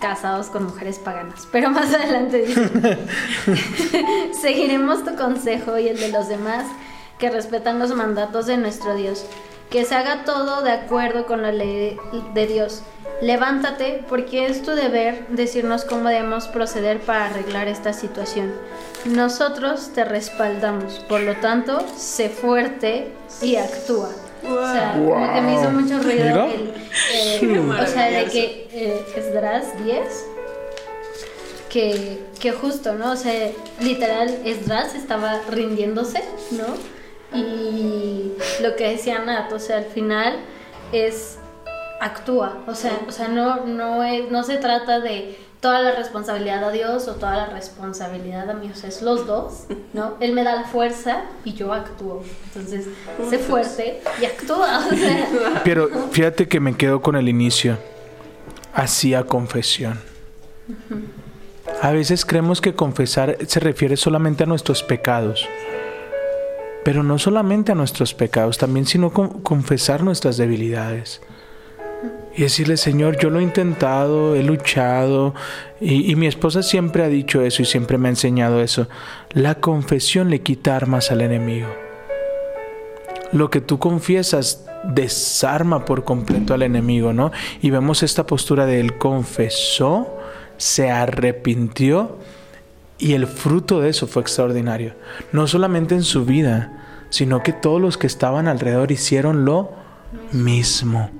casados 0.00 0.48
con 0.48 0.64
mujeres 0.64 0.98
paganas, 0.98 1.46
pero 1.50 1.70
más 1.70 1.92
adelante 1.94 2.42
dice, 2.42 2.98
seguiremos 4.40 5.04
tu 5.04 5.16
consejo 5.16 5.78
y 5.78 5.88
el 5.88 5.98
de 5.98 6.08
los 6.08 6.28
demás 6.28 6.64
que 7.18 7.30
respetan 7.30 7.78
los 7.78 7.94
mandatos 7.94 8.46
de 8.46 8.56
nuestro 8.56 8.94
Dios, 8.94 9.24
que 9.70 9.84
se 9.84 9.94
haga 9.94 10.24
todo 10.24 10.62
de 10.62 10.70
acuerdo 10.70 11.26
con 11.26 11.42
la 11.42 11.52
ley 11.52 11.98
de 12.34 12.46
Dios. 12.46 12.82
Levántate, 13.22 14.04
porque 14.10 14.46
es 14.46 14.62
tu 14.62 14.72
deber 14.72 15.26
decirnos 15.28 15.84
cómo 15.84 16.10
debemos 16.10 16.48
proceder 16.48 17.00
para 17.00 17.26
arreglar 17.26 17.66
esta 17.66 17.94
situación. 17.94 18.52
Nosotros 19.06 19.92
te 19.94 20.04
respaldamos, 20.04 20.98
por 21.08 21.22
lo 21.22 21.34
tanto, 21.36 21.82
sé 21.96 22.28
fuerte 22.28 23.14
y 23.40 23.56
actúa. 23.56 24.10
O 24.44 24.72
sea, 24.72 24.92
como 24.92 25.34
que 25.34 25.40
me 25.40 25.54
hizo 25.54 25.70
mucho 25.70 25.98
ruido 26.00 26.46
el, 26.46 26.74
eh, 27.14 27.58
o 27.80 27.86
sea, 27.86 28.10
de 28.10 28.24
que 28.26 28.68
eh, 28.72 29.06
Esdras 29.16 29.66
10 29.84 30.26
que, 31.68 32.18
que 32.40 32.52
justo, 32.52 32.94
¿no? 32.94 33.12
O 33.12 33.16
sea, 33.16 33.50
literal, 33.80 34.28
Esdras 34.44 34.94
estaba 34.94 35.40
rindiéndose, 35.50 36.22
¿no? 36.52 36.66
Y 37.36 38.32
lo 38.62 38.76
que 38.76 38.90
decía 38.90 39.18
Nat, 39.18 39.52
o 39.52 39.58
sea, 39.58 39.78
al 39.78 39.84
final 39.84 40.38
es 40.92 41.38
actúa, 42.00 42.62
o 42.66 42.74
sea, 42.74 43.00
o 43.08 43.12
sea 43.12 43.28
no, 43.28 43.64
no, 43.64 44.04
es, 44.04 44.30
no 44.30 44.42
se 44.42 44.56
trata 44.58 45.00
de 45.00 45.36
toda 45.66 45.80
la 45.80 45.90
responsabilidad 45.96 46.62
a 46.62 46.70
Dios 46.70 47.08
o 47.08 47.14
toda 47.16 47.34
la 47.36 47.46
responsabilidad 47.46 48.48
a 48.48 48.54
mí, 48.54 48.70
o 48.72 48.76
sea, 48.76 48.88
es 48.88 49.02
los 49.02 49.26
dos, 49.26 49.64
¿no? 49.94 50.14
Él 50.20 50.32
me 50.32 50.44
da 50.44 50.54
la 50.54 50.62
fuerza 50.62 51.22
y 51.44 51.54
yo 51.54 51.72
actúo, 51.72 52.22
entonces, 52.44 52.86
sé 53.28 53.38
fuerte 53.40 54.00
y 54.22 54.26
actúa, 54.26 54.86
o 54.92 54.94
sea, 54.94 55.60
pero 55.64 55.88
fíjate 56.12 56.46
que 56.46 56.60
me 56.60 56.76
quedo 56.76 57.02
con 57.02 57.16
el 57.16 57.28
inicio. 57.28 57.78
Hacía 58.74 59.24
confesión. 59.24 59.98
A 61.82 61.90
veces 61.90 62.24
creemos 62.24 62.60
que 62.60 62.74
confesar 62.76 63.36
se 63.48 63.58
refiere 63.58 63.96
solamente 63.96 64.44
a 64.44 64.46
nuestros 64.46 64.84
pecados. 64.84 65.48
Pero 66.84 67.02
no 67.02 67.18
solamente 67.18 67.72
a 67.72 67.74
nuestros 67.74 68.14
pecados, 68.14 68.56
también 68.56 68.86
sino 68.86 69.10
con- 69.12 69.40
confesar 69.42 70.04
nuestras 70.04 70.36
debilidades. 70.36 71.20
Y 72.36 72.42
decirle, 72.42 72.76
Señor, 72.76 73.18
yo 73.18 73.30
lo 73.30 73.40
he 73.40 73.42
intentado, 73.42 74.36
he 74.36 74.42
luchado, 74.42 75.34
y, 75.80 76.10
y 76.10 76.16
mi 76.16 76.26
esposa 76.26 76.62
siempre 76.62 77.02
ha 77.02 77.08
dicho 77.08 77.40
eso 77.40 77.62
y 77.62 77.64
siempre 77.64 77.96
me 77.96 78.08
ha 78.08 78.10
enseñado 78.10 78.60
eso. 78.60 78.88
La 79.30 79.56
confesión 79.56 80.28
le 80.28 80.42
quita 80.42 80.76
armas 80.76 81.10
al 81.10 81.22
enemigo. 81.22 81.68
Lo 83.32 83.50
que 83.50 83.60
tú 83.60 83.78
confiesas 83.78 84.66
desarma 84.84 85.84
por 85.84 86.04
completo 86.04 86.54
al 86.54 86.62
enemigo, 86.62 87.12
¿no? 87.12 87.32
Y 87.60 87.70
vemos 87.70 88.02
esta 88.02 88.26
postura 88.26 88.66
de 88.66 88.80
él 88.80 88.98
confesó, 88.98 90.16
se 90.56 90.90
arrepintió 90.90 92.18
y 92.98 93.14
el 93.14 93.26
fruto 93.26 93.80
de 93.80 93.90
eso 93.90 94.06
fue 94.06 94.22
extraordinario. 94.22 94.94
No 95.32 95.46
solamente 95.46 95.94
en 95.94 96.02
su 96.02 96.24
vida, 96.24 97.04
sino 97.10 97.42
que 97.42 97.52
todos 97.52 97.80
los 97.80 97.98
que 97.98 98.06
estaban 98.06 98.48
alrededor 98.48 98.90
hicieron 98.92 99.44
lo 99.44 99.72
mismo. 100.32 101.10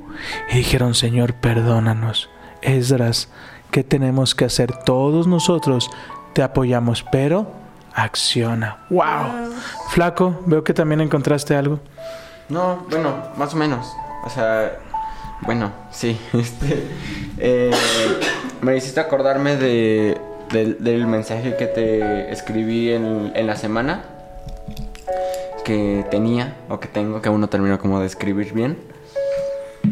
Y 0.50 0.58
dijeron, 0.58 0.94
Señor, 0.94 1.34
perdónanos. 1.34 2.28
Esdras, 2.62 3.28
¿qué 3.70 3.84
tenemos 3.84 4.34
que 4.34 4.44
hacer? 4.44 4.76
Todos 4.84 5.26
nosotros 5.26 5.90
te 6.32 6.42
apoyamos, 6.42 7.04
pero 7.10 7.50
acciona. 7.94 8.78
¡Wow! 8.90 9.52
Flaco, 9.88 10.42
veo 10.46 10.62
que 10.62 10.74
también 10.74 11.00
encontraste 11.00 11.56
algo. 11.56 11.80
No, 12.48 12.86
bueno, 12.90 13.14
más 13.36 13.54
o 13.54 13.56
menos. 13.56 13.92
O 14.24 14.30
sea, 14.30 14.78
bueno, 15.42 15.72
sí. 15.90 16.18
Este, 16.32 16.86
eh, 17.38 17.70
me 18.60 18.76
hiciste 18.76 19.00
acordarme 19.00 19.56
de, 19.56 20.20
del, 20.50 21.06
mensaje 21.06 21.56
que 21.56 21.66
te 21.66 22.30
escribí 22.30 22.92
en, 22.92 23.32
en 23.34 23.46
la 23.46 23.56
semana. 23.56 24.04
Que 25.64 26.04
tenía, 26.10 26.54
o 26.68 26.78
que 26.78 26.86
tengo, 26.86 27.20
que 27.20 27.28
aún 27.28 27.40
no 27.40 27.48
termino 27.48 27.78
como 27.78 27.98
de 27.98 28.06
escribir 28.06 28.52
bien. 28.52 28.78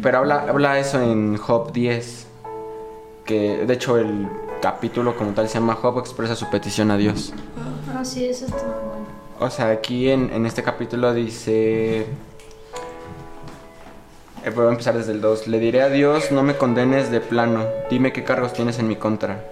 Pero 0.05 0.19
habla, 0.19 0.45
habla 0.47 0.79
eso 0.79 1.01
en 1.01 1.39
Job 1.39 1.73
10. 1.73 2.27
Que 3.25 3.65
de 3.67 3.73
hecho 3.73 3.97
el 3.97 4.29
capítulo 4.61 5.17
como 5.17 5.33
tal 5.33 5.49
se 5.49 5.55
llama 5.55 5.77
Job 5.77 5.99
expresa 5.99 6.37
su 6.37 6.51
petición 6.51 6.91
a 6.91 6.99
Dios. 6.99 7.33
ah, 7.97 8.05
sí, 8.05 8.27
eso 8.27 8.45
está 8.45 8.59
muy 8.59 8.67
bueno. 8.67 9.07
O 9.41 9.49
sea, 9.49 9.71
aquí 9.71 10.11
en, 10.11 10.31
en 10.31 10.45
este 10.45 10.63
capítulo 10.63 11.15
dice... 11.15 12.01
Eh, 14.45 14.51
voy 14.55 14.67
a 14.67 14.69
empezar 14.69 14.95
desde 14.95 15.13
el 15.13 15.23
2. 15.23 15.49
Le 15.49 15.59
diré 15.59 15.81
a 15.81 15.89
Dios, 15.89 16.31
no 16.33 16.43
me 16.43 16.55
condenes 16.59 17.11
de 17.11 17.23
plano. 17.23 17.65
Dime 17.89 18.13
qué 18.13 18.25
cargos 18.25 18.53
tienes 18.53 18.79
en 18.79 18.89
mi 18.89 18.97
contra. 18.97 19.43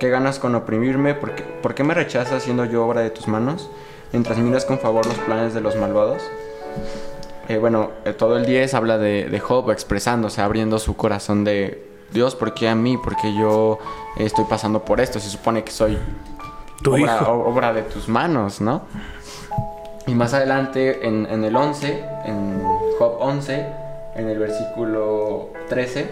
¿Qué 0.00 0.10
ganas 0.10 0.40
con 0.40 0.56
oprimirme? 0.56 1.14
¿Por 1.14 1.36
qué, 1.36 1.44
por 1.44 1.76
qué 1.76 1.84
me 1.84 1.94
rechazas 1.94 2.42
siendo 2.42 2.64
yo 2.64 2.84
obra 2.84 3.02
de 3.02 3.10
tus 3.10 3.28
manos? 3.28 3.70
Mientras 4.10 4.38
miras 4.38 4.64
con 4.64 4.80
favor 4.80 5.06
los 5.06 5.18
planes 5.18 5.54
de 5.54 5.60
los 5.60 5.76
malvados. 5.76 6.20
Eh, 7.50 7.58
bueno, 7.58 7.90
eh, 8.04 8.12
todo 8.12 8.36
el 8.36 8.46
10 8.46 8.74
habla 8.74 8.96
de, 8.98 9.24
de 9.28 9.40
Job 9.40 9.70
expresándose, 9.72 10.40
abriendo 10.40 10.78
su 10.78 10.96
corazón 10.96 11.42
de 11.44 11.84
Dios, 12.12 12.34
¿por 12.36 12.54
qué 12.54 12.68
a 12.68 12.74
mí? 12.76 12.96
¿Por 12.96 13.16
qué 13.16 13.34
yo 13.34 13.78
estoy 14.18 14.44
pasando 14.44 14.84
por 14.84 15.00
esto? 15.00 15.18
Se 15.18 15.28
supone 15.28 15.64
que 15.64 15.72
soy 15.72 15.98
Tu 16.82 16.92
obra, 16.92 17.16
hijo. 17.16 17.32
o- 17.32 17.48
obra 17.50 17.72
de 17.72 17.82
tus 17.82 18.08
manos, 18.08 18.60
¿no? 18.60 18.82
Y 20.06 20.14
más 20.14 20.32
adelante, 20.32 21.06
en, 21.06 21.26
en 21.26 21.44
el 21.44 21.56
11, 21.56 22.04
en 22.24 22.62
Job 22.98 23.16
11, 23.20 23.66
en 24.16 24.28
el 24.28 24.38
versículo 24.38 25.50
13, 25.68 26.08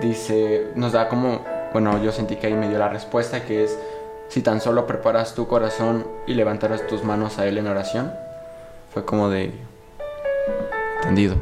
dice, 0.00 0.68
nos 0.74 0.92
da 0.92 1.08
como, 1.08 1.40
bueno, 1.72 2.02
yo 2.02 2.10
sentí 2.12 2.36
que 2.36 2.48
ahí 2.48 2.54
me 2.54 2.68
dio 2.68 2.78
la 2.78 2.88
respuesta, 2.88 3.44
que 3.44 3.64
es, 3.64 3.78
si 4.28 4.42
tan 4.42 4.60
solo 4.60 4.86
preparas 4.86 5.34
tu 5.34 5.46
corazón 5.46 6.06
y 6.26 6.34
levantaras 6.34 6.86
tus 6.86 7.04
manos 7.04 7.38
a 7.38 7.46
Él 7.46 7.58
en 7.58 7.68
oración, 7.68 8.12
fue 8.92 9.04
como 9.04 9.28
de... 9.28 9.52
Entendido, 11.04 11.36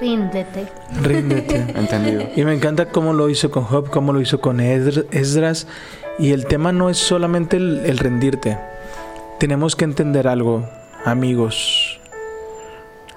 Ríndete. 0.00 0.68
Ríndete. 1.02 1.56
entendido. 1.74 2.22
Y 2.36 2.44
me 2.44 2.54
encanta 2.54 2.86
cómo 2.86 3.12
lo 3.12 3.28
hizo 3.28 3.50
con 3.50 3.64
Job, 3.64 3.90
cómo 3.90 4.12
lo 4.12 4.20
hizo 4.20 4.40
con 4.40 4.58
Esdr- 4.58 5.06
Esdras. 5.10 5.66
Y 6.18 6.32
el 6.32 6.46
tema 6.46 6.70
no 6.72 6.88
es 6.90 6.98
solamente 6.98 7.56
el, 7.56 7.82
el 7.84 7.98
rendirte. 7.98 8.58
Tenemos 9.38 9.74
que 9.74 9.84
entender 9.84 10.28
algo, 10.28 10.68
amigos. 11.04 11.98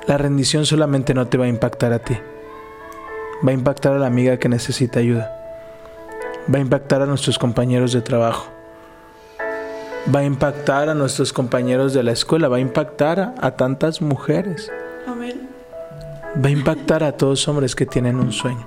La 0.08 0.18
rendición 0.18 0.66
solamente 0.66 1.14
no 1.14 1.28
te 1.28 1.38
va 1.38 1.46
a 1.46 1.50
impactar 1.50 1.94
a 1.94 2.00
ti. 2.00 2.18
Va 3.46 3.52
a 3.52 3.54
impactar 3.54 3.94
a 3.94 4.00
la 4.00 4.08
amiga 4.08 4.38
que 4.38 4.50
necesita 4.50 5.00
ayuda. 5.00 5.36
Va 6.54 6.58
a 6.58 6.62
impactar 6.62 7.02
a 7.02 7.06
nuestros 7.06 7.38
compañeros 7.38 7.94
de 7.94 8.02
trabajo. 8.02 8.48
Va 10.14 10.22
a 10.22 10.24
impactar 10.24 10.90
a 10.90 10.96
nuestros 10.96 11.32
compañeros 11.32 11.94
de 11.94 12.04
la 12.04 12.12
escuela. 12.14 12.48
Va 12.48 12.58
a 12.58 12.62
impactar 12.62 13.20
a, 13.20 13.36
a 13.40 13.52
tantas 13.52 14.02
mujeres. 14.02 14.72
Va 16.36 16.48
a 16.48 16.52
impactar 16.52 17.04
a 17.04 17.12
todos 17.12 17.48
hombres 17.48 17.76
que 17.76 17.86
tienen 17.86 18.18
un 18.20 18.32
sueño. 18.32 18.66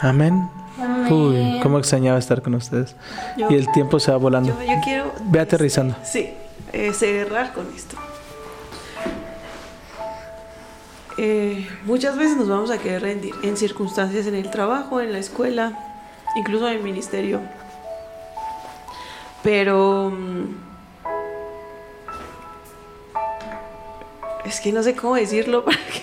Amén. 0.00 0.48
Amén. 0.78 1.12
Uy, 1.12 1.60
cómo 1.62 1.78
extrañaba 1.78 2.18
estar 2.18 2.42
con 2.42 2.54
ustedes. 2.54 2.96
Yo- 3.36 3.50
Y 3.50 3.54
el 3.54 3.70
tiempo 3.72 3.98
se 4.00 4.10
va 4.10 4.16
volando. 4.18 4.52
Yo, 4.60 4.62
yo 4.74 4.80
quiero. 4.84 5.12
Ve 5.26 5.40
aterrizando. 5.40 5.94
Sí, 6.04 6.30
eh, 6.72 6.92
cerrar 6.92 7.52
con 7.52 7.66
esto. 7.74 7.96
Eh, 11.18 11.66
muchas 11.86 12.16
veces 12.18 12.36
nos 12.36 12.48
vamos 12.48 12.70
a 12.70 12.76
querer 12.78 13.00
rendir 13.02 13.34
en 13.42 13.56
circunstancias 13.56 14.26
en 14.26 14.34
el 14.34 14.50
trabajo, 14.50 15.00
en 15.00 15.12
la 15.12 15.18
escuela, 15.18 15.72
incluso 16.36 16.68
en 16.68 16.74
el 16.76 16.82
ministerio. 16.82 17.40
Pero 19.42 20.10
mm, 20.10 20.44
es 24.44 24.60
que 24.60 24.72
no 24.72 24.82
sé 24.82 24.94
cómo 24.94 25.14
decirlo 25.14 25.64
para 25.64 25.76
que 25.78 26.02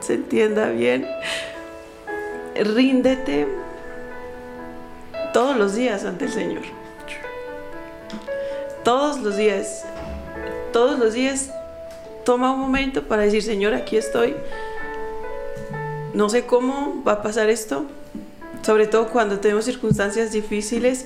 se 0.00 0.14
entienda 0.14 0.70
bien. 0.70 1.06
Ríndete 2.54 3.46
todos 5.32 5.56
los 5.56 5.74
días 5.74 6.04
ante 6.04 6.24
el 6.24 6.32
Señor 6.32 6.78
todos 8.88 9.20
los 9.20 9.36
días, 9.36 9.84
todos 10.72 10.98
los 10.98 11.12
días, 11.12 11.50
toma 12.24 12.54
un 12.54 12.60
momento 12.60 13.02
para 13.02 13.20
decir, 13.20 13.42
Señor, 13.42 13.74
aquí 13.74 13.98
estoy. 13.98 14.34
No 16.14 16.30
sé 16.30 16.46
cómo 16.46 17.02
va 17.06 17.12
a 17.12 17.22
pasar 17.22 17.50
esto, 17.50 17.84
sobre 18.62 18.86
todo 18.86 19.08
cuando 19.08 19.40
tenemos 19.40 19.66
circunstancias 19.66 20.32
difíciles. 20.32 21.04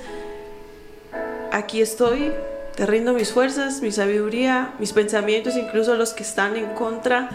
Aquí 1.51 1.81
estoy, 1.81 2.33
te 2.77 2.87
rindo 2.87 3.15
mis 3.15 3.33
fuerzas, 3.33 3.83
mi 3.83 3.91
sabiduría, 3.91 4.75
mis 4.79 4.93
pensamientos, 4.93 5.57
incluso 5.57 5.97
los 5.97 6.13
que 6.13 6.23
están 6.23 6.55
en 6.55 6.67
contra. 6.75 7.31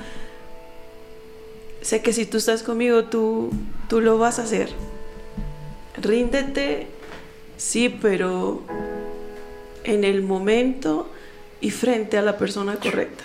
Sé 1.87 2.01
que 2.01 2.11
si 2.11 2.25
tú 2.25 2.35
estás 2.35 2.63
conmigo, 2.63 3.05
tú, 3.05 3.49
tú 3.87 4.01
lo 4.01 4.17
vas 4.17 4.39
a 4.39 4.43
hacer. 4.43 4.67
Ríndete, 5.95 6.87
sí, 7.55 7.87
pero 7.87 8.59
en 9.85 10.03
el 10.03 10.21
momento 10.21 11.09
y 11.61 11.71
frente 11.71 12.17
a 12.17 12.21
la 12.21 12.37
persona 12.37 12.75
correcta. 12.75 13.23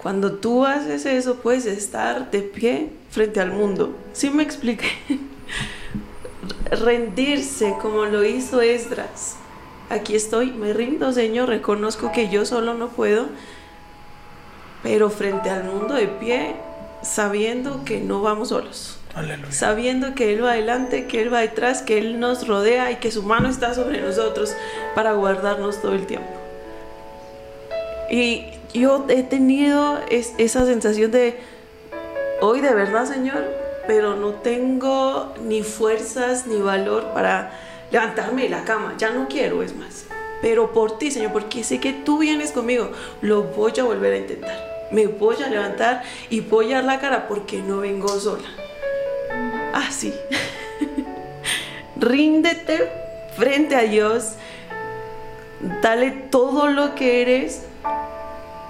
Cuando 0.00 0.36
tú 0.36 0.64
haces 0.64 1.04
eso, 1.04 1.34
puedes 1.34 1.66
estar 1.66 2.30
de 2.30 2.40
pie 2.40 2.88
frente 3.10 3.40
al 3.40 3.52
mundo. 3.52 3.94
¿Sí 4.14 4.30
me 4.30 4.42
expliqué? 4.42 4.88
Rendirse 6.70 7.74
como 7.82 8.06
lo 8.06 8.24
hizo 8.24 8.62
Esdras. 8.62 9.36
Aquí 9.90 10.16
estoy, 10.16 10.50
me 10.50 10.72
rindo, 10.72 11.12
Señor, 11.12 11.50
reconozco 11.50 12.10
que 12.10 12.30
yo 12.30 12.46
solo 12.46 12.72
no 12.72 12.88
puedo, 12.88 13.26
pero 14.82 15.10
frente 15.10 15.50
al 15.50 15.64
mundo 15.64 15.92
de 15.92 16.06
pie, 16.06 16.56
sabiendo 17.02 17.84
que 17.84 18.00
no 18.00 18.22
vamos 18.22 18.48
solos 18.50 18.98
Aleluya. 19.14 19.52
sabiendo 19.52 20.14
que 20.14 20.32
Él 20.32 20.44
va 20.44 20.52
adelante, 20.52 21.06
que 21.06 21.20
Él 21.22 21.32
va 21.32 21.40
detrás, 21.40 21.82
que 21.82 21.98
Él 21.98 22.18
nos 22.20 22.46
rodea 22.48 22.90
y 22.90 22.96
que 22.96 23.10
su 23.10 23.22
mano 23.22 23.48
está 23.48 23.74
sobre 23.74 24.00
nosotros 24.00 24.54
para 24.94 25.12
guardarnos 25.12 25.80
todo 25.82 25.92
el 25.94 26.06
tiempo. 26.06 26.28
Y 28.10 28.44
yo 28.74 29.04
he 29.08 29.22
tenido 29.22 29.98
es- 30.10 30.34
esa 30.38 30.64
sensación 30.66 31.10
de, 31.10 31.38
hoy 32.40 32.60
de 32.60 32.74
verdad 32.74 33.06
Señor, 33.06 33.44
pero 33.86 34.16
no 34.16 34.30
tengo 34.34 35.34
ni 35.44 35.62
fuerzas 35.62 36.46
ni 36.46 36.60
valor 36.60 37.06
para 37.14 37.50
levantarme 37.90 38.42
de 38.44 38.48
la 38.48 38.64
cama, 38.64 38.94
ya 38.98 39.10
no 39.10 39.28
quiero, 39.28 39.62
es 39.62 39.74
más. 39.76 40.06
Pero 40.40 40.72
por 40.72 40.98
ti, 40.98 41.10
Señor, 41.10 41.32
porque 41.32 41.62
sé 41.62 41.78
que 41.80 41.92
tú 41.92 42.18
vienes 42.18 42.52
conmigo, 42.52 42.90
lo 43.20 43.42
voy 43.44 43.72
a 43.78 43.84
volver 43.84 44.14
a 44.14 44.16
intentar. 44.18 44.71
Me 44.92 45.06
voy 45.06 45.36
a 45.42 45.48
levantar 45.48 46.02
y 46.30 46.40
voy 46.40 46.72
a 46.72 46.76
dar 46.76 46.84
la 46.84 47.00
cara 47.00 47.28
porque 47.28 47.62
no 47.62 47.78
vengo 47.78 48.08
sola. 48.08 48.48
Así. 49.72 50.12
Ríndete 51.96 52.90
frente 53.36 53.74
a 53.76 53.82
Dios. 53.82 54.34
Dale 55.80 56.10
todo 56.10 56.66
lo 56.68 56.94
que 56.94 57.22
eres 57.22 57.62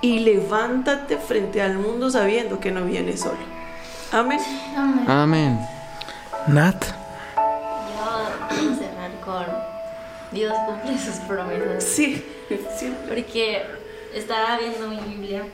y 0.02 0.20
levántate 0.20 1.16
frente 1.16 1.62
al 1.62 1.78
mundo 1.78 2.10
sabiendo 2.10 2.60
que 2.60 2.70
no 2.70 2.84
vienes 2.84 3.20
solo. 3.20 3.38
Amén. 4.12 4.40
Amén. 4.76 5.10
Amén. 5.10 5.58
Nat. 6.48 6.84
Yo 7.36 8.48
quiero 8.48 8.74
cerrar 8.74 9.10
con 9.24 9.46
Dios 10.32 10.52
cumple 10.66 10.98
sus 10.98 11.16
promesas. 11.26 11.84
Sí, 11.84 12.24
siempre. 12.76 13.22
Porque 13.22 13.62
estaba 14.14 14.58
viendo 14.58 14.88
mi 14.88 14.96
Biblia 14.96 15.44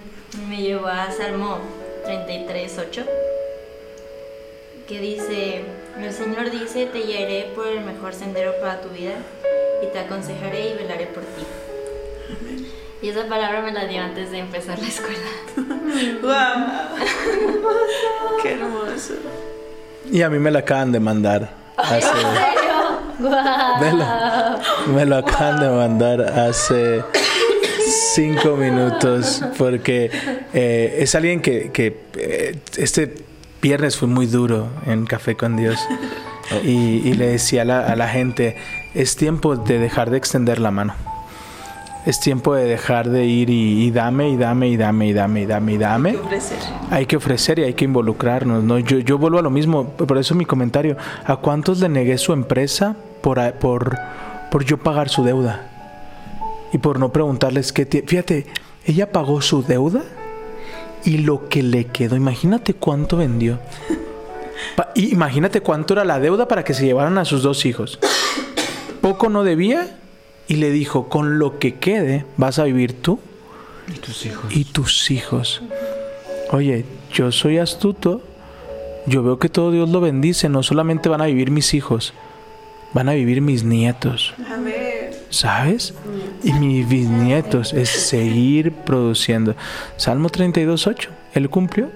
me 0.47 0.59
llevó 0.59 0.87
a 0.87 1.11
Salmo 1.11 1.59
33, 2.05 2.79
8, 2.79 3.05
que 4.87 5.01
dice, 5.01 5.65
el 6.01 6.13
Señor 6.13 6.51
dice, 6.51 6.87
te 6.87 7.01
guiaré 7.01 7.53
por 7.55 7.67
el 7.67 7.81
mejor 7.81 8.15
sendero 8.15 8.53
para 8.61 8.81
tu 8.81 8.89
vida 8.91 9.15
y 9.83 9.87
te 9.93 9.99
aconsejaré 9.99 10.71
y 10.71 10.75
velaré 10.75 11.07
por 11.07 11.23
ti. 11.25 11.43
Y 13.01 13.11
esa 13.11 13.27
palabra 13.29 13.61
me 13.63 13.73
la 13.73 13.85
dio 13.85 14.03
antes 14.03 14.31
de 14.31 14.39
empezar 14.39 14.79
la 14.79 14.89
escuela. 14.89 15.29
¡Guau! 16.23 16.67
¡Qué 18.43 18.53
hermoso! 18.53 19.15
Y 20.11 20.23
a 20.23 20.31
mí 20.31 20.39
me 20.39 20.51
la 20.51 20.61
acaban 20.61 20.91
de 20.91 21.01
mandar. 21.01 21.51
Hace, 21.77 22.09
me, 23.81 23.93
lo, 23.93 24.93
me 24.93 25.07
lo 25.07 25.17
acaban 25.17 25.61
de 25.61 25.69
mandar 25.69 26.23
hace 26.23 27.05
cinco 27.89 28.57
minutos 28.57 29.43
porque 29.57 30.11
eh, 30.55 30.97
es 31.01 31.15
alguien 31.15 31.41
que, 31.41 31.71
que, 31.71 32.01
eh, 32.17 32.57
este 32.77 33.15
viernes 33.61 33.97
fue 33.97 34.09
muy 34.09 34.27
duro 34.27 34.69
en 34.87 35.07
Café 35.07 35.35
con 35.35 35.57
Dios 35.57 35.79
y, 36.65 36.69
y 37.09 37.15
le 37.15 37.29
decía 37.29 37.63
a 37.63 37.65
la, 37.65 37.81
a 37.87 37.97
la 37.97 38.09
gente, 38.09 38.57
es 38.95 39.17
tiempo 39.17 39.57
de 39.57 39.79
dejar 39.79 40.11
de 40.11 40.19
extender 40.19 40.59
la 40.59 40.71
mano. 40.71 40.95
Es 42.07 42.21
tiempo 42.21 42.55
de 42.55 42.65
dejar 42.65 43.11
de 43.11 43.27
ir 43.27 43.51
y, 43.51 43.85
y 43.85 43.91
dame 43.91 44.31
y 44.31 44.37
dame 44.37 44.69
y 44.69 44.77
dame 44.79 45.09
y 45.09 45.13
dame 45.13 45.43
y 45.43 45.47
dame 45.47 45.73
y 45.73 45.79
dame. 45.79 46.13
¿Qué 46.13 46.19
ofrecer? 46.19 46.59
Hay 46.91 47.07
que 47.07 47.17
ofrecer 47.17 47.59
y 47.59 47.65
hay 47.65 47.75
que 47.75 47.85
involucrarnos, 47.85 48.65
¿no? 48.65 48.79
Yo, 48.79 48.99
yo 49.01 49.19
vuelvo 49.19 49.39
a 49.39 49.43
lo 49.43 49.51
mismo, 49.51 49.91
por 49.91 50.17
eso 50.17 50.35
mi 50.35 50.47
comentario. 50.47 50.97
¿A 51.27 51.37
cuántos 51.37 51.81
le 51.81 51.89
negué 51.91 52.17
su 52.17 52.33
empresa 52.33 52.97
por, 53.21 53.53
por, 53.55 53.99
por 54.51 54.65
yo 54.65 54.79
pagar 54.79 55.11
su 55.11 55.23
deuda? 55.23 55.78
Y 56.73 56.79
por 56.79 56.99
no 56.99 57.13
preguntarles 57.13 57.73
qué... 57.73 57.89
tie- 57.89 58.05
Fíjate, 58.07 58.47
ella 58.85 59.11
pagó 59.13 59.41
su 59.41 59.63
deuda 59.63 60.03
y 61.05 61.19
lo 61.19 61.49
que 61.49 61.63
le 61.63 61.87
quedó, 61.87 62.17
imagínate 62.17 62.75
cuánto 62.75 63.17
vendió. 63.17 63.59
Pa- 64.77 64.91
y 64.95 65.13
imagínate 65.13 65.61
cuánto 65.61 65.95
era 65.95 66.05
la 66.05 66.19
deuda 66.21 66.49
para 66.49 66.65
que 66.65 66.75
se 66.75 66.85
llevaran 66.85 67.17
a 67.19 67.25
sus 67.25 67.43
dos 67.43 67.65
hijos. 67.65 67.99
Poco 69.01 69.29
no 69.29 69.45
debía 69.45 69.97
y 70.49 70.57
le 70.57 70.71
dijo, 70.71 71.09
con 71.09 71.39
lo 71.39 71.59
que 71.59 71.75
quede 71.77 72.25
vas 72.37 72.59
a 72.59 72.65
vivir 72.65 73.01
tú 73.01 73.19
Y 73.95 73.99
tus 73.99 74.27
hijos. 74.27 74.45
y 74.57 74.65
tus 74.65 75.11
hijos. 75.11 75.63
oye, 76.51 76.85
yo 77.13 77.31
soy 77.33 77.59
astuto, 77.59 78.23
yo 79.07 79.23
veo 79.23 79.39
que 79.39 79.49
todo 79.49 79.71
Dios 79.71 79.89
lo 79.89 80.01
bendice, 80.01 80.49
no 80.49 80.63
solamente 80.63 81.09
van 81.09 81.21
a 81.23 81.27
vivir 81.27 81.51
mis 81.51 81.73
hijos, 81.75 82.13
van 82.93 83.09
a 83.09 83.13
vivir 83.15 83.41
mis 83.41 83.63
nietos. 83.65 84.35
Amén. 84.51 84.75
¿Sabes? 85.31 85.93
Y 86.43 86.53
mis 86.55 86.89
bisnietos 86.89 87.73
es 87.73 87.89
seguir 87.91 88.73
produciendo. 88.73 89.55
Salmo 89.97 90.29
32.8, 90.31 91.09
Él 91.35 91.51
cumplió. 91.51 91.91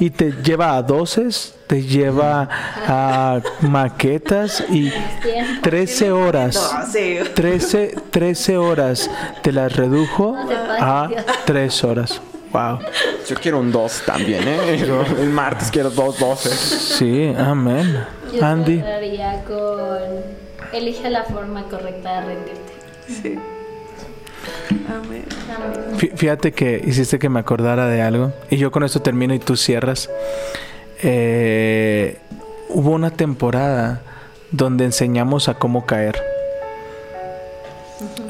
Y 0.00 0.10
te 0.10 0.32
lleva 0.42 0.76
a 0.76 0.82
doces, 0.82 1.54
te 1.68 1.82
lleva 1.82 2.48
a 2.86 3.40
maquetas 3.60 4.64
y 4.68 4.92
13 5.62 6.10
horas. 6.10 6.54
No, 6.56 6.86
sí. 6.92 7.18
13, 7.34 7.94
13 8.10 8.56
horas 8.56 9.08
te 9.42 9.52
las 9.52 9.74
redujo 9.76 10.36
a 10.36 11.06
Dios. 11.08 11.24
3 11.44 11.84
horas. 11.84 12.20
Wow. 12.52 12.80
Yo 13.28 13.36
quiero 13.36 13.60
un 13.60 13.70
2 13.72 14.02
también, 14.04 14.46
¿eh? 14.46 14.74
El 15.20 15.30
martes 15.30 15.70
quiero 15.70 15.88
dos 15.90 16.18
12. 16.18 16.50
Sí, 16.50 17.32
amén. 17.38 18.04
Yo 18.34 18.44
Andy. 18.44 18.80
cerraría 18.80 19.42
con. 19.44 20.42
Elige 20.72 21.10
la 21.10 21.24
forma 21.24 21.64
correcta 21.64 22.20
de 22.20 22.26
rendirte. 22.26 22.72
Sí. 23.08 23.38
Amén. 24.88 25.24
Amén. 25.54 25.98
Fí- 25.98 26.12
Fíjate 26.16 26.52
que 26.52 26.82
hiciste 26.84 27.18
que 27.18 27.28
me 27.28 27.40
acordara 27.40 27.86
de 27.86 28.00
algo. 28.02 28.32
Y 28.50 28.56
yo 28.56 28.70
con 28.70 28.82
esto 28.82 29.00
termino 29.02 29.34
y 29.34 29.38
tú 29.38 29.56
cierras. 29.56 30.08
Eh, 31.02 32.18
hubo 32.68 32.90
una 32.90 33.10
temporada 33.10 34.02
donde 34.50 34.84
enseñamos 34.84 35.48
a 35.48 35.54
cómo 35.54 35.84
caer. 35.86 36.16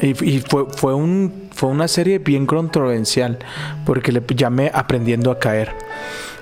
Y, 0.00 0.08
y 0.36 0.40
fue, 0.40 0.66
fue, 0.70 0.94
un, 0.94 1.48
fue 1.54 1.68
una 1.68 1.86
serie 1.88 2.18
bien 2.18 2.46
controversial 2.46 3.38
porque 3.86 4.10
le 4.12 4.22
llamé 4.34 4.70
Aprendiendo 4.74 5.30
a 5.30 5.38
caer. 5.38 5.70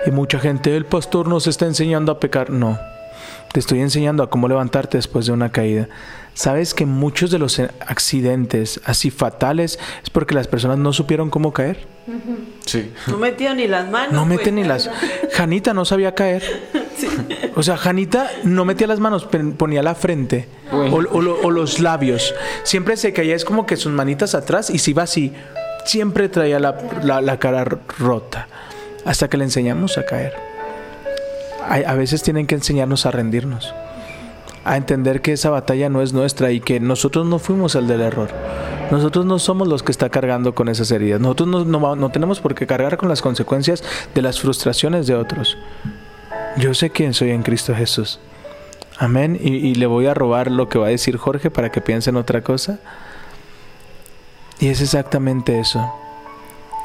Y 0.07 0.11
mucha 0.11 0.39
gente, 0.39 0.75
el 0.77 0.87
pastor 0.87 1.29
nos 1.29 1.47
está 1.47 1.67
enseñando 1.67 2.11
a 2.13 2.19
pecar. 2.21 2.49
No, 2.51 2.79
te 3.53 3.61
estoy 3.61 3.81
enseñando 3.81 4.23
a 4.23 4.31
cómo 4.31 4.49
levantarte 4.49 4.99
después 4.99 5.27
de 5.27 5.33
una 5.33 5.51
caída. 5.53 5.89
Sabes 6.35 6.73
que 6.75 6.87
muchos 6.87 7.31
de 7.31 7.39
los 7.39 7.59
accidentes 7.87 8.81
así 8.85 9.11
fatales 9.11 9.79
es 10.03 10.11
porque 10.11 10.35
las 10.35 10.47
personas 10.47 10.79
no 10.79 10.93
supieron 10.93 11.29
cómo 11.31 11.53
caer. 11.53 11.87
Sí. 12.65 12.91
No 13.09 13.19
metió 13.19 13.55
ni 13.55 13.67
las 13.67 13.91
manos. 13.91 14.13
No 14.13 14.25
pues. 14.27 14.39
meten 14.39 14.55
ni 14.55 14.65
las. 14.65 14.89
Janita 15.33 15.75
no 15.75 15.85
sabía 15.85 16.15
caer. 16.15 16.43
O 17.57 17.63
sea, 17.63 17.77
Janita 17.79 18.31
no 18.45 18.65
metía 18.67 18.87
las 18.87 19.01
manos, 19.01 19.27
ponía 19.57 19.83
la 19.83 19.95
frente 19.95 20.47
o, 20.71 20.77
o 20.77 21.01
lo- 21.23 21.41
o 21.41 21.51
los 21.51 21.81
labios. 21.81 22.35
Siempre 22.63 22.97
se 22.99 23.13
caía, 23.15 23.35
es 23.35 23.45
como 23.45 23.65
que 23.67 23.77
sus 23.77 23.91
manitas 23.93 24.35
atrás 24.35 24.69
y 24.71 24.79
si 24.79 24.91
iba 24.93 25.03
así. 25.03 25.33
Siempre 25.87 26.29
traía 26.29 26.61
la, 26.61 26.77
la- 27.03 27.21
la 27.23 27.39
cara 27.39 27.65
rota. 27.99 28.49
Hasta 29.05 29.29
que 29.29 29.37
le 29.39 29.45
enseñamos 29.45 29.97
a 29.99 30.05
caer. 30.05 30.35
A 31.69 31.95
veces 31.95 32.23
tienen 32.23 32.47
que 32.47 32.55
enseñarnos 32.55 33.07
a 33.07 33.11
rendirnos. 33.11 33.75
A 34.65 34.77
entender 34.77 35.23
que 35.23 35.33
esa 35.33 35.51
batalla 35.51 35.89
no 35.89 36.03
es 36.03 36.13
nuestra 36.13 36.51
y 36.51 36.61
que 36.61 36.81
nosotros 36.81 37.27
no 37.27 37.39
fuimos 37.39 37.75
el 37.75 37.87
del 37.87 38.01
error. 38.01 38.31
Nosotros 38.91 39.25
no 39.25 39.39
somos 39.39 39.69
los 39.69 39.83
que 39.83 39.93
está 39.93 40.09
cargando 40.11 40.55
con 40.55 40.69
esas 40.69 40.91
heridas. 40.91 41.21
Nosotros 41.21 41.67
no, 41.67 42.11
tenemos 42.11 42.41
por 42.41 42.55
qué 42.55 42.67
cargar 42.67 42.97
con 42.97 43.09
las 43.09 43.23
consecuencias 43.23 43.85
de 44.15 44.23
las 44.23 44.41
frustraciones 44.41 45.07
de 45.07 45.15
otros. 45.15 45.57
Yo 46.57 46.75
sé 46.75 46.91
quién 46.91 47.15
soy 47.15 47.31
en 47.31 47.43
Cristo 47.43 47.75
Jesús. 47.75 48.19
Amén. 48.99 49.39
Y, 49.41 49.55
y 49.55 49.75
le 49.77 49.87
voy 49.87 50.07
a 50.07 50.15
robar 50.15 50.51
lo 50.51 50.69
que 50.69 50.79
va 50.79 50.89
a 50.89 50.91
decir 50.91 51.17
Jorge 51.17 51.51
para 51.51 51.71
que 51.71 51.81
piense 51.81 52.11
en 52.11 52.17
otra 52.17 52.43
cosa. 52.43 52.81
Y 54.59 54.69
es 54.69 54.83
exactamente 54.83 55.59
eso. 55.59 55.91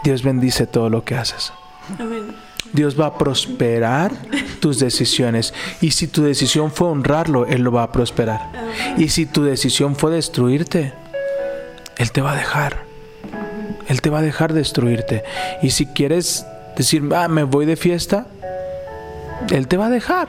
Dios 0.04 0.24
bendice 0.24 0.68
todo 0.68 0.90
lo 0.90 1.04
que 1.04 1.16
haces. 1.16 1.52
Amén. 2.00 2.36
Dios 2.74 3.00
va 3.00 3.08
a 3.08 3.18
prosperar 3.18 4.12
tus 4.60 4.80
decisiones. 4.80 5.54
Y 5.82 5.92
si 5.92 6.08
tu 6.08 6.24
decisión 6.24 6.72
fue 6.72 6.88
honrarlo, 6.88 7.46
Él 7.46 7.62
lo 7.62 7.72
va 7.72 7.84
a 7.84 7.92
prosperar. 7.92 8.52
Y 8.98 9.10
si 9.10 9.26
tu 9.26 9.44
decisión 9.44 9.96
fue 9.96 10.12
destruirte, 10.12 10.94
Él 11.98 12.12
te 12.12 12.22
va 12.22 12.34
a 12.34 12.36
dejar. 12.36 12.84
Él 13.88 14.02
te 14.02 14.10
va 14.10 14.20
a 14.20 14.22
dejar 14.22 14.54
destruirte. 14.54 15.24
Y 15.62 15.72
si 15.72 15.86
quieres 15.86 16.46
decir, 16.76 17.04
ah, 17.16 17.28
me 17.28 17.44
voy 17.44 17.66
de 17.66 17.76
fiesta, 17.76 18.28
Él 19.50 19.68
te 19.68 19.78
va 19.78 19.88
a 19.88 19.90
dejar. 19.90 20.28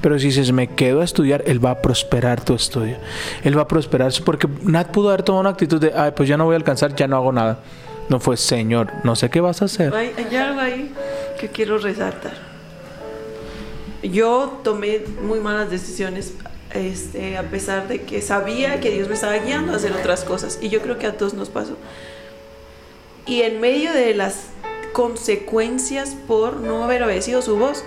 Pero 0.00 0.18
si 0.18 0.26
dices, 0.26 0.50
me 0.52 0.66
quedo 0.68 1.00
a 1.00 1.04
estudiar, 1.04 1.44
Él 1.46 1.64
va 1.64 1.72
a 1.72 1.82
prosperar 1.82 2.44
tu 2.44 2.54
estudio. 2.54 2.96
Él 3.44 3.56
va 3.56 3.62
a 3.62 3.68
prosperar. 3.68 4.12
Porque 4.24 4.48
Nat 4.62 4.88
pudo 4.88 5.08
haber 5.10 5.22
tomado 5.22 5.40
una 5.40 5.50
actitud 5.50 5.80
de, 5.80 5.92
ay, 5.94 6.12
pues 6.16 6.28
ya 6.28 6.36
no 6.36 6.44
voy 6.44 6.54
a 6.54 6.56
alcanzar, 6.56 6.94
ya 6.96 7.06
no 7.06 7.16
hago 7.16 7.32
nada. 7.32 7.60
No 8.08 8.18
fue, 8.18 8.36
Señor, 8.36 8.90
no 9.04 9.14
sé 9.14 9.30
qué 9.30 9.40
vas 9.40 9.62
a 9.62 9.66
hacer. 9.66 9.94
Hay, 9.94 10.12
hay 10.16 10.36
algo 10.36 10.60
ahí 10.60 10.92
que 11.42 11.48
quiero 11.48 11.76
resaltar. 11.78 12.34
Yo 14.00 14.60
tomé 14.62 15.00
muy 15.22 15.40
malas 15.40 15.70
decisiones, 15.70 16.34
este, 16.72 17.36
a 17.36 17.42
pesar 17.42 17.88
de 17.88 18.02
que 18.02 18.22
sabía 18.22 18.80
que 18.80 18.92
Dios 18.92 19.08
me 19.08 19.14
estaba 19.14 19.36
guiando 19.38 19.72
a 19.72 19.76
hacer 19.76 19.90
otras 19.92 20.22
cosas. 20.22 20.60
Y 20.62 20.68
yo 20.68 20.80
creo 20.82 20.98
que 20.98 21.08
a 21.08 21.16
todos 21.16 21.34
nos 21.34 21.48
pasó. 21.50 21.76
Y 23.26 23.42
en 23.42 23.60
medio 23.60 23.92
de 23.92 24.14
las 24.14 24.50
consecuencias 24.92 26.16
por 26.28 26.58
no 26.58 26.84
haber 26.84 27.02
obedecido 27.02 27.42
su 27.42 27.56
voz, 27.56 27.82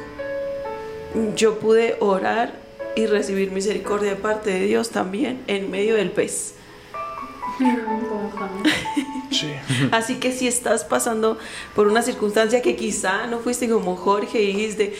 yo 1.37 1.57
pude 1.59 1.95
orar 2.01 2.59
y 2.97 3.05
recibir 3.05 3.51
misericordia 3.51 4.09
de 4.11 4.15
parte 4.17 4.49
de 4.49 4.65
Dios 4.65 4.89
también 4.89 5.41
en 5.47 5.71
medio 5.71 5.95
del 5.95 6.11
pez. 6.11 6.54
Jonás. 8.37 9.91
Así 9.91 10.15
que 10.15 10.31
si 10.31 10.47
estás 10.47 10.83
pasando 10.83 11.37
por 11.75 11.87
una 11.87 12.01
circunstancia 12.01 12.61
que 12.61 12.75
quizá 12.75 13.27
no 13.27 13.39
fuiste 13.39 13.69
como 13.69 13.95
Jorge 13.95 14.41
y 14.41 14.47
dijiste, 14.47 14.95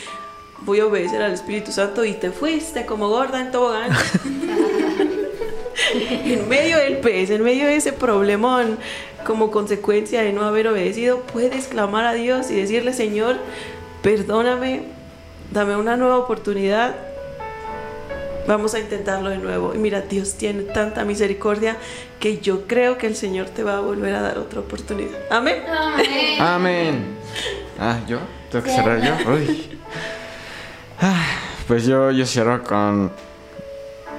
voy 0.62 0.80
a 0.80 0.86
obedecer 0.86 1.22
al 1.22 1.32
Espíritu 1.32 1.72
Santo 1.72 2.04
y 2.04 2.12
te 2.12 2.30
fuiste 2.30 2.86
como 2.86 3.08
gorda 3.08 3.40
en 3.40 3.50
tobogán. 3.50 3.90
en 6.24 6.48
medio 6.48 6.78
del 6.78 6.98
pez, 6.98 7.30
en 7.30 7.42
medio 7.42 7.66
de 7.66 7.76
ese 7.76 7.92
problemón, 7.92 8.78
como 9.26 9.50
consecuencia 9.50 10.22
de 10.22 10.32
no 10.32 10.44
haber 10.44 10.68
obedecido, 10.68 11.20
puedes 11.20 11.68
clamar 11.68 12.04
a 12.06 12.12
Dios 12.12 12.50
y 12.50 12.54
decirle, 12.54 12.92
Señor, 12.92 13.36
perdóname, 14.02 14.82
dame 15.52 15.76
una 15.76 15.96
nueva 15.96 16.18
oportunidad. 16.18 16.94
Vamos 18.46 18.74
a 18.74 18.78
intentarlo 18.78 19.30
de 19.30 19.38
nuevo. 19.38 19.74
Y 19.74 19.78
mira, 19.78 20.02
Dios 20.02 20.34
tiene 20.34 20.62
tanta 20.62 21.04
misericordia 21.04 21.76
que 22.20 22.38
yo 22.38 22.66
creo 22.66 22.96
que 22.98 23.06
el 23.06 23.16
Señor 23.16 23.48
te 23.50 23.62
va 23.64 23.76
a 23.78 23.80
volver 23.80 24.14
a 24.14 24.22
dar 24.22 24.38
otra 24.38 24.60
oportunidad. 24.60 25.18
Amén. 25.30 25.62
Amén. 25.68 26.40
Amén. 26.40 27.04
Ah, 27.78 27.98
¿yo? 28.06 28.18
¿Tengo 28.50 28.64
que 28.64 28.70
cerrar 28.70 29.00
yo? 29.02 29.30
Uy. 29.32 29.78
Ah, 31.00 31.24
pues 31.66 31.84
yo, 31.84 32.10
yo 32.10 32.24
cierro 32.24 32.62
con... 32.62 33.10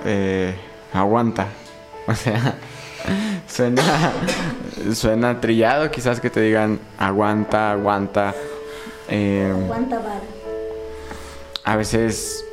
eh, 0.06 0.54
aguanta. 0.94 1.48
O 2.08 2.14
sea, 2.16 2.56
suena, 3.48 4.12
suena 4.94 5.40
trillado 5.42 5.90
quizás 5.90 6.20
que 6.20 6.30
te 6.30 6.42
digan 6.42 6.80
aguanta, 6.98 7.72
aguanta. 7.72 8.34
Eh, 9.10 9.50
Aguanta 9.56 10.00
vara. 10.00 10.20
a 11.64 11.76
veces 11.78 12.44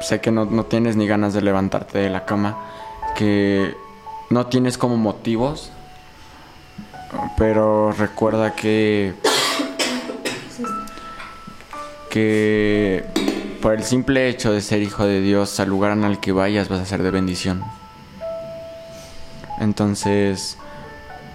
sé 0.00 0.20
que 0.20 0.30
no, 0.30 0.44
no 0.44 0.64
tienes 0.64 0.96
ni 0.96 1.06
ganas 1.06 1.34
de 1.34 1.42
levantarte 1.42 1.98
de 1.98 2.10
la 2.10 2.24
cama, 2.24 2.56
que 3.16 3.74
no 4.30 4.46
tienes 4.46 4.78
como 4.78 4.96
motivos, 4.96 5.70
pero 7.36 7.92
recuerda 7.92 8.54
que 8.54 9.14
que 12.10 13.04
por 13.60 13.74
el 13.74 13.82
simple 13.82 14.28
hecho 14.28 14.52
de 14.52 14.60
ser 14.60 14.80
hijo 14.80 15.04
de 15.04 15.20
Dios, 15.20 15.60
al 15.60 15.68
lugar 15.68 15.90
al 15.90 16.20
que 16.20 16.32
vayas 16.32 16.68
vas 16.68 16.80
a 16.80 16.86
ser 16.86 17.02
de 17.02 17.10
bendición. 17.10 17.62
Entonces, 19.60 20.56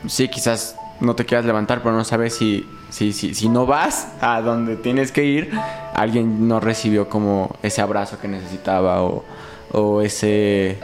sí, 0.07 0.27
quizás 0.29 0.75
no 0.99 1.15
te 1.15 1.25
quieras 1.25 1.45
levantar, 1.45 1.81
pero 1.83 1.95
no 1.95 2.03
sabes 2.03 2.35
si, 2.35 2.65
si, 2.91 3.13
si, 3.13 3.33
si 3.33 3.49
no 3.49 3.65
vas 3.65 4.09
a 4.21 4.41
donde 4.41 4.75
tienes 4.75 5.11
que 5.11 5.23
ir, 5.23 5.51
alguien 5.95 6.47
no 6.47 6.59
recibió 6.59 7.09
como 7.09 7.55
ese 7.63 7.81
abrazo 7.81 8.19
que 8.19 8.27
necesitaba 8.27 9.01
o, 9.01 9.23
o 9.71 10.01
ese, 10.01 10.77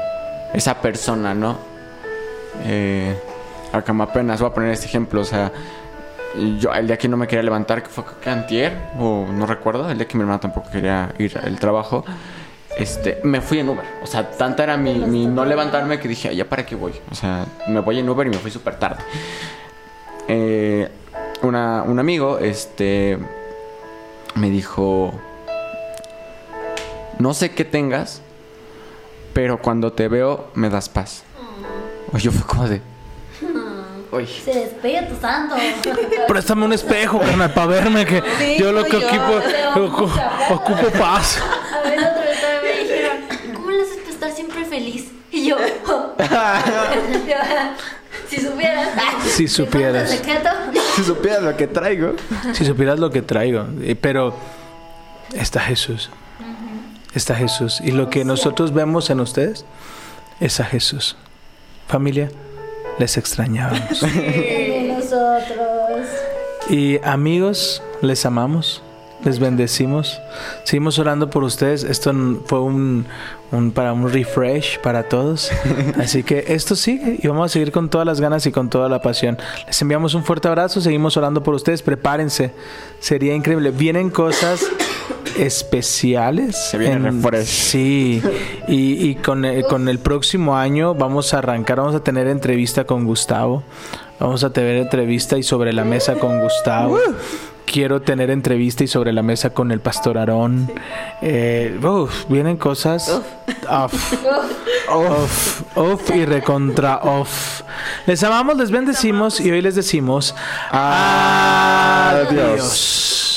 esa 0.53 0.81
persona, 0.81 1.33
¿no? 1.35 1.57
Eh, 2.65 3.15
acá 3.71 3.93
apenas 3.99 4.39
voy 4.41 4.49
a 4.49 4.53
poner 4.53 4.71
este 4.71 4.85
ejemplo, 4.87 5.21
o 5.21 5.25
sea, 5.25 5.51
yo 6.59 6.73
el 6.73 6.87
día 6.87 6.97
que 6.97 7.07
no 7.07 7.17
me 7.17 7.27
quería 7.27 7.43
levantar, 7.43 7.83
que 7.83 7.89
fue 7.89 8.03
que 8.21 8.29
antier, 8.29 8.73
o 8.97 9.25
no 9.31 9.45
recuerdo, 9.45 9.89
el 9.89 9.97
día 9.97 10.07
que 10.07 10.17
mi 10.17 10.21
hermana 10.21 10.39
tampoco 10.39 10.69
quería 10.71 11.13
ir 11.19 11.37
al 11.37 11.59
trabajo, 11.59 12.05
este, 12.77 13.19
me 13.23 13.41
fui 13.41 13.59
en 13.59 13.69
Uber. 13.69 13.83
O 14.03 14.05
sea, 14.07 14.29
tanta 14.31 14.63
era 14.63 14.77
mi, 14.77 14.93
mi 14.93 15.25
no 15.25 15.43
levantarme 15.45 15.99
que 15.99 16.07
dije, 16.07 16.29
"Ay, 16.29 16.37
ya 16.37 16.45
para 16.45 16.65
qué 16.65 16.75
voy. 16.75 16.93
O 17.11 17.15
sea, 17.15 17.45
me 17.67 17.79
voy 17.79 17.99
en 17.99 18.07
Uber 18.09 18.27
y 18.27 18.29
me 18.29 18.37
fui 18.37 18.51
súper 18.51 18.75
tarde. 18.75 19.03
Eh, 20.27 20.87
una- 21.41 21.83
un 21.83 21.99
amigo, 21.99 22.39
este, 22.39 23.17
me 24.35 24.49
dijo, 24.49 25.13
no 27.19 27.33
sé 27.33 27.51
qué 27.51 27.65
tengas, 27.65 28.21
pero 29.33 29.59
cuando 29.61 29.91
te 29.93 30.07
veo 30.07 30.47
me 30.53 30.69
das 30.69 30.89
paz. 30.89 31.23
O 32.13 32.17
yo 32.17 32.31
fue 32.31 32.45
como 32.47 32.67
de, 32.67 32.81
Uy. 34.09 34.25
Se 34.25 34.63
Espíritu 34.63 35.15
Santo. 35.19 35.55
Préstame 36.29 36.63
un 36.63 36.71
espejo, 36.71 37.19
carnal, 37.19 37.53
para 37.53 37.67
verme 37.67 38.05
que 38.05 38.23
Sí, 38.39 38.55
yo 38.57 38.71
lo 38.71 38.85
que 38.85 38.91
soy 38.91 39.01
yo. 39.01 39.07
ocupo, 39.85 40.05
ocu- 40.07 40.21
ocupo 40.49 40.89
paz. 40.97 41.39
A 41.75 41.81
ver, 41.89 41.99
otra 41.99 42.21
vez 42.21 42.37
me 42.63 42.83
dijeron, 42.83 43.17
¿cómo 43.53 43.69
le 43.71 43.81
haces 43.81 43.97
para 43.97 44.09
estar 44.11 44.31
siempre 44.31 44.63
feliz? 44.63 45.11
Y 45.29 45.47
yo, 45.49 45.57
si 48.29 48.41
supieras. 48.41 48.89
Si 49.23 49.47
supieras. 49.57 50.21
Si 50.97 51.03
supieras 51.03 51.43
lo 51.43 51.55
que 51.55 51.67
traigo. 51.67 52.13
Si 52.53 52.65
supieras 52.65 52.99
lo 52.99 53.11
que 53.11 53.21
traigo. 53.21 53.67
Pero 54.01 54.33
está 55.35 55.59
Jesús. 55.59 56.09
Está 57.13 57.35
Jesús. 57.35 57.79
Y 57.83 57.91
lo 57.91 58.09
que 58.09 58.25
nosotros 58.25 58.73
vemos 58.73 59.11
en 59.11 59.19
ustedes 59.19 59.63
es 60.39 60.59
a 60.59 60.65
Jesús. 60.65 61.15
Familia, 61.87 62.31
les 62.97 63.17
extrañábamos. 63.17 64.01
Nosotros. 64.01 66.07
Y 66.69 66.99
amigos, 67.03 67.83
les 68.01 68.25
amamos, 68.25 68.81
les 69.23 69.39
bendecimos. 69.39 70.19
Seguimos 70.63 70.99
orando 70.99 71.29
por 71.29 71.43
ustedes. 71.43 71.83
Esto 71.83 72.13
fue 72.45 72.59
un, 72.61 73.05
un- 73.51 73.71
para 73.71 73.93
un 73.93 74.11
refresh 74.11 74.79
para 74.79 75.03
todos. 75.09 75.51
Así 75.99 76.23
que 76.23 76.45
esto 76.49 76.75
sigue 76.75 77.19
y 77.21 77.27
vamos 77.27 77.45
a 77.51 77.53
seguir 77.53 77.71
con 77.71 77.89
todas 77.89 78.05
las 78.05 78.21
ganas 78.21 78.45
y 78.45 78.51
con 78.51 78.69
toda 78.69 78.87
la 78.89 79.01
pasión. 79.01 79.37
Les 79.65 79.81
enviamos 79.81 80.13
un 80.13 80.23
fuerte 80.23 80.47
abrazo. 80.47 80.81
Seguimos 80.81 81.17
orando 81.17 81.41
por 81.43 81.53
ustedes. 81.55 81.81
Prepárense. 81.81 82.51
Sería 82.99 83.33
increíble. 83.33 83.71
Vienen 83.71 84.09
cosas 84.09 84.65
especiales. 85.37 86.55
Se 86.55 86.77
viene 86.77 86.99
refresh. 87.11 87.45
Sí, 87.47 88.21
y, 88.67 89.07
y 89.09 89.15
con, 89.15 89.45
el, 89.45 89.63
con 89.65 89.87
el 89.89 89.99
próximo 89.99 90.55
año 90.57 90.93
vamos 90.95 91.33
a 91.33 91.39
arrancar, 91.39 91.77
vamos 91.77 91.95
a 91.95 92.03
tener 92.03 92.27
entrevista 92.27 92.85
con 92.85 93.05
Gustavo, 93.05 93.63
vamos 94.19 94.43
a 94.43 94.51
tener 94.51 94.77
entrevista 94.77 95.37
y 95.37 95.43
sobre 95.43 95.73
la 95.73 95.83
mesa 95.83 96.15
con 96.15 96.39
Gustavo. 96.41 96.97
Quiero 97.69 98.01
tener 98.01 98.29
entrevista 98.31 98.85
y 98.85 98.87
sobre 98.87 99.11
la 99.11 99.21
mesa 99.21 99.49
con 99.49 99.71
el 99.73 99.81
pastor 99.81 100.17
Aarón. 100.17 100.71
Eh, 101.21 101.77
uf, 101.83 102.25
vienen 102.29 102.55
cosas 102.55 103.21
off, 103.69 104.13
off, 104.89 105.61
off 105.75 106.09
y 106.15 106.25
recontra 106.25 107.01
off. 107.03 107.61
Les 108.05 108.23
amamos, 108.23 108.57
les 108.57 108.71
bendecimos 108.71 109.41
y 109.41 109.51
hoy 109.51 109.61
les 109.61 109.75
decimos 109.75 110.33
Adiós. 110.71 112.31
adiós. 112.31 113.36